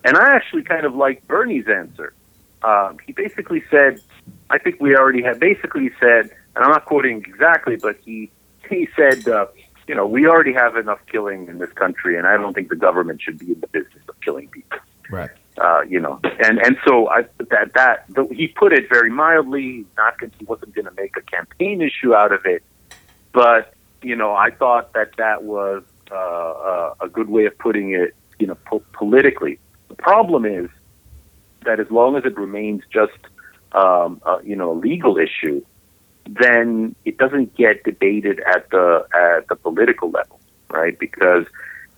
And 0.06 0.16
I 0.16 0.36
actually 0.36 0.64
kind 0.64 0.86
of 0.86 0.96
like 0.96 1.28
Bernie's 1.28 1.68
answer. 1.68 2.14
Um, 2.62 2.98
he 3.06 3.14
basically 3.14 3.64
said, 3.72 4.02
I 4.50 4.58
think 4.58 4.80
we 4.80 4.96
already 4.96 5.22
have 5.24 5.40
basically 5.40 5.92
said, 6.00 6.32
and 6.56 6.66
I'm 6.66 6.72
not 6.72 6.86
quoting 6.86 7.24
exactly, 7.28 7.76
but 7.76 7.98
he 8.04 8.32
he 8.70 8.88
said, 8.96 9.28
uh, 9.28 9.48
you 9.88 9.96
know, 9.96 10.06
we 10.06 10.28
already 10.28 10.54
have 10.54 10.76
enough 10.76 11.00
killing 11.12 11.48
in 11.48 11.58
this 11.58 11.72
country, 11.74 12.18
and 12.18 12.28
I 12.28 12.38
don't 12.38 12.54
think 12.54 12.70
the 12.70 12.76
government 12.76 13.22
should 13.22 13.40
be 13.40 13.54
in 13.54 13.60
the 13.60 13.68
business 13.68 14.04
of 14.08 14.20
killing 14.22 14.48
people. 14.50 14.80
Right. 15.10 15.30
Uh, 15.60 15.82
you 15.82 16.00
know, 16.00 16.20
and 16.24 16.60
and 16.60 16.78
so 16.88 17.10
I 17.10 17.24
that 17.50 17.74
that 17.74 18.06
the, 18.10 18.28
he 18.32 18.48
put 18.48 18.72
it 18.72 18.88
very 18.88 19.10
mildly. 19.10 19.86
Not 19.98 20.14
he 20.22 20.46
wasn't 20.46 20.74
going 20.74 20.86
to 20.86 20.94
make 20.94 21.18
a 21.18 21.22
campaign 21.22 21.82
issue 21.82 22.14
out 22.14 22.32
of 22.32 22.46
it, 22.46 22.64
but 23.34 23.74
you 24.02 24.16
know, 24.16 24.34
I 24.34 24.52
thought 24.52 24.94
that 24.94 25.18
that 25.18 25.44
was 25.44 25.84
uh, 26.12 26.16
uh, 26.16 26.94
a 27.02 27.10
good 27.10 27.30
way 27.30 27.46
of 27.46 27.58
putting 27.58 27.94
it. 27.94 28.16
You 28.40 28.48
know, 28.48 28.58
po- 28.66 28.84
politically, 28.94 29.60
the 29.90 29.96
problem 29.96 30.46
is 30.46 30.70
that 31.66 31.80
as 31.80 31.92
long 31.92 32.16
as 32.16 32.24
it 32.24 32.38
remains 32.38 32.84
just 32.92 33.18
um, 33.74 34.22
uh, 34.26 34.40
you 34.44 34.56
know 34.56 34.72
a 34.72 34.78
legal 34.78 35.18
issue, 35.18 35.64
then 36.28 36.96
it 37.06 37.18
doesn't 37.18 37.56
get 37.56 37.84
debated 37.84 38.40
at 38.42 38.70
the 38.70 39.06
at 39.14 39.48
the 39.48 39.56
political 39.56 40.10
level, 40.10 40.40
right? 40.70 40.98
Because 41.00 41.46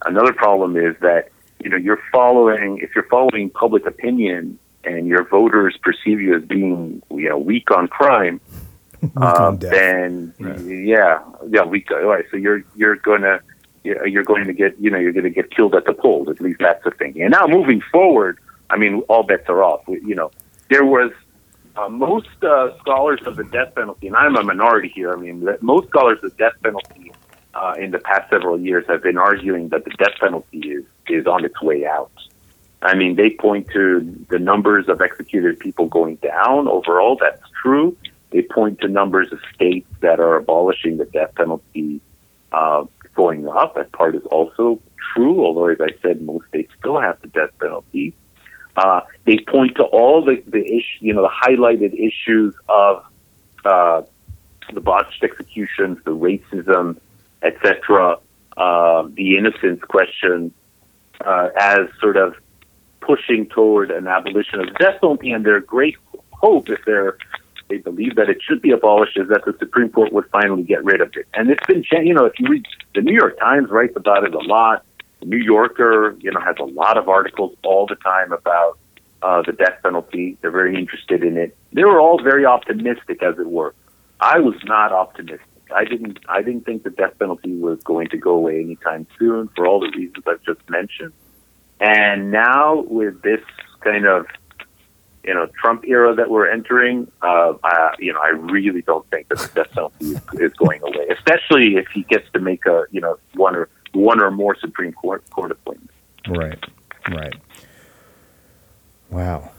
another 0.06 0.34
problem 0.34 0.78
is 0.78 0.96
that 1.02 1.30
you 1.60 1.70
know 1.70 1.78
you're 1.78 2.02
following 2.12 2.78
if 2.80 2.96
you're 2.96 3.08
following 3.10 3.50
public 3.50 3.86
opinion 3.86 4.58
and 4.84 5.08
your 5.08 5.24
voters 5.28 5.78
perceive 5.84 6.20
you 6.20 6.36
as 6.36 6.44
being 6.44 7.02
you 7.12 7.30
know 7.30 7.38
weak 7.38 7.70
on 7.72 7.88
crime, 7.88 8.40
uh, 9.18 9.36
on 9.48 9.58
death. 9.58 9.72
then 9.72 10.34
yeah, 10.40 11.20
yeah, 11.50 11.64
weak. 11.64 11.90
All 11.92 12.02
right, 12.06 12.26
so 12.32 12.38
you're 12.38 12.64
you're 12.76 12.96
gonna 12.98 13.42
you're 13.84 14.06
you're 14.08 14.24
going 14.24 14.46
to 14.46 14.54
get 14.54 14.80
you 14.80 14.90
know 14.90 14.98
you're 14.98 15.12
going 15.14 15.24
to 15.24 15.30
get 15.30 15.52
killed 15.52 15.76
at 15.76 15.86
the 15.86 15.94
polls. 15.94 16.30
At 16.30 16.40
least 16.42 16.60
that's 16.60 16.84
the 16.84 16.92
thing. 16.92 17.20
And 17.22 17.32
now 17.32 17.48
moving 17.48 17.82
forward, 17.92 18.40
I 18.70 18.78
mean, 18.78 19.02
all 19.08 19.24
bets 19.24 19.50
are 19.50 19.64
off. 19.64 19.88
We- 19.88 20.02
You 20.02 20.16
know, 20.16 20.32
there 20.70 20.86
was 20.86 21.12
uh, 21.76 21.90
most 21.90 22.30
uh, 22.44 22.78
scholars 22.80 23.22
of 23.26 23.36
the 23.36 23.44
death 23.46 23.76
penalty, 23.76 24.08
and 24.08 24.16
I'm 24.16 24.36
a 24.36 24.44
minority 24.44 24.92
here. 24.94 25.14
I 25.14 25.16
mean, 25.16 25.48
most 25.62 25.90
scholars 25.90 26.20
of 26.24 26.32
the 26.32 26.38
death 26.38 26.54
penalty 26.64 27.12
uh, 27.54 27.76
in 27.80 27.92
the 27.92 28.00
past 28.00 28.30
several 28.30 28.60
years 28.60 28.86
have 28.88 29.04
been 29.04 29.18
arguing 29.18 29.70
that 29.70 29.86
the 29.86 29.92
death 29.92 30.16
penalty 30.20 30.60
is 30.60 30.86
is 31.08 31.28
on 31.28 31.46
its 31.46 31.62
way 31.62 31.86
out. 31.86 32.12
I 32.82 32.96
mean, 32.96 33.16
they 33.16 33.30
point 33.30 33.68
to 33.74 34.26
the 34.30 34.40
numbers 34.40 34.90
of 34.90 35.02
executed 35.02 35.60
people 35.60 35.88
going 35.88 36.16
down 36.18 36.68
overall. 36.68 37.18
That's 37.20 37.42
true. 37.62 37.96
They 38.32 38.42
point 38.42 38.80
to 38.82 38.88
numbers 38.88 39.32
of 39.32 39.40
states 39.54 39.88
that 40.00 40.20
are 40.20 40.38
abolishing 40.38 40.98
the 40.98 41.06
death 41.06 41.36
penalty 41.36 42.02
uh, 42.52 42.86
going 43.14 43.48
up. 43.48 43.76
That 43.76 43.92
part 43.92 44.16
is 44.16 44.24
also 44.26 44.82
true, 45.14 45.46
although, 45.46 45.68
as 45.68 45.80
I 45.80 45.90
said, 46.02 46.22
most 46.22 46.48
states 46.48 46.72
still 46.80 47.00
have 47.00 47.22
the 47.22 47.28
death 47.28 47.52
penalty. 47.60 48.16
Uh, 48.78 49.02
they 49.26 49.38
point 49.48 49.76
to 49.76 49.84
all 49.84 50.24
the, 50.24 50.42
the 50.48 50.64
issue, 50.66 50.98
you 51.00 51.14
know, 51.14 51.22
the 51.22 51.30
highlighted 51.30 51.94
issues 51.94 52.56
of 52.70 53.04
uh, 53.66 54.02
the 54.74 54.82
botched 54.82 55.24
executions, 55.24 55.98
the 56.06 56.12
racism, 56.12 56.98
etc., 57.42 58.18
uh, 58.58 59.08
the 59.14 59.38
innocence 59.38 59.82
question, 59.84 60.54
uh, 61.26 61.50
as 61.58 61.88
sort 62.00 62.18
of 62.18 62.36
pushing 63.02 63.48
toward 63.48 63.92
an 63.92 64.08
abolition 64.08 64.60
of 64.60 64.68
the 64.68 64.74
death 64.74 65.02
penalty. 65.02 65.32
And 65.32 65.46
their 65.46 65.60
great 65.60 65.98
hope, 66.32 66.70
if 66.70 66.80
they're 66.86 67.18
they 67.72 67.78
believe 67.78 68.16
that 68.16 68.30
it 68.30 68.40
should 68.42 68.62
be 68.62 68.72
abolished, 68.72 69.18
is 69.18 69.30
that 69.30 69.46
the 69.46 69.56
Supreme 69.58 69.90
Court 69.90 70.12
would 70.12 70.26
finally 70.30 70.64
get 70.64 70.84
rid 70.84 71.00
of 71.00 71.16
it. 71.16 71.26
And 71.34 71.50
it's 71.50 71.66
been, 71.66 71.86
you 72.06 72.14
know, 72.14 72.26
if 72.26 72.34
you 72.38 72.50
read 72.50 72.66
the 72.94 73.02
New 73.02 73.14
York 73.14 73.40
Times 73.40 73.70
writes 73.70 73.94
about 73.96 74.26
it 74.26 74.34
a 74.34 74.40
lot. 74.40 74.84
The 75.22 75.28
New 75.28 75.38
Yorker, 75.38 76.16
you 76.20 76.32
know, 76.32 76.42
has 76.42 76.56
a 76.60 76.66
lot 76.66 76.98
of 76.98 77.08
articles 77.08 77.56
all 77.64 77.86
the 77.88 77.96
time 77.96 78.32
about 78.32 78.78
uh, 79.22 79.44
the 79.46 79.54
death 79.54 79.78
penalty. 79.84 80.38
They're 80.42 80.52
very 80.52 80.76
interested 80.76 81.24
in 81.24 81.38
it. 81.38 81.56
They 81.74 81.84
were 81.84 82.02
all 82.02 82.22
very 82.22 82.46
optimistic, 82.46 83.24
as 83.24 83.38
it 83.40 83.48
were. 83.48 83.74
I 84.20 84.40
was 84.40 84.56
not 84.66 84.92
optimistic. 84.92 85.46
I 85.74 85.86
didn't. 85.86 86.20
I 86.28 86.42
didn't 86.42 86.66
think 86.66 86.84
the 86.84 86.90
death 86.90 87.18
penalty 87.18 87.56
was 87.56 87.82
going 87.84 88.10
to 88.10 88.18
go 88.18 88.32
away 88.32 88.60
anytime 88.60 89.08
soon 89.18 89.48
for 89.56 89.68
all 89.68 89.80
the 89.80 89.90
reasons 89.96 90.24
I've 90.28 90.44
just 90.44 90.68
mentioned. 90.70 91.14
And 91.80 92.32
now 92.32 92.82
with 92.82 93.22
this 93.22 93.42
kind 93.80 94.06
of 94.06 94.26
you 95.24 95.34
know 95.34 95.48
Trump 95.60 95.86
era 95.88 96.14
that 96.16 96.30
we're 96.30 96.50
entering, 96.50 97.12
uh, 97.22 97.54
I, 97.64 97.94
you 98.00 98.14
know, 98.14 98.20
I 98.20 98.30
really 98.30 98.82
don't 98.82 99.08
think 99.10 99.30
that 99.30 99.40
the 99.40 99.50
death 99.54 99.72
penalty 99.72 100.06
is, 100.06 100.22
is 100.34 100.54
going 100.54 100.82
away, 100.82 101.08
especially 101.10 101.78
if 101.78 101.88
he 101.94 102.04
gets 102.04 102.30
to 102.34 102.40
make 102.40 102.66
a 102.66 102.86
you 102.92 103.02
know 103.02 103.18
one 103.36 103.56
or 103.56 103.70
one 103.94 104.22
or 104.22 104.32
more 104.32 104.56
Supreme 104.60 104.94
Court 104.94 105.28
court 105.30 105.52
appointments. 105.52 105.94
Right. 106.28 106.64
Right. 107.10 107.36
Wow. 109.10 109.52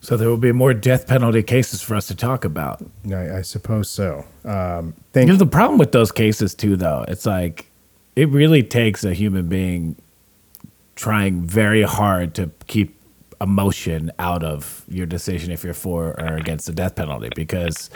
So 0.00 0.16
there 0.16 0.28
will 0.28 0.36
be 0.36 0.52
more 0.52 0.72
death 0.72 1.08
penalty 1.08 1.42
cases 1.42 1.82
for 1.82 1.96
us 1.96 2.06
to 2.06 2.14
talk 2.14 2.44
about. 2.44 2.84
I, 3.10 3.38
I 3.38 3.42
suppose 3.42 3.90
so. 3.90 4.24
Um, 4.44 4.94
You 5.14 5.26
know, 5.26 5.34
the 5.36 5.46
problem 5.46 5.78
with 5.78 5.90
those 5.90 6.12
cases 6.12 6.54
too, 6.54 6.76
though, 6.76 7.04
it's 7.08 7.26
like 7.26 7.70
it 8.14 8.28
really 8.28 8.62
takes 8.62 9.02
a 9.04 9.12
human 9.12 9.48
being 9.48 9.96
trying 10.94 11.42
very 11.42 11.82
hard 11.82 12.34
to 12.34 12.50
keep 12.68 12.96
emotion 13.40 14.10
out 14.18 14.42
of 14.42 14.84
your 14.88 15.06
decision 15.06 15.52
if 15.52 15.64
you're 15.64 15.74
for 15.74 16.18
or 16.20 16.36
against 16.36 16.66
the 16.66 16.72
death 16.72 16.94
penalty 16.94 17.28
because 17.36 17.90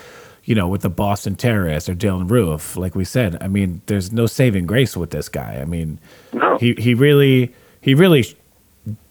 you 0.44 0.54
know 0.54 0.66
with 0.68 0.82
the 0.82 0.90
boston 0.90 1.34
terrorist 1.36 1.88
or 1.88 1.94
dylann 1.94 2.30
roof 2.30 2.76
like 2.76 2.94
we 2.94 3.04
said 3.04 3.36
i 3.42 3.48
mean 3.48 3.80
there's 3.86 4.12
no 4.12 4.26
saving 4.26 4.66
grace 4.66 4.96
with 4.96 5.10
this 5.10 5.28
guy 5.28 5.58
i 5.60 5.64
mean 5.64 5.98
No. 6.32 6.56
he, 6.58 6.74
he 6.78 6.94
really 6.94 7.54
he 7.80 7.94
really 7.94 8.24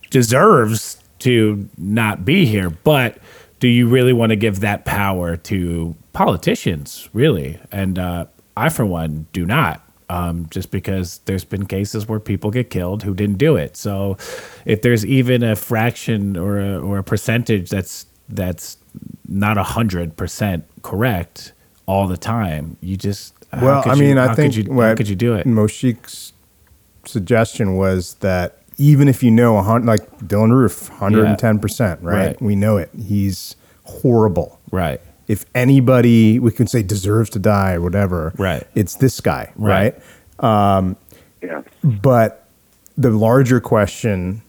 deserves 0.09 1.01
to 1.19 1.69
not 1.77 2.25
be 2.25 2.45
here 2.45 2.69
but 2.69 3.17
do 3.59 3.67
you 3.67 3.88
really 3.88 4.13
want 4.13 4.30
to 4.32 4.36
give 4.36 4.61
that 4.61 4.86
power 4.86 5.36
to 5.36 5.95
politicians 6.13 7.09
really 7.13 7.59
and 7.71 7.99
uh, 7.99 8.25
i 8.57 8.69
for 8.69 8.86
one 8.86 9.27
do 9.34 9.45
not 9.45 9.84
um, 10.11 10.47
just 10.49 10.71
because 10.71 11.19
there's 11.25 11.43
been 11.43 11.67
cases 11.67 12.07
where 12.07 12.19
people 12.19 12.49
get 12.49 12.71
killed 12.71 13.03
who 13.03 13.13
didn't 13.13 13.38
do 13.38 13.55
it. 13.57 13.77
So 13.77 14.17
if 14.65 14.82
there's 14.82 15.05
even 15.05 15.43
a 15.43 15.55
fraction 15.55 16.36
or 16.36 16.59
a, 16.59 16.80
or 16.80 16.97
a 16.97 17.03
percentage 17.03 17.69
that's 17.69 18.07
that's 18.27 18.77
not 19.27 19.59
a 19.59 19.63
hundred 19.63 20.17
percent 20.17 20.65
correct 20.82 21.53
all 21.86 22.07
the 22.07 22.17
time, 22.17 22.77
you 22.82 22.95
just 22.97 23.34
Well, 23.53 23.84
I 23.86 23.95
mean, 23.95 24.17
how 24.17 24.30
I 24.30 24.36
think 24.36 24.53
could 24.53 24.65
you, 24.67 24.71
how 24.71 24.77
what 24.77 24.97
could 24.97 25.09
you 25.09 25.15
do 25.15 25.34
it? 25.36 25.45
Moshik's 25.47 26.34
suggestion 27.05 27.75
was 27.75 28.15
that 28.15 28.57
even 28.77 29.07
if 29.07 29.23
you 29.23 29.32
know, 29.32 29.57
a 29.57 29.63
hundred, 29.63 29.88
like 29.88 30.19
Dylann 30.19 30.51
Roof, 30.51 30.89
110%, 30.91 31.97
right? 32.01 32.27
Right. 32.27 32.41
We 32.41 32.55
know 32.55 32.77
it. 32.77 32.89
He's 32.97 33.55
horrible. 33.84 34.59
Right. 34.71 35.01
If 35.27 35.45
anybody, 35.53 36.39
we 36.39 36.51
can 36.51 36.65
say 36.67 36.82
deserves 36.84 37.30
to 37.32 37.39
die 37.39 37.73
or 37.73 37.82
whatever, 37.82 38.34
Right. 38.38 38.65
it's 38.75 38.95
this 38.95 39.19
guy, 39.19 39.51
Right. 39.55 39.95
right? 40.41 40.95
Yeah. 41.41 41.61
But 41.84 42.47
the 42.97 43.09
larger 43.11 43.59
question, 43.59 44.41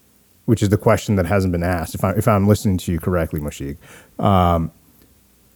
which 0.47 0.63
is 0.63 0.69
the 0.71 0.77
question 0.79 1.17
that 1.17 1.27
hasn't 1.27 1.53
been 1.53 1.63
asked, 1.63 1.95
if, 1.95 2.03
I, 2.05 2.13
if 2.13 2.27
I'm 2.27 2.47
listening 2.49 2.79
to 2.79 2.93
you 2.93 2.99
correctly, 3.01 3.41
Moshik, 3.41 3.77
um, 4.23 4.71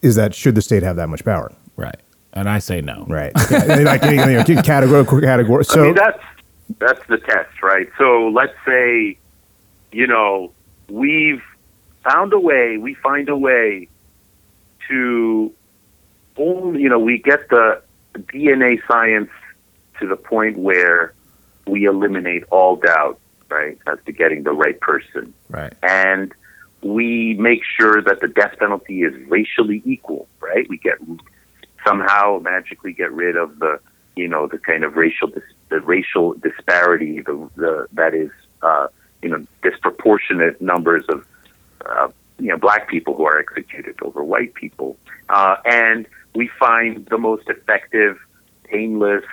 is 0.04 0.14
that 0.16 0.34
should 0.34 0.54
the 0.54 0.62
state 0.62 0.82
have 0.82 0.96
that 0.96 1.08
much 1.08 1.24
power? 1.24 1.50
Right. 1.76 1.96
And 2.34 2.48
I 2.48 2.58
say 2.58 2.80
no. 2.80 3.06
Right. 3.08 3.32
Yeah, 3.50 3.76
like, 3.76 4.02
you 4.04 4.16
know, 4.16 4.62
category, 4.62 5.04
category. 5.22 5.64
So, 5.64 5.82
I 5.82 5.86
mean, 5.86 5.94
that's 5.94 6.22
that's 6.78 7.06
the 7.08 7.18
test, 7.18 7.62
right? 7.62 7.88
So 7.98 8.28
let's 8.28 8.54
say, 8.66 9.16
you 9.92 10.06
know, 10.06 10.52
we've 10.88 11.42
found 12.02 12.32
a 12.32 12.38
way, 12.38 12.76
we 12.78 12.94
find 12.94 13.28
a 13.28 13.36
way 13.36 13.88
to 14.88 15.52
only, 16.36 16.82
you 16.82 16.88
know, 16.88 16.98
we 16.98 17.18
get 17.18 17.48
the 17.48 17.80
DNA 18.14 18.80
science 18.86 19.30
to 20.00 20.06
the 20.06 20.16
point 20.16 20.58
where 20.58 21.14
we 21.66 21.84
eliminate 21.84 22.44
all 22.50 22.76
doubt, 22.76 23.18
right, 23.48 23.78
as 23.86 23.98
to 24.06 24.12
getting 24.12 24.42
the 24.42 24.52
right 24.52 24.78
person 24.80 25.32
Right. 25.48 25.72
and 25.82 26.34
we 26.84 27.34
make 27.34 27.62
sure 27.64 28.02
that 28.02 28.20
the 28.20 28.28
death 28.28 28.54
penalty 28.58 29.02
is 29.02 29.14
racially 29.28 29.82
equal, 29.84 30.28
right? 30.40 30.68
We 30.68 30.76
get 30.76 30.98
somehow 31.84 32.40
magically 32.42 32.92
get 32.92 33.12
rid 33.12 33.36
of 33.36 33.58
the, 33.58 33.80
you 34.16 34.28
know, 34.28 34.46
the 34.46 34.58
kind 34.58 34.84
of 34.84 34.96
racial 34.96 35.32
the 35.70 35.80
racial 35.80 36.34
disparity, 36.34 37.20
the, 37.20 37.48
the 37.56 37.86
that 37.92 38.14
is, 38.14 38.30
uh, 38.62 38.88
you 39.22 39.30
know, 39.30 39.46
disproportionate 39.62 40.60
numbers 40.60 41.04
of, 41.08 41.26
uh, 41.86 42.08
you 42.38 42.48
know, 42.48 42.58
black 42.58 42.88
people 42.88 43.14
who 43.16 43.24
are 43.24 43.38
executed 43.38 43.96
over 44.02 44.22
white 44.22 44.54
people, 44.54 44.96
uh, 45.30 45.56
and 45.64 46.06
we 46.34 46.48
find 46.58 47.06
the 47.06 47.18
most 47.18 47.48
effective, 47.48 48.18
painless 48.64 49.24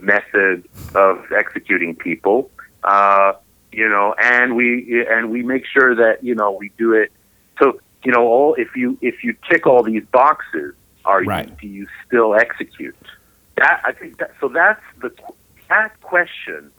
method 0.00 0.66
of 0.94 1.24
executing 1.32 1.94
people. 1.94 2.50
Uh, 2.82 3.32
you 3.72 3.88
know, 3.88 4.14
and 4.18 4.56
we 4.56 5.06
and 5.08 5.30
we 5.30 5.42
make 5.42 5.64
sure 5.66 5.94
that 5.94 6.24
you 6.24 6.34
know 6.34 6.52
we 6.52 6.70
do 6.78 6.92
it. 6.92 7.12
So 7.60 7.80
you 8.04 8.12
know, 8.12 8.26
all 8.26 8.54
if 8.54 8.76
you 8.76 8.98
if 9.00 9.22
you 9.22 9.34
tick 9.50 9.66
all 9.66 9.82
these 9.82 10.04
boxes, 10.12 10.74
are 11.04 11.22
Right. 11.22 11.48
you 11.48 11.56
do 11.60 11.66
you 11.68 11.86
still 12.06 12.34
execute? 12.34 12.96
That 13.56 13.82
I 13.84 13.92
think 13.92 14.18
that 14.18 14.32
so 14.40 14.48
that's 14.48 14.82
the 15.00 15.10
that 15.68 16.00
question 16.00 16.70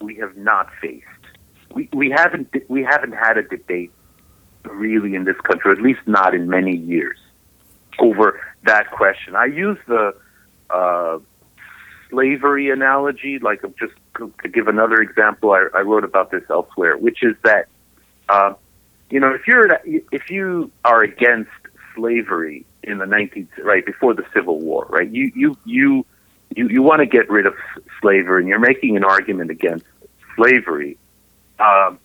we 0.00 0.16
have 0.16 0.36
not 0.36 0.70
faced. 0.80 1.06
We 1.74 1.88
we 1.92 2.10
haven't 2.10 2.54
we 2.68 2.82
haven't 2.82 3.12
had 3.12 3.38
a 3.38 3.42
debate 3.42 3.92
really 4.64 5.14
in 5.14 5.24
this 5.24 5.36
country, 5.42 5.72
at 5.72 5.80
least 5.80 6.00
not 6.06 6.34
in 6.34 6.48
many 6.48 6.76
years, 6.76 7.18
over 7.98 8.40
that 8.64 8.90
question. 8.90 9.34
I 9.34 9.46
use 9.46 9.78
the 9.86 10.14
uh, 10.68 11.18
slavery 12.10 12.70
analogy, 12.70 13.38
like 13.38 13.62
of 13.62 13.76
just 13.78 13.94
to 14.16 14.48
give 14.48 14.68
another 14.68 15.00
example. 15.00 15.52
I, 15.52 15.66
I 15.74 15.80
wrote 15.80 16.04
about 16.04 16.30
this 16.30 16.42
elsewhere, 16.50 16.96
which 16.96 17.22
is 17.22 17.36
that 17.44 17.68
uh, 18.28 18.54
you 19.10 19.20
know 19.20 19.34
if 19.34 19.46
you're 19.46 19.68
if 19.84 20.30
you 20.30 20.70
are 20.84 21.02
against 21.02 21.50
slavery 21.94 22.64
in 22.82 22.98
the 22.98 23.04
19th 23.04 23.48
right 23.62 23.84
before 23.84 24.14
the 24.14 24.24
Civil 24.34 24.60
War, 24.60 24.86
right? 24.88 25.10
You 25.10 25.30
you 25.34 25.58
you 25.64 26.06
you, 26.56 26.68
you 26.68 26.82
want 26.82 27.00
to 27.00 27.06
get 27.06 27.30
rid 27.30 27.46
of 27.46 27.54
slavery, 28.00 28.42
and 28.42 28.48
you're 28.48 28.58
making 28.58 28.96
an 28.96 29.04
argument 29.04 29.50
against 29.50 29.84
slavery. 30.36 30.98
Um, 31.58 31.98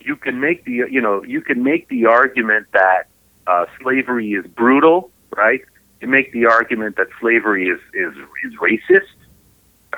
you 0.00 0.16
can 0.16 0.40
make 0.40 0.64
the 0.64 0.72
you 0.90 1.00
know 1.00 1.22
you 1.24 1.40
can 1.40 1.62
make 1.62 1.88
the 1.88 2.06
argument 2.06 2.66
that 2.72 3.04
uh, 3.46 3.66
slavery 3.80 4.32
is 4.32 4.46
brutal, 4.46 5.10
right? 5.36 5.62
You 6.00 6.08
make 6.08 6.32
the 6.32 6.46
argument 6.46 6.96
that 6.96 7.08
slavery 7.20 7.68
is 7.68 7.80
is, 7.94 8.14
is 8.44 8.54
racist, 8.58 9.14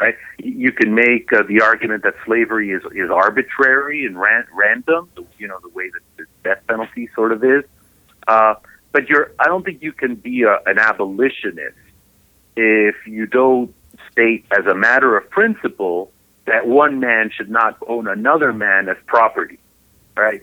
right? 0.00 0.16
You 0.38 0.72
can 0.72 0.94
make 0.94 1.32
uh, 1.32 1.42
the 1.46 1.60
argument 1.62 2.02
that 2.02 2.14
slavery 2.24 2.70
is 2.70 2.82
is 2.94 3.10
arbitrary 3.10 4.06
and 4.06 4.20
ran- 4.20 4.46
random, 4.52 5.08
you 5.38 5.48
know, 5.48 5.58
the 5.62 5.68
way 5.68 5.90
that 5.90 6.00
the 6.16 6.24
death 6.42 6.62
penalty 6.68 7.08
sort 7.14 7.32
of 7.32 7.44
is. 7.44 7.64
Uh, 8.26 8.54
but 8.92 9.08
you're, 9.08 9.32
I 9.38 9.46
don't 9.46 9.64
think 9.64 9.82
you 9.82 9.92
can 9.92 10.14
be 10.14 10.42
a, 10.42 10.58
an 10.66 10.78
abolitionist 10.78 11.76
if 12.56 12.94
you 13.06 13.26
don't 13.26 13.74
state 14.10 14.46
as 14.56 14.66
a 14.66 14.74
matter 14.74 15.16
of 15.16 15.28
principle 15.30 16.12
that 16.46 16.66
one 16.66 17.00
man 17.00 17.30
should 17.34 17.50
not 17.50 17.76
own 17.88 18.06
another 18.06 18.52
man 18.52 18.88
as 18.88 18.96
property, 19.06 19.58
right? 20.16 20.42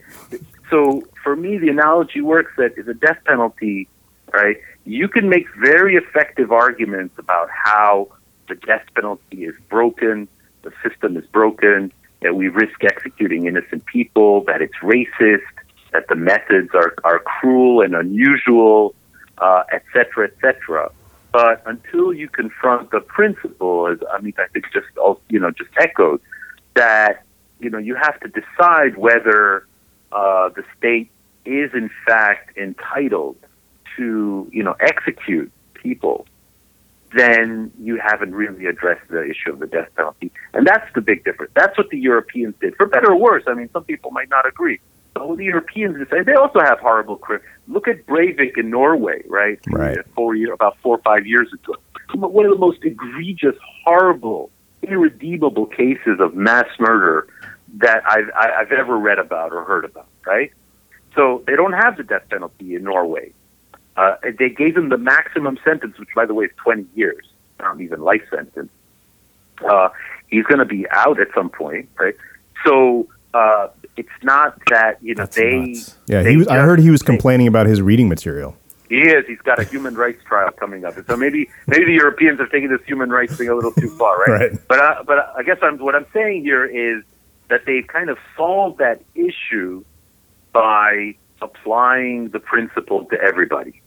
So 0.69 1.03
for 1.23 1.35
me, 1.35 1.57
the 1.57 1.69
analogy 1.69 2.21
works 2.21 2.51
that 2.57 2.75
the 2.75 2.93
death 2.93 3.19
penalty, 3.25 3.87
right? 4.33 4.57
You 4.83 5.07
can 5.07 5.29
make 5.29 5.45
very 5.55 5.95
effective 5.95 6.51
arguments 6.51 7.15
about 7.19 7.49
how 7.51 8.09
the 8.51 8.55
death 8.67 8.83
penalty 8.95 9.45
is 9.45 9.55
broken, 9.69 10.27
the 10.63 10.73
system 10.83 11.15
is 11.15 11.25
broken, 11.27 11.89
that 12.21 12.35
we 12.35 12.49
risk 12.49 12.83
executing 12.83 13.47
innocent 13.47 13.85
people, 13.85 14.41
that 14.43 14.61
it's 14.61 14.75
racist, 14.83 15.53
that 15.93 16.09
the 16.09 16.15
methods 16.15 16.69
are, 16.73 16.93
are 17.05 17.19
cruel 17.19 17.81
and 17.81 17.95
unusual, 17.95 18.93
uh, 19.37 19.63
et 19.71 19.83
cetera, 19.93 20.27
et 20.27 20.35
cetera. 20.41 20.91
But 21.31 21.63
until 21.65 22.11
you 22.13 22.27
confront 22.27 22.91
the 22.91 22.99
principle, 22.99 23.87
as 23.87 23.99
I 24.11 24.19
mean, 24.19 24.33
I 24.37 24.47
think 24.47 24.65
just 24.73 24.87
you 25.29 25.39
know 25.39 25.51
just 25.51 25.69
echoed 25.77 26.19
that 26.73 27.23
you 27.61 27.69
know 27.69 27.77
you 27.77 27.95
have 27.95 28.19
to 28.19 28.27
decide 28.27 28.97
whether 28.97 29.65
uh, 30.11 30.49
the 30.49 30.65
state 30.77 31.09
is 31.45 31.73
in 31.73 31.89
fact 32.05 32.57
entitled 32.57 33.37
to 33.95 34.49
you 34.51 34.61
know 34.61 34.75
execute 34.81 35.49
people. 35.73 36.27
Then 37.13 37.71
you 37.79 37.99
haven't 38.01 38.33
really 38.33 38.65
addressed 38.65 39.07
the 39.09 39.23
issue 39.23 39.51
of 39.51 39.59
the 39.59 39.67
death 39.67 39.89
penalty, 39.95 40.31
and 40.53 40.65
that's 40.65 40.87
the 40.95 41.01
big 41.01 41.25
difference. 41.25 41.51
That's 41.55 41.77
what 41.77 41.89
the 41.89 41.99
Europeans 41.99 42.55
did, 42.61 42.75
for 42.77 42.85
better 42.85 43.11
or 43.11 43.17
worse. 43.17 43.43
I 43.47 43.53
mean, 43.53 43.69
some 43.73 43.83
people 43.83 44.11
might 44.11 44.29
not 44.29 44.47
agree. 44.47 44.79
But 45.13 45.27
what 45.27 45.37
the 45.37 45.45
Europeans 45.45 45.97
did, 45.97 46.25
they 46.25 46.33
also 46.33 46.61
have 46.61 46.79
horrible 46.79 47.17
crimes. 47.17 47.43
Look 47.67 47.87
at 47.87 48.05
Breivik 48.05 48.57
in 48.57 48.69
Norway, 48.69 49.23
right? 49.27 49.59
Right. 49.69 49.97
Uh, 49.97 50.03
four 50.15 50.35
year, 50.35 50.53
about 50.53 50.77
four 50.81 50.97
or 50.97 51.01
five 51.01 51.25
years 51.25 51.51
ago. 51.53 51.75
One 52.13 52.45
of 52.45 52.51
the 52.51 52.57
most 52.57 52.79
egregious, 52.83 53.55
horrible, 53.83 54.49
irredeemable 54.81 55.65
cases 55.65 56.19
of 56.19 56.33
mass 56.33 56.67
murder 56.79 57.27
that 57.77 58.03
I've, 58.07 58.29
I've 58.35 58.71
ever 58.71 58.97
read 58.97 59.19
about 59.19 59.51
or 59.51 59.63
heard 59.63 59.85
about, 59.85 60.07
right? 60.25 60.51
So 61.15 61.43
they 61.45 61.55
don't 61.55 61.73
have 61.73 61.97
the 61.97 62.03
death 62.03 62.23
penalty 62.29 62.75
in 62.75 62.83
Norway. 62.83 63.33
Uh, 63.97 64.15
they 64.39 64.49
gave 64.49 64.75
him 64.77 64.89
the 64.89 64.97
maximum 64.97 65.57
sentence, 65.65 65.97
which, 65.99 66.09
by 66.15 66.25
the 66.25 66.33
way, 66.33 66.45
is 66.45 66.51
20 66.63 66.85
years, 66.95 67.25
not 67.59 67.79
even 67.81 68.01
life 68.01 68.21
sentence. 68.33 68.69
Uh, 69.69 69.89
he's 70.27 70.45
going 70.45 70.59
to 70.59 70.65
be 70.65 70.85
out 70.91 71.19
at 71.19 71.27
some 71.35 71.49
point, 71.49 71.89
right? 71.99 72.15
So 72.65 73.07
uh, 73.33 73.67
it's 73.97 74.09
not 74.23 74.57
that 74.69 74.97
you 75.03 75.13
know 75.15 75.23
That's 75.23 75.35
they. 75.35 75.59
nuts. 75.59 75.97
yeah, 76.07 76.23
they 76.23 76.31
he 76.31 76.37
was, 76.37 76.47
I 76.47 76.57
heard 76.59 76.79
he 76.79 76.89
was 76.89 77.01
they- 77.01 77.05
complaining 77.05 77.47
about 77.47 77.65
his 77.67 77.81
reading 77.81 78.07
material. 78.09 78.55
he 78.89 79.01
is. 79.01 79.25
He's 79.27 79.39
got 79.39 79.59
a 79.59 79.63
human 79.63 79.95
rights 79.95 80.23
trial 80.25 80.51
coming 80.51 80.83
up, 80.85 80.95
and 80.97 81.05
so 81.05 81.15
maybe 81.17 81.49
maybe 81.67 81.85
the 81.85 81.93
Europeans 81.93 82.39
are 82.39 82.47
taking 82.47 82.69
this 82.69 82.81
human 82.87 83.09
rights 83.09 83.35
thing 83.37 83.49
a 83.49 83.55
little 83.55 83.71
too 83.73 83.89
far, 83.97 84.17
right? 84.19 84.29
Right. 84.29 84.51
But 84.67 84.79
uh, 84.79 85.03
but 85.05 85.33
I 85.37 85.43
guess 85.43 85.57
I'm, 85.61 85.77
what 85.79 85.95
I'm 85.95 86.05
saying 86.13 86.43
here 86.43 86.65
is 86.65 87.03
that 87.49 87.65
they've 87.65 87.85
kind 87.87 88.09
of 88.09 88.17
solved 88.37 88.77
that 88.79 89.01
issue 89.15 89.83
by 90.53 91.15
applying 91.41 92.29
the 92.29 92.39
principle 92.39 93.05
to 93.05 93.19
everybody. 93.21 93.80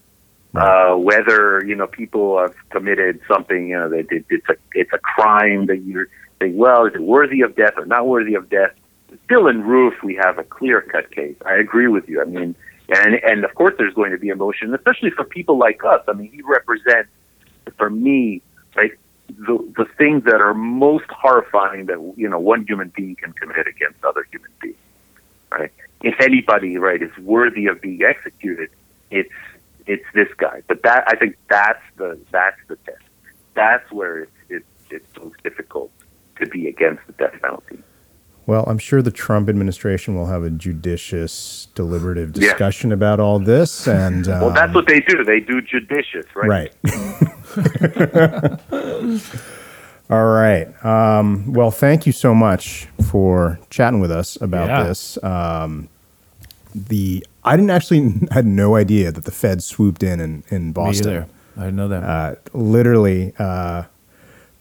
Uh, 0.57 0.95
whether 0.95 1.65
you 1.67 1.75
know 1.75 1.87
people 1.87 2.39
have 2.39 2.55
committed 2.71 3.21
something, 3.27 3.69
you 3.71 3.79
know, 3.79 3.89
did, 3.91 4.25
it's 4.31 4.49
a 4.49 4.57
it's 4.73 4.93
a 4.93 4.99
crime 4.99 5.67
that 5.67 5.79
you're 5.79 6.09
saying, 6.41 6.57
well, 6.57 6.87
is 6.87 6.95
it 6.95 7.01
worthy 7.03 7.41
of 7.41 7.57
death 7.57 7.75
or 7.77 7.87
not 7.87 8.07
worthy 8.07 8.35
of 8.35 8.49
death? 8.49 8.71
Still 9.25 9.49
in 9.49 9.63
Roof, 9.63 9.95
we 10.03 10.15
have 10.15 10.39
a 10.39 10.45
clear 10.45 10.81
cut 10.81 11.11
case. 11.11 11.37
I 11.45 11.55
agree 11.55 11.89
with 11.89 12.09
you. 12.09 12.21
I 12.21 12.25
mean, 12.25 12.55
and 12.89 13.15
and 13.15 13.45
of 13.45 13.55
course, 13.55 13.75
there's 13.79 13.95
going 13.95 14.13
to 14.13 14.19
be 14.19 14.29
emotion, 14.29 14.73
especially 14.75 15.11
for 15.11 15.25
people 15.25 15.59
like 15.59 15.85
us. 15.85 16.03
I 16.07 16.13
mean, 16.13 16.31
he 16.31 16.43
represents, 16.43 17.11
for 17.77 17.91
me, 17.91 18.41
right, 18.77 18.93
the 19.29 19.59
the 19.77 19.87
things 19.97 20.25
that 20.25 20.41
are 20.41 20.55
most 20.55 21.07
horrifying 21.11 21.87
that 21.87 21.99
you 22.17 22.29
know 22.29 22.39
one 22.39 22.67
human 22.67 22.93
being 22.95 23.17
can 23.17 23.33
commit 23.33 23.67
against 23.67 24.05
other 24.05 24.27
human 24.31 24.51
beings. 24.61 24.77
Right? 25.51 25.73
If 26.03 26.21
anybody, 26.21 26.77
right, 26.79 27.03
is 27.03 27.17
worthy 27.19 27.67
of 27.67 27.81
being 27.81 28.03
executed, 28.03 28.71
it's 29.11 29.33
it's 29.87 30.05
this 30.15 30.29
guy. 30.39 30.63
But 30.69 30.83
that 30.83 31.05
I 31.07 31.17
think 31.17 31.37
that's 31.49 31.83
the 31.97 32.19
that's 32.31 32.57
the 32.69 32.77
test. 32.77 32.99
That's 33.55 33.91
where 33.93 34.21
it's 34.21 34.33
it's 34.49 34.67
it's 34.91 35.07
most 35.23 35.43
difficult. 35.43 35.91
to 36.41 36.47
be 36.47 36.67
against 36.67 37.01
the 37.07 37.13
death 37.13 37.41
penalty. 37.41 37.79
Well, 38.45 38.65
I'm 38.67 38.77
sure 38.79 39.01
the 39.03 39.13
Trump 39.13 39.49
administration 39.49 40.17
will 40.17 40.27
have 40.27 40.43
a 40.43 40.51
judicious, 40.51 41.69
deliberative 41.77 42.37
Yeah. 42.37 42.49
discussion 42.51 42.91
about 42.91 43.21
all 43.21 43.39
this. 43.39 43.87
And 43.87 44.27
Well, 44.27 44.49
um, 44.49 44.55
that's 44.55 44.75
what 44.75 44.89
they 44.89 44.99
do. 45.01 45.23
They 45.25 45.39
do 45.39 45.63
judicious, 45.63 46.27
right? 46.35 46.73
Right. 46.85 48.61
All 50.11 50.25
right. 50.27 50.85
Um, 50.85 51.53
well, 51.53 51.71
thank 51.71 52.05
you 52.05 52.13
so 52.13 52.35
much 52.35 52.87
for 53.11 53.59
chatting 53.71 54.01
with 54.01 54.11
us 54.11 54.37
about 54.41 54.69
Yeah. 54.69 54.83
this. 54.89 55.23
Um, 55.23 55.89
the 56.75 57.25
I 57.45 57.57
didn't 57.57 57.71
actually 57.71 58.13
had 58.31 58.47
no 58.47 58.77
idea 58.77 59.13
that 59.13 59.25
the 59.25 59.31
Fed 59.31 59.63
swooped 59.63 60.03
in 60.03 60.21
in, 60.21 60.43
in 60.51 60.67
Me 60.69 60.73
Boston. 60.73 61.07
either. 61.09 61.27
I 61.57 61.61
didn't 61.61 61.77
know 61.77 61.89
that. 61.89 62.03
Uh, 62.03 62.35
literally 62.53 63.33
uh, 63.39 63.85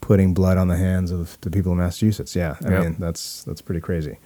putting 0.02 0.34
blood 0.34 0.58
on 0.58 0.68
the 0.68 0.78
hands 0.78 1.10
of 1.12 1.40
the 1.42 1.50
people 1.50 1.72
of 1.72 1.78
Massachusetts. 1.80 2.36
Yeah, 2.36 2.56
I 2.66 2.70
Yep. 2.70 2.84
mean 2.84 2.96
that's 3.00 3.44
that's 3.44 3.62
pretty 3.62 3.82
crazy. 3.82 4.18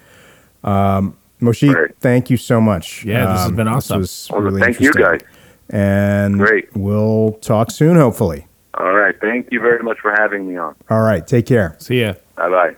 Um, 0.63 1.15
Moshe, 1.41 1.71
Right. 1.73 1.95
thank 1.99 2.29
you 2.29 2.35
so 2.37 2.59
much. 2.59 3.05
Yeah, 3.05 3.27
this 3.27 3.39
has 3.41 3.45
Um, 3.49 3.55
been 3.55 3.67
awesome. 3.67 3.99
was 4.01 4.27
Well, 4.31 4.41
really 4.41 4.59
thank 4.59 4.79
you, 4.81 4.87
interesting. 4.87 5.19
guys. 5.19 5.27
And 5.69 6.39
Great. 6.39 6.75
we'll 6.75 7.33
talk 7.41 7.69
soon, 7.71 7.95
hopefully. 7.97 8.47
All 8.73 8.93
right. 8.93 9.15
Thank 9.21 9.49
you 9.51 9.59
very 9.59 9.83
much 9.83 9.99
for 9.99 10.11
having 10.17 10.47
me 10.49 10.55
on. 10.57 10.73
All 10.89 11.01
right, 11.01 11.25
take 11.27 11.45
care. 11.45 11.75
See 11.79 12.01
ya. 12.01 12.13
Bye 12.35 12.49
bye. 12.49 12.75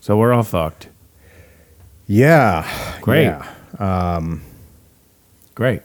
So 0.00 0.16
we're 0.16 0.32
all 0.32 0.42
fucked. 0.42 0.88
Yeah, 2.06 2.66
Great. 3.00 3.24
Yeah. 3.24 3.46
Great. 5.54 5.82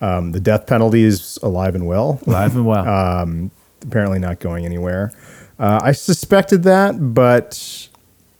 Um, 0.00 0.32
the 0.32 0.40
death 0.40 0.66
penalty 0.66 1.02
is 1.04 1.38
alive 1.42 1.74
and 1.74 1.86
well. 1.86 2.20
Live 2.26 2.54
and 2.56 2.66
well. 2.66 2.86
Um, 3.22 3.50
apparently, 3.82 4.18
not 4.18 4.40
going 4.40 4.64
anywhere. 4.64 5.12
Uh, 5.58 5.80
I 5.82 5.92
suspected 5.92 6.64
that, 6.64 7.14
but 7.14 7.88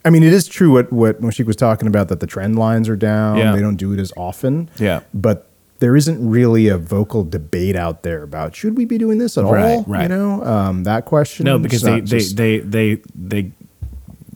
I 0.05 0.11
mean, 0.11 0.22
it 0.22 0.32
is 0.34 0.47
true 0.47 0.72
what 0.72 0.92
what 0.92 1.20
Moshik 1.22 1.47
was 1.47 1.57
talking 1.57 1.88
about 1.88 2.09
that 2.09 2.20
the 2.20 2.26
trend 2.26 2.59
lines 2.59 2.88
are 2.88 2.97
down. 2.97 3.38
Yeah. 3.38 3.53
They 3.55 3.61
don't 3.61 3.76
do 3.76 3.92
it 3.92 3.99
as 4.01 4.12
often. 4.16 4.68
Yeah. 4.78 5.01
but 5.14 5.49
there 5.78 5.94
isn't 5.94 6.26
really 6.26 6.68
a 6.68 6.78
vocal 6.78 7.22
debate 7.22 7.76
out 7.76 8.03
there 8.03 8.22
about 8.22 8.57
should 8.57 8.78
we 8.78 8.86
be 8.86 8.97
doing 8.97 9.18
this 9.18 9.36
at 9.36 9.44
Right, 9.44 9.74
all. 9.74 9.82
right. 9.86 10.05
You 10.05 10.09
know, 10.09 10.42
um, 10.42 10.84
that 10.84 11.05
question. 11.05 11.44
no, 11.44 11.59
because 11.59 11.82
they, 11.82 12.01
not 12.01 12.09
they, 12.09 12.18
they, 12.20 12.59
they, 12.61 13.03
they, 13.14 13.53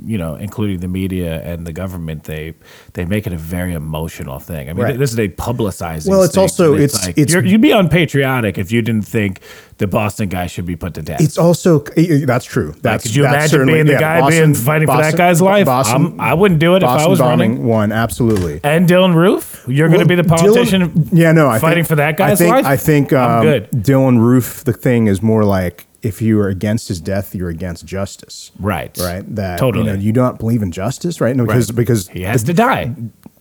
you 0.05 0.19
know, 0.19 0.35
including 0.35 0.81
the 0.81 0.89
media 0.89 1.43
and 1.43 1.67
the 1.67 1.73
government, 1.73 2.25
they 2.25 2.55
they 2.95 3.05
make 3.05 3.27
it 3.27 3.33
a 3.33 3.37
very 3.37 3.73
emotional 3.75 4.39
thing. 4.39 4.69
I 4.69 4.73
mean, 4.73 4.83
Right. 4.85 4.99
this 4.99 5.13
is 5.13 5.19
a 5.19 5.29
publicize. 5.29 6.09
Well, 6.09 6.23
it's 6.23 6.37
also- 6.37 6.75
and 6.75 6.83
it's- 6.83 7.07
like, 7.07 7.19
it's- 7.19 7.45
you'd 7.45 7.61
be 7.61 7.71
unpatriotic 7.73 8.59
if 8.59 8.73
you 8.73 8.83
didn't 8.83 9.07
think 9.07 9.41
the 9.79 9.87
Boston 9.87 10.29
guy 10.29 10.47
should 10.47 10.67
be 10.67 10.77
put 10.77 10.93
to 10.95 11.03
death. 11.03 11.21
It's 11.21 11.39
also 11.39 11.79
that's 12.27 12.45
true. 12.45 12.75
That's 12.83 13.03
could 13.05 13.15
you 13.17 13.23
that's 13.23 13.53
imagine 13.53 13.67
being 13.67 13.87
the 13.87 13.93
yeah, 13.93 14.01
guy 14.01 14.21
Boston- 14.21 14.53
being 14.53 14.55
fighting 14.55 14.89
for 14.89 14.97
that 14.99 15.17
guy's 15.17 15.41
life? 15.41 15.67
Boston, 15.67 16.17
I 16.19 16.35
wouldn't 16.35 16.61
do 16.61 16.75
it 16.77 16.83
if 16.83 16.89
I 16.89 17.07
was 17.07 17.21
running. 17.21 17.65
One 17.65 17.91
absolutely. 17.93 18.61
and 18.63 18.89
Dylann 18.89 19.15
Roof, 19.15 19.65
you're 19.67 19.89
going 19.89 20.01
to 20.01 20.07
be 20.07 20.15
the 20.17 20.25
politician. 20.25 20.91
Dylann- 20.91 21.09
yeah, 21.13 21.33
no, 21.33 21.49
I 21.49 21.59
fighting 21.59 21.85
think, 21.85 21.89
for 21.89 21.97
that 21.97 22.17
guy's 22.17 22.41
I 22.41 22.45
think, 22.45 22.55
life. 22.57 22.67
I 22.67 22.77
think 22.77 23.13
um, 23.13 23.43
good. 23.43 23.71
Dylann 23.73 24.19
Roof. 24.19 24.65
The 24.65 24.73
thing 24.73 25.07
is 25.07 25.23
more 25.23 25.45
like 25.45 25.87
if 26.03 26.23
you 26.23 26.41
are 26.41 26.49
against 26.49 26.89
his 26.89 27.01
death, 27.01 27.35
you're 27.35 27.49
against 27.51 27.85
justice. 27.87 28.51
Right. 28.59 28.97
Right. 28.99 29.23
That 29.37 29.59
Totally. 29.59 29.87
You, 29.87 29.93
know, 29.93 29.99
you 29.99 30.13
don't 30.13 30.39
believe 30.39 30.63
in 30.63 30.73
justice, 30.73 31.21
right? 31.21 31.35
No, 31.37 31.45
because 31.47 31.71
Right. 31.71 31.77
because 31.77 32.09
He 32.09 32.23
has 32.23 32.43
to 32.45 32.55
die. 32.55 32.95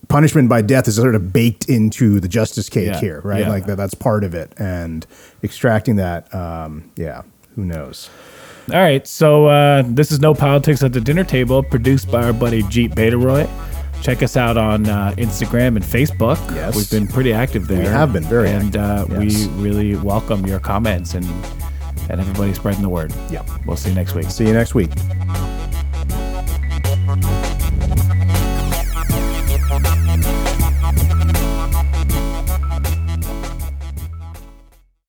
punishment 0.08 0.48
by 0.48 0.60
death 0.60 0.88
is 0.88 0.96
sort 0.96 1.14
of 1.14 1.32
baked 1.32 1.68
into 1.68 2.18
the 2.20 2.28
justice 2.28 2.68
cake 2.68 2.86
Yeah, 2.88 3.00
here, 3.00 3.20
right? 3.24 3.40
yeah. 3.42 3.48
Like 3.48 3.66
that. 3.66 3.76
That's 3.76 3.94
part 3.94 4.24
of 4.24 4.34
it, 4.34 4.52
and 4.58 5.06
extracting 5.42 5.96
that. 5.96 6.32
Um, 6.34 6.90
yeah. 6.96 7.22
Who 7.56 7.64
knows? 7.64 8.10
All 8.72 8.78
right, 8.78 9.06
so 9.06 9.46
uh, 9.46 9.82
this 9.86 10.12
is 10.12 10.20
No 10.20 10.32
Politics 10.34 10.82
at 10.82 10.92
the 10.92 11.00
Dinner 11.00 11.24
Table, 11.24 11.62
produced 11.62 12.10
by 12.10 12.22
our 12.24 12.32
buddy 12.32 12.62
Jeet 12.64 12.94
Betaroy. 12.94 13.48
Check 14.02 14.22
us 14.22 14.36
out 14.36 14.56
on 14.56 14.88
uh, 14.88 15.12
Instagram 15.18 15.76
and 15.76 15.84
Facebook. 15.84 16.38
Yes. 16.54 16.74
We've 16.76 16.90
been 16.90 17.06
pretty 17.08 17.32
active 17.32 17.66
there. 17.68 17.80
We 17.80 17.86
have 17.86 18.12
been 18.12 18.22
very 18.24 18.48
And 18.50 18.76
uh, 18.76 19.06
yes. 19.10 19.18
we 19.18 19.48
really 19.62 19.96
welcome 19.96 20.46
your 20.46 20.58
comments 20.60 21.14
and, 21.14 21.26
and 22.10 22.20
everybody 22.20 22.52
spreading 22.54 22.82
the 22.82 22.88
word. 22.88 23.12
Yeah. 23.30 23.44
We'll 23.66 23.76
see 23.76 23.90
you 23.90 23.94
next 23.94 24.14
week. 24.14 24.30
See 24.30 24.46
you 24.46 24.52
next 24.52 24.74
week. 24.74 24.90